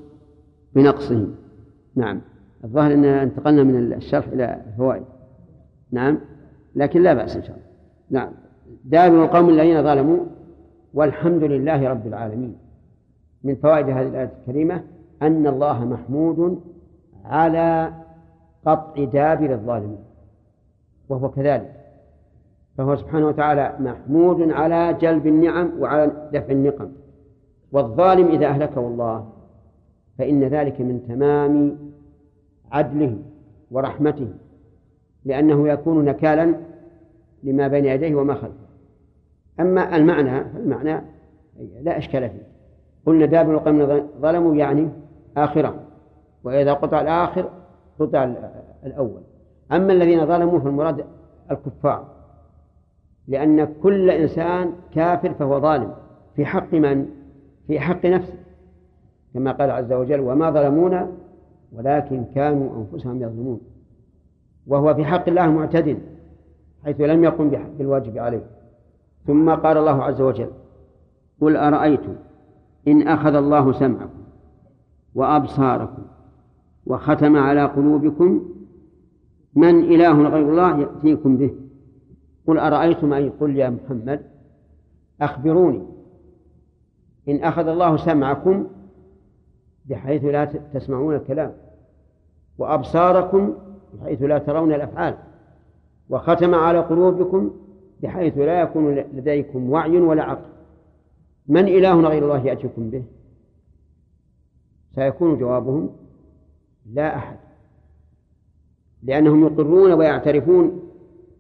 [0.75, 1.27] بنقصه.
[1.95, 2.21] نعم.
[2.63, 5.03] الظاهر أن انتقلنا من الشرح إلى الفوائد.
[5.91, 6.19] نعم.
[6.75, 7.67] لكن لا بأس إن شاء الله.
[8.09, 8.31] نعم.
[8.85, 10.19] دائما القوم الذين ظلموا
[10.93, 12.55] والحمد لله رب العالمين.
[13.43, 14.83] من فوائد هذه الآية الكريمة
[15.21, 16.61] أن الله محمود
[17.25, 17.93] على
[18.65, 20.03] قطع دابر الظالمين
[21.09, 21.73] وهو كذلك.
[22.77, 26.89] فهو سبحانه وتعالى محمود على جلب النعم وعلى دفع النقم.
[27.71, 29.29] والظالم إذا أهلكه الله
[30.17, 31.77] فإن ذلك من تمام
[32.71, 33.17] عدله
[33.71, 34.27] ورحمته
[35.25, 36.55] لأنه يكون نكالا
[37.43, 38.62] لما بين يديه وما خلفه.
[39.59, 41.01] أما المعنى فالمعنى
[41.81, 42.47] لا إشكال فيه.
[43.05, 44.89] قلنا دابر القوم ظلموا يعني
[45.37, 45.75] آخرة.
[46.43, 47.49] وإذا قطع الآخر
[47.99, 48.33] قطع
[48.85, 49.21] الأول.
[49.71, 51.05] أما الذين ظلموا فالمراد
[51.51, 52.05] الكفار.
[53.27, 55.93] لأن كل إنسان كافر فهو ظالم.
[56.35, 57.05] في حق من؟
[57.67, 58.37] في حق نفسه.
[59.33, 61.11] كما قال عز وجل وما ظلمونا
[61.71, 63.61] ولكن كانوا أنفسهم يظلمون.
[64.67, 65.99] وهو في حق الله معتد
[66.85, 68.43] حيث لم يقم بالواجب عليه.
[69.27, 70.49] ثم قال الله عز وجل
[71.41, 72.15] قل أرأيتم
[72.87, 74.23] إن أخذ الله سمعكم
[75.15, 76.03] وأبصاركم
[76.85, 78.45] وختم على قلوبكم
[79.55, 81.53] من إله غير الله يأتيكم به.
[82.47, 84.21] قل أرأيتم أي قل يا محمد
[85.21, 85.83] أخبروني
[87.29, 88.67] إن أخذ الله سمعكم
[89.85, 91.53] بحيث لا تسمعون الكلام
[92.57, 93.53] وأبصاركم
[93.93, 95.15] بحيث لا ترون الأفعال
[96.09, 97.51] وختم على قلوبكم
[98.03, 100.49] بحيث لا يكون لديكم وعي ولا عقل.
[101.47, 103.03] من إله غير الله يأتيكم به؟
[104.95, 105.89] سيكون جوابهم
[106.93, 107.37] لا أحد.
[109.03, 110.81] لأنهم يقرون ويعترفون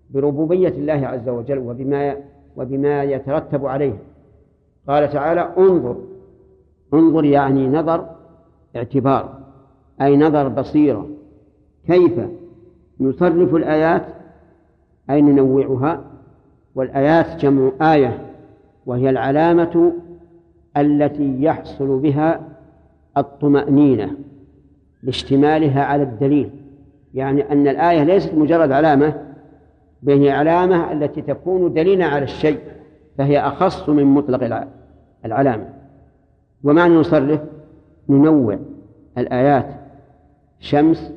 [0.09, 2.15] بربوبية الله عز وجل وبما
[2.57, 3.97] وبما يترتب عليه.
[4.87, 5.97] قال تعالى انظر
[6.93, 8.09] انظر يعني نظر
[8.75, 9.39] اعتبار
[10.01, 11.09] أي نظر بصيرة.
[11.87, 12.19] كيف
[12.99, 14.05] نصرف الآيات؟
[15.09, 16.12] أي ننوعها؟
[16.75, 18.21] والآيات جمع آية
[18.85, 19.93] وهي العلامة
[20.77, 22.41] التي يحصل بها
[23.17, 24.11] الطمأنينة
[25.03, 26.49] لاشتمالها على الدليل.
[27.13, 29.13] يعني أن الآية ليست مجرد علامة
[30.03, 32.59] بل هي علامة التي تكون دليلا على الشيء
[33.17, 34.67] فهي أخص من مطلق
[35.25, 35.69] العلامة.
[36.63, 37.39] ومعنى نصرف
[38.09, 38.59] ننوع
[39.17, 39.65] الآيات
[40.59, 41.13] شمس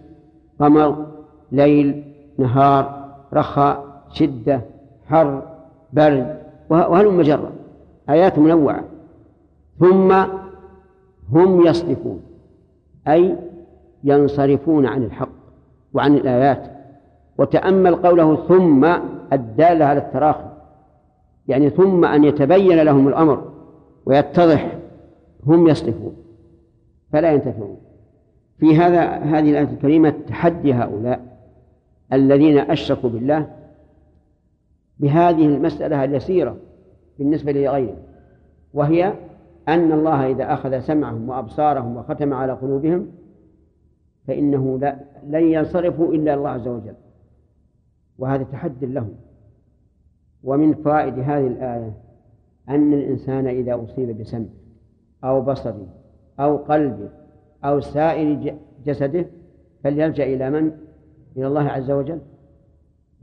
[0.60, 1.06] قمر
[1.52, 2.04] ليل
[2.38, 4.60] نهار رخاء شدة
[5.06, 5.42] حر
[5.92, 6.38] برد
[6.70, 7.52] وهل مجرة
[8.10, 8.84] آيات منوعة.
[9.80, 10.12] ثم
[11.32, 12.20] هم يصرفون
[13.08, 13.36] أي
[14.04, 15.28] ينصرفون عن الحق
[15.94, 16.70] وعن الآيات.
[17.38, 18.84] وتأمل قوله ثم
[19.32, 20.48] الدالة على التراخي.
[21.48, 23.52] يعني ثم أن يتبين لهم الأمر
[24.06, 24.78] ويتضح
[25.46, 26.16] هم يصرفون.
[27.12, 27.76] فلا ينتفعون.
[28.58, 31.20] في هذا هذه الآية الكريمة تحدي هؤلاء
[32.12, 33.55] الذين أشركوا بالله
[34.98, 36.56] بهذه المسألة اليسيرة
[37.18, 37.96] بالنسبة لغيره
[38.74, 39.14] وهي
[39.68, 43.10] أن الله إذا أخذ سمعهم وأبصارهم وختم على قلوبهم
[44.26, 44.96] فإنه لا
[45.26, 46.94] لن ينصرفوا إلا الله عز وجل.
[48.18, 49.14] وهذا تحد لهم.
[50.44, 51.92] ومن فوائد هذه الآية
[52.68, 54.46] أن الإنسان إذا أصيب بسمع
[55.24, 55.74] أو بصر
[56.40, 57.10] أو قلب
[57.64, 58.56] أو سائر
[58.86, 59.26] جسده
[59.84, 60.72] فليلجأ إلى من؟
[61.36, 62.20] إلى الله عز وجل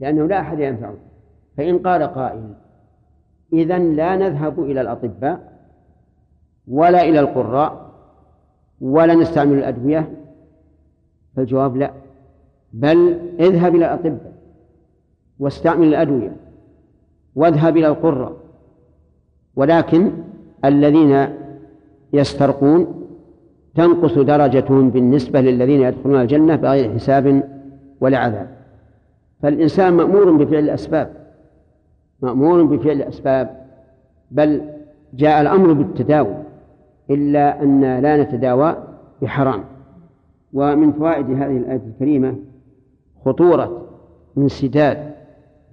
[0.00, 0.96] لأنه لا أحد ينفعه.
[1.56, 2.54] فإن قال قائل
[3.52, 5.52] إذا لا نذهب إلى الأطباء
[6.68, 7.90] ولا إلى القراء
[8.80, 10.10] ولا نستعمل الأدوية؟
[11.36, 11.90] فالجواب لا
[12.72, 14.32] بل اذهب إلى الأطباء
[15.38, 16.36] واستعمل الأدوية
[17.34, 18.36] واذهب إلى القراء.
[19.56, 20.12] ولكن
[20.64, 21.28] الذين
[22.12, 23.06] يسترقون
[23.74, 27.42] تنقص درجتهم بالنسبة للذين يدخلون الجنة بغير حساب
[28.00, 28.48] ولا عذاب.
[29.42, 31.23] فالإنسان مأمور بفعل الأسباب.
[32.24, 33.64] مأمور بفعل الأسباب
[34.30, 34.62] بل
[35.14, 36.34] جاء الأمر بالتداوي
[37.10, 38.76] إلا أن لا نتداوى
[39.22, 39.64] بحرام.
[40.52, 42.36] ومن فوائد هذه الآية الكريمة
[43.24, 43.86] خطورة
[44.38, 45.14] انسداد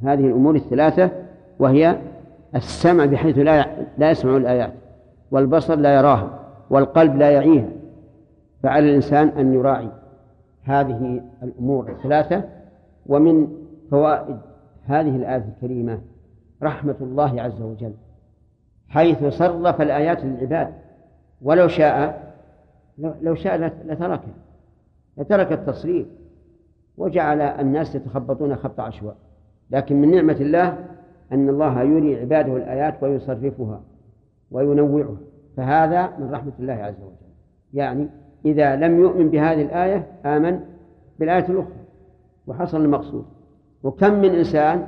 [0.04, 1.10] هذه الأمور الثلاثة
[1.60, 1.98] وهي
[2.56, 3.66] السمع بحيث لا
[3.98, 4.74] لا يسمع الآيات
[5.32, 7.70] والبصر لا يراها والقلب لا يعيها.
[8.64, 9.90] فعلى الإنسان أن يراعي
[10.64, 12.44] هذه الأمور الثلاثة.
[13.06, 13.48] ومن
[13.92, 14.38] فوائد
[14.86, 16.00] هذه الآية الكريمة
[16.64, 17.94] رحمة الله عز وجل
[18.88, 20.74] حيث صرف الآيات للعباد.
[21.42, 22.32] ولو شاء
[22.98, 24.34] لو شاء لتركها
[25.18, 26.08] لترك التصريف
[26.98, 29.16] وجعل الناس يتخبطون خط عشواء.
[29.72, 30.78] لكن من نعمة الله
[31.32, 33.82] أن الله يري عباده الآيات ويصرفها
[34.52, 35.18] وينوعها.
[35.58, 37.32] فهذا من رحمة الله عز وجل.
[37.74, 38.08] يعني
[38.46, 40.60] إذا لم يؤمن بهذه الآية آمن
[41.20, 41.76] بالآية الأخرى
[42.48, 43.26] وحصل المقصود.
[43.84, 44.88] وكم من إنسان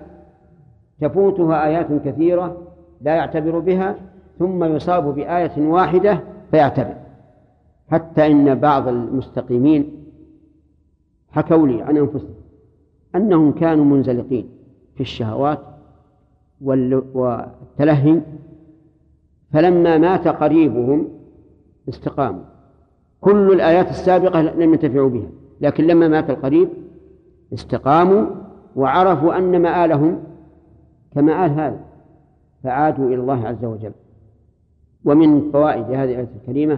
[1.04, 2.58] تفوتها آيات كثيرة
[3.02, 3.96] لا يعتبر بها
[4.40, 6.20] ثم يصاب بآية واحدة
[6.52, 6.94] فيعتبر.
[7.92, 10.06] حتى إن بعض المستقيمين
[11.32, 12.36] حكوا لي عن أنفسهم
[13.16, 14.50] أنهم كانوا منزلقين
[14.96, 15.60] في الشهوات
[16.62, 18.22] والتلهي
[19.52, 21.08] فلما مات قريبهم
[21.90, 22.44] استقاموا.
[23.22, 25.30] كل الآيات السابقة لم ينتفعوا بها
[25.62, 26.70] لكن لما مات القريب
[27.54, 28.26] استقاموا
[28.76, 30.24] وعرفوا أن مآلهم
[31.16, 31.80] كمآل هذا
[32.64, 33.92] فعادوا إلى الله عز وجل.
[35.06, 36.78] ومن فوائد هذه الآية الكريمة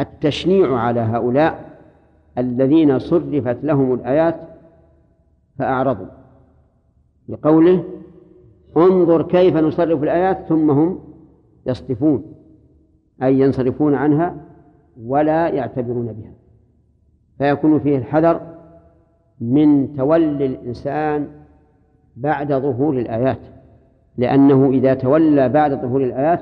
[0.00, 1.70] التشنيع على هؤلاء
[2.38, 4.36] الذين صرفت لهم الآيات
[5.58, 6.06] فأعرضوا
[7.28, 7.84] لقوله
[8.76, 10.98] انظر كيف نصرف الآيات ثم هم
[11.66, 12.24] يصطفون
[13.22, 14.36] أي ينصرفون عنها
[15.04, 16.32] ولا يعتبرون بها.
[17.38, 18.40] فيكون فيه الحذر
[19.40, 21.28] من تولي الإنسان
[22.20, 23.38] بعد ظهور الآيات
[24.16, 26.40] لأنه إذا تولى بعد ظهور الآيات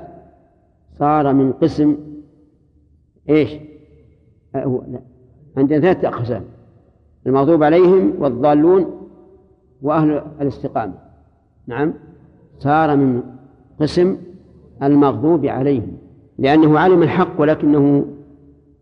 [0.99, 1.97] صار من قسم
[3.29, 3.49] إيش؟
[5.57, 6.43] عندنا ثلاثة أقسام
[7.27, 9.07] المغضوب عليهم والضالون
[9.81, 10.93] وأهل الاستقامة.
[11.67, 11.93] نعم.
[12.59, 13.23] صار من
[13.79, 14.17] قسم
[14.83, 15.97] المغضوب عليهم
[16.37, 18.05] لأنه علم الحق ولكنه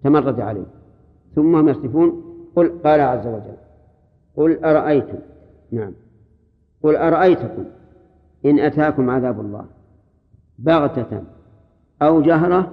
[0.03, 0.65] تمرد عليه.
[1.35, 2.23] ثم هم يصطفون
[2.55, 3.57] قل قال عز وجل
[4.37, 5.17] قل أرأيتم؟
[5.71, 5.91] نعم.
[6.83, 7.65] قل أرأيتكم
[8.45, 9.65] إن أتاكم عذاب الله
[10.59, 11.21] بغتة
[12.01, 12.71] أو جهرة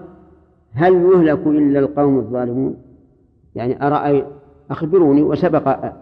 [0.73, 2.77] هل يهلك إلا القوم الظالمون؟
[3.55, 4.27] يعني أرأي
[4.71, 5.93] أخبروني وسبق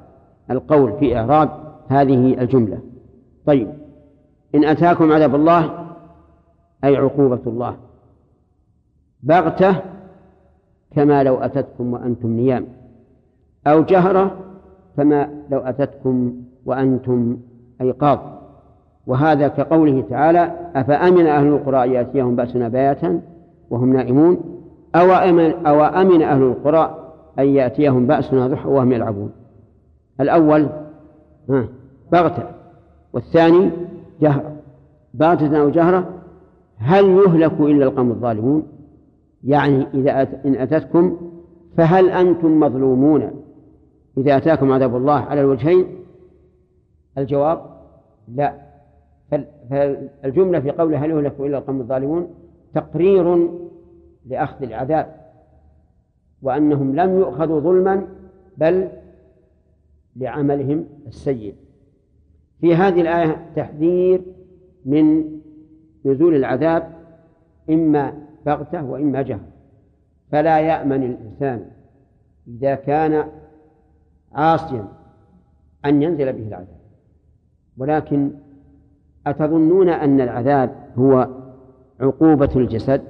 [0.50, 1.50] القول في إعراب
[1.88, 2.80] هذه الجملة.
[3.46, 3.72] طيب
[4.54, 5.86] إن أتاكم عذاب الله
[6.84, 7.76] أي عقوبة الله.
[9.22, 9.76] بغتة
[10.90, 12.66] كما لو أتتكم وأنتم نيام.
[13.66, 14.38] أو جهرة
[14.96, 17.38] كما لو أتتكم وأنتم
[17.82, 18.18] أيقاظ
[19.06, 23.20] وهذا كقوله تعالى أفأمن أهل القرى أن يأتيهم بأسنا بياتا
[23.70, 24.40] وهم نائمون؟
[24.94, 29.30] أو أمن, أو أمن أهل القرى أن يأتيهم بأسنا ضحى وهم يلعبون؟
[30.20, 30.68] الأول
[32.12, 32.42] بغتة.
[33.12, 33.70] والثاني
[34.20, 34.52] جهرة.
[35.14, 36.08] بغتة أو جهرة
[36.76, 38.62] هل يهلك إلا القوم الظالمون؟
[39.44, 40.46] يعني إذا أت...
[40.46, 41.16] إن أتتكم
[41.76, 43.30] فهل أنتم مظلومون؟
[44.18, 45.86] إذا أتاكم عذاب الله على الوجهين
[47.18, 47.71] الجواب
[48.28, 48.72] لا.
[49.70, 52.34] فالجملة في قوله هل يهلك إلا القوم الظالمون
[52.74, 53.48] تقرير
[54.26, 55.16] لأخذ العذاب
[56.42, 58.06] وأنهم لم يؤخذوا ظلما
[58.56, 58.88] بل
[60.16, 61.54] لعملهم السيء.
[62.60, 64.22] في هذه الآية تحذير
[64.84, 65.24] من
[66.04, 66.92] نزول العذاب
[67.70, 68.14] إما
[68.46, 69.40] بغتة وإما جهل.
[70.30, 71.70] فلا يأمن الإنسان
[72.48, 73.28] إذا كان
[74.32, 74.88] عاصيا
[75.84, 76.81] أن ينزل به العذاب.
[77.78, 78.30] ولكن
[79.26, 81.28] أتظنون أن العذاب هو
[82.00, 83.02] عقوبة الجسد؟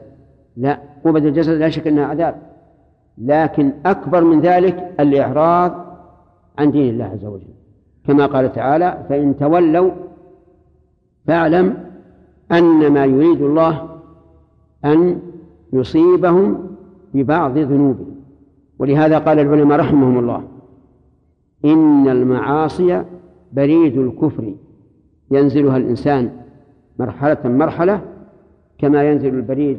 [0.57, 2.35] لا عقوبة الجسد لا شك أنها عذاب.
[3.19, 5.73] لكن أكبر من ذلك الإعراض
[6.59, 7.55] عن دين الله عز وجل.
[8.07, 9.91] كما قال تعالى فإن تولوا
[11.27, 11.77] فاعلم
[12.53, 13.89] أن ما يريد الله
[14.85, 15.21] أن
[15.73, 16.77] يصيبهم
[17.15, 18.17] ببعض ذنوبهم.
[18.79, 20.43] ولهذا قال العلماء رحمهم الله
[21.65, 23.05] إن المعاصي
[23.53, 24.55] بريد الكفر
[25.31, 26.41] ينزلها الإنسان
[26.99, 28.01] مرحلة مرحلة
[28.79, 29.79] كما ينزل البريد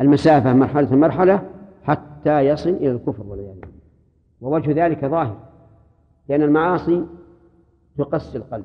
[0.00, 1.42] المسافة مرحلة مرحلة
[1.82, 3.78] حتى يصل إلى الكفر والعياذ بالله.
[4.40, 5.36] ووجه ذلك ظاهر
[6.28, 7.04] لأن المعاصي
[7.98, 8.64] تقسي القلب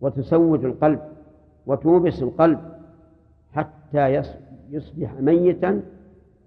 [0.00, 1.00] وتسود القلب
[1.66, 2.60] وتوبس القلب
[3.52, 4.22] حتى
[4.70, 5.82] يصبح ميتا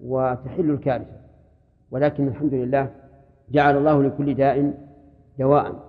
[0.04, 1.18] وتحل الكارثة.
[1.92, 2.90] ولكن الحمد لله
[3.52, 4.74] جعل الله لكل داء
[5.40, 5.83] دواء.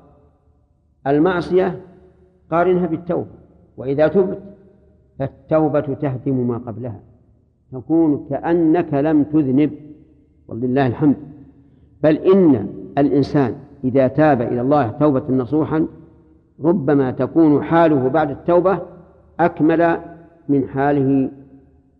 [1.06, 1.80] المعصية
[2.50, 3.26] قارنها بالتوبة
[3.76, 4.38] وإذا تبت
[5.18, 7.00] فالتوبة تهدم ما قبلها
[7.72, 9.70] تكون كأنك لم تذنب
[10.48, 11.16] ولله الحمد.
[12.02, 12.68] بل إن
[12.98, 13.54] الإنسان
[13.84, 15.86] إذا تاب إلى الله توبة نصوحا
[16.64, 18.78] ربما تكون حاله بعد التوبة
[19.40, 19.98] أكمل
[20.48, 21.30] من حاله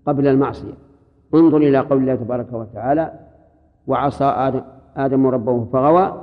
[0.07, 0.75] قبل المعصية.
[1.35, 3.13] انظر إلى قول الله تبارك وتعالى
[3.87, 4.61] وعصى
[4.97, 6.21] آدم, ربه فغوى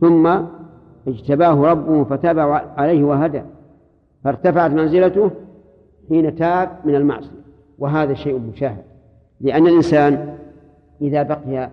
[0.00, 0.36] ثم
[1.08, 2.38] اجتباه ربه فتاب
[2.76, 3.42] عليه وهدى
[4.24, 5.30] فارتفعت منزلته
[6.08, 7.44] حين تاب من المعصية.
[7.78, 8.84] وهذا شيء مشاهد
[9.40, 10.38] لأن الإنسان
[11.00, 11.70] إذا بقي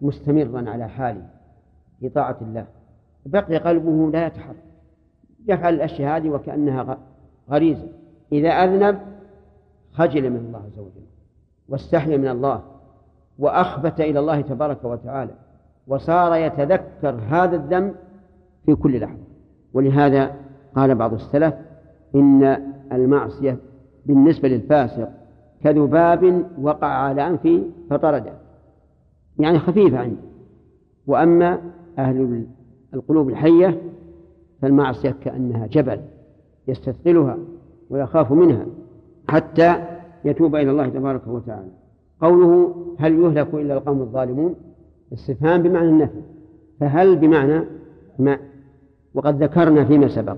[0.00, 1.22] مستمرا على حاله
[2.00, 2.66] في طاعة الله
[3.26, 4.64] بقي قلبه لا يتحرك
[5.48, 6.98] يفعل الأشياء هذه وكأنها
[7.50, 7.88] غريزة.
[8.32, 8.98] إذا أذنب
[9.92, 11.06] خجل من الله عز وجل
[11.68, 12.62] واستحي من الله
[13.38, 15.34] وأخبت إلى الله تبارك وتعالى
[15.86, 17.94] وصار يتذكر هذا الذنب
[18.66, 19.24] في كل لحظة.
[19.74, 20.34] ولهذا
[20.76, 21.54] قال بعض السلف
[22.14, 22.56] إن
[22.92, 23.56] المعصية
[24.06, 25.08] بالنسبة للفاسق
[25.64, 28.32] كذباب وقع على أنفه فطرده.
[29.38, 30.22] يعني خفيفة عنده.
[31.06, 31.60] وأما
[31.98, 32.46] أهل
[32.94, 33.82] القلوب الحية
[34.62, 36.00] فالمعصية كأنها جبل
[36.68, 37.38] يستثقلها
[37.90, 38.66] ويخاف منها
[39.28, 39.84] حتى
[40.24, 41.70] يتوب إلى الله تبارك وتعالى.
[42.20, 44.54] قوله هل يهلك إلا القوم الظالمون؟
[45.12, 46.20] استفهام بمعنى النفي.
[46.80, 47.64] فهل بمعنى
[48.18, 48.38] ما
[49.14, 50.36] وقد ذكرنا فيما سبق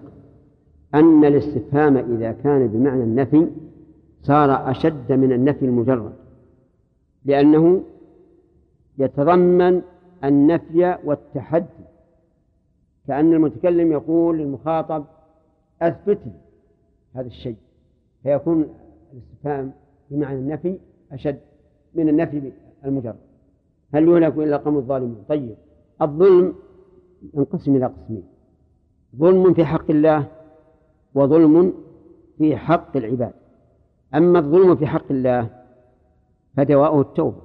[0.94, 3.46] أن الاستفهام إذا كان بمعنى النفي
[4.22, 6.12] صار أشد من النفي المجرد
[7.24, 7.82] لأنه
[8.98, 9.82] يتضمن
[10.24, 11.66] النفي والتحدي
[13.06, 15.04] كأن المتكلم يقول للمخاطب
[15.82, 16.32] أثبت لي
[17.14, 17.56] هذا الشيء
[18.22, 18.66] فيكون
[19.12, 19.72] الاستفهام
[20.10, 20.78] بمعنى النفي
[21.12, 21.38] أشد
[21.94, 22.52] من النفي
[22.84, 23.16] المجرد.
[23.94, 25.54] هل يهلك إلا القوم الظالمون؟ طيب
[26.02, 26.54] الظلم
[27.34, 28.24] ينقسم إلى قسمين.
[29.18, 30.26] ظلم في حق الله
[31.14, 31.74] وظلم
[32.38, 33.32] في حق العباد.
[34.14, 35.48] أما الظلم في حق الله
[36.56, 37.42] فدواؤه التوبة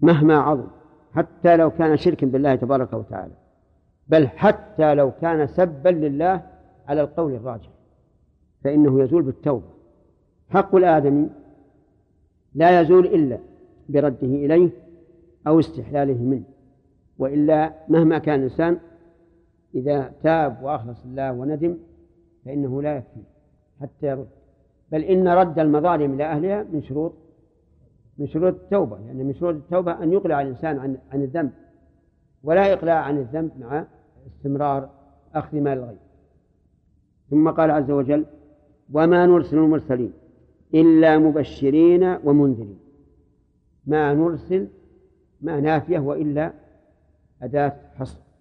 [0.00, 0.66] مهما عظم
[1.12, 3.32] حتى لو كان شركا بالله تبارك وتعالى
[4.08, 6.42] بل حتى لو كان سبا لله
[6.88, 7.68] على القول الراجح
[8.64, 9.66] فإنه يزول بالتوبة.
[10.50, 11.28] حق الآدمي
[12.54, 13.38] لا يزول إلا
[13.88, 14.70] برده إليه
[15.46, 16.44] أو استحلاله منه
[17.18, 18.78] وإلا مهما كان الإنسان
[19.74, 21.76] إذا تاب وأخلص الله وندم
[22.44, 23.22] فإنه لا يكفي
[23.80, 24.28] حتى يرد.
[24.92, 27.12] بل إن رد المظالم إلى أهلها من شروط
[28.18, 31.50] من شروط التوبة يعني من شروط التوبة أن يقلع الإنسان عن عن الذنب
[32.42, 33.84] ولا إقلاع عن الذنب مع
[34.26, 34.90] استمرار
[35.34, 35.98] أخذ مال الغير.
[37.30, 38.26] ثم قال عز وجل
[38.92, 40.12] وما نرسل المرسلين
[40.74, 42.78] إلا مبشرين ومنذرين.
[43.86, 44.68] ما نرسل
[45.40, 46.52] ما نافية وإلا
[47.42, 48.31] أداة حصر.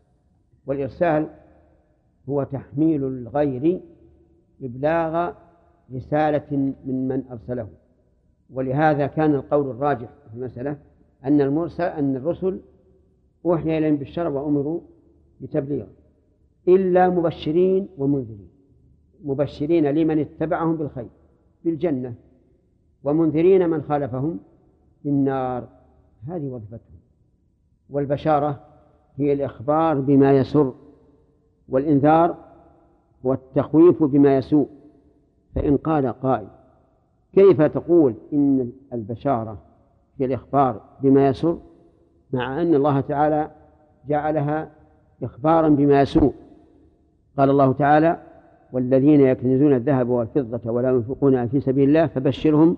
[0.71, 1.27] والإرسال
[2.29, 3.81] هو تحميل الغير
[4.63, 5.33] إبلاغ
[5.93, 7.69] رسالة من من أرسله.
[8.49, 10.77] ولهذا كان القول الراجح في المسألة
[11.25, 12.59] أن المرسل أن الرسل
[13.45, 14.81] أوحي إليهم بالشرع وأمروا
[15.41, 15.87] بتبليغه
[16.67, 18.49] إلا مبشرين ومنذرين.
[19.23, 21.09] مبشرين لمن اتبعهم بالخير
[21.65, 22.13] بالجنة
[23.03, 24.39] ومنذرين من خالفهم
[25.03, 25.67] بالنار.
[26.27, 26.99] هذه وظيفتهم.
[27.89, 28.70] والبشارة
[29.17, 30.73] هي الإخبار بما يسر
[31.69, 32.35] والإنذار
[33.23, 34.67] والتخويف بما يسوء
[35.55, 36.47] فإن قال قائل
[37.33, 39.57] كيف تقول إن البشارة
[40.19, 41.57] هي الإخبار بما يسر؟
[42.33, 43.51] مع أن الله تعالى
[44.07, 44.69] جعلها
[45.23, 46.33] إخبارا بما يسوء.
[47.37, 48.17] قال الله تعالى
[48.71, 52.77] والذين يكنزون الذهب والفضة ولا ينفقونها في سبيل الله فبشرهم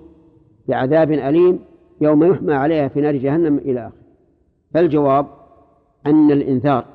[0.68, 1.60] بعذاب أليم
[2.01, 3.97] يوم يحمى عليها في نار جهنم إلى آخره.
[4.73, 5.26] فالجواب
[6.07, 6.85] أن الإنذار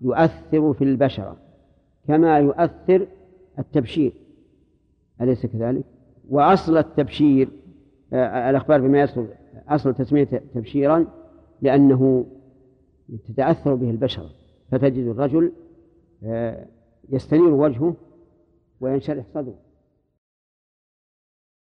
[0.00, 1.36] يؤثر في البشرة
[2.08, 3.06] كما يؤثر
[3.58, 4.12] التبشير.
[5.20, 5.84] أليس كذلك؟
[6.30, 7.48] وأصل التبشير
[8.12, 9.26] آه، الأخبار بما يصل
[9.68, 11.06] أصل تسمية تبشيرا
[11.62, 12.26] لأنه
[13.28, 14.30] تتأثر به البشر.
[14.70, 15.52] فتجد الرجل
[16.24, 16.66] آه،
[17.10, 17.94] يستنير وجهه
[18.80, 19.65] وينشرح صدره.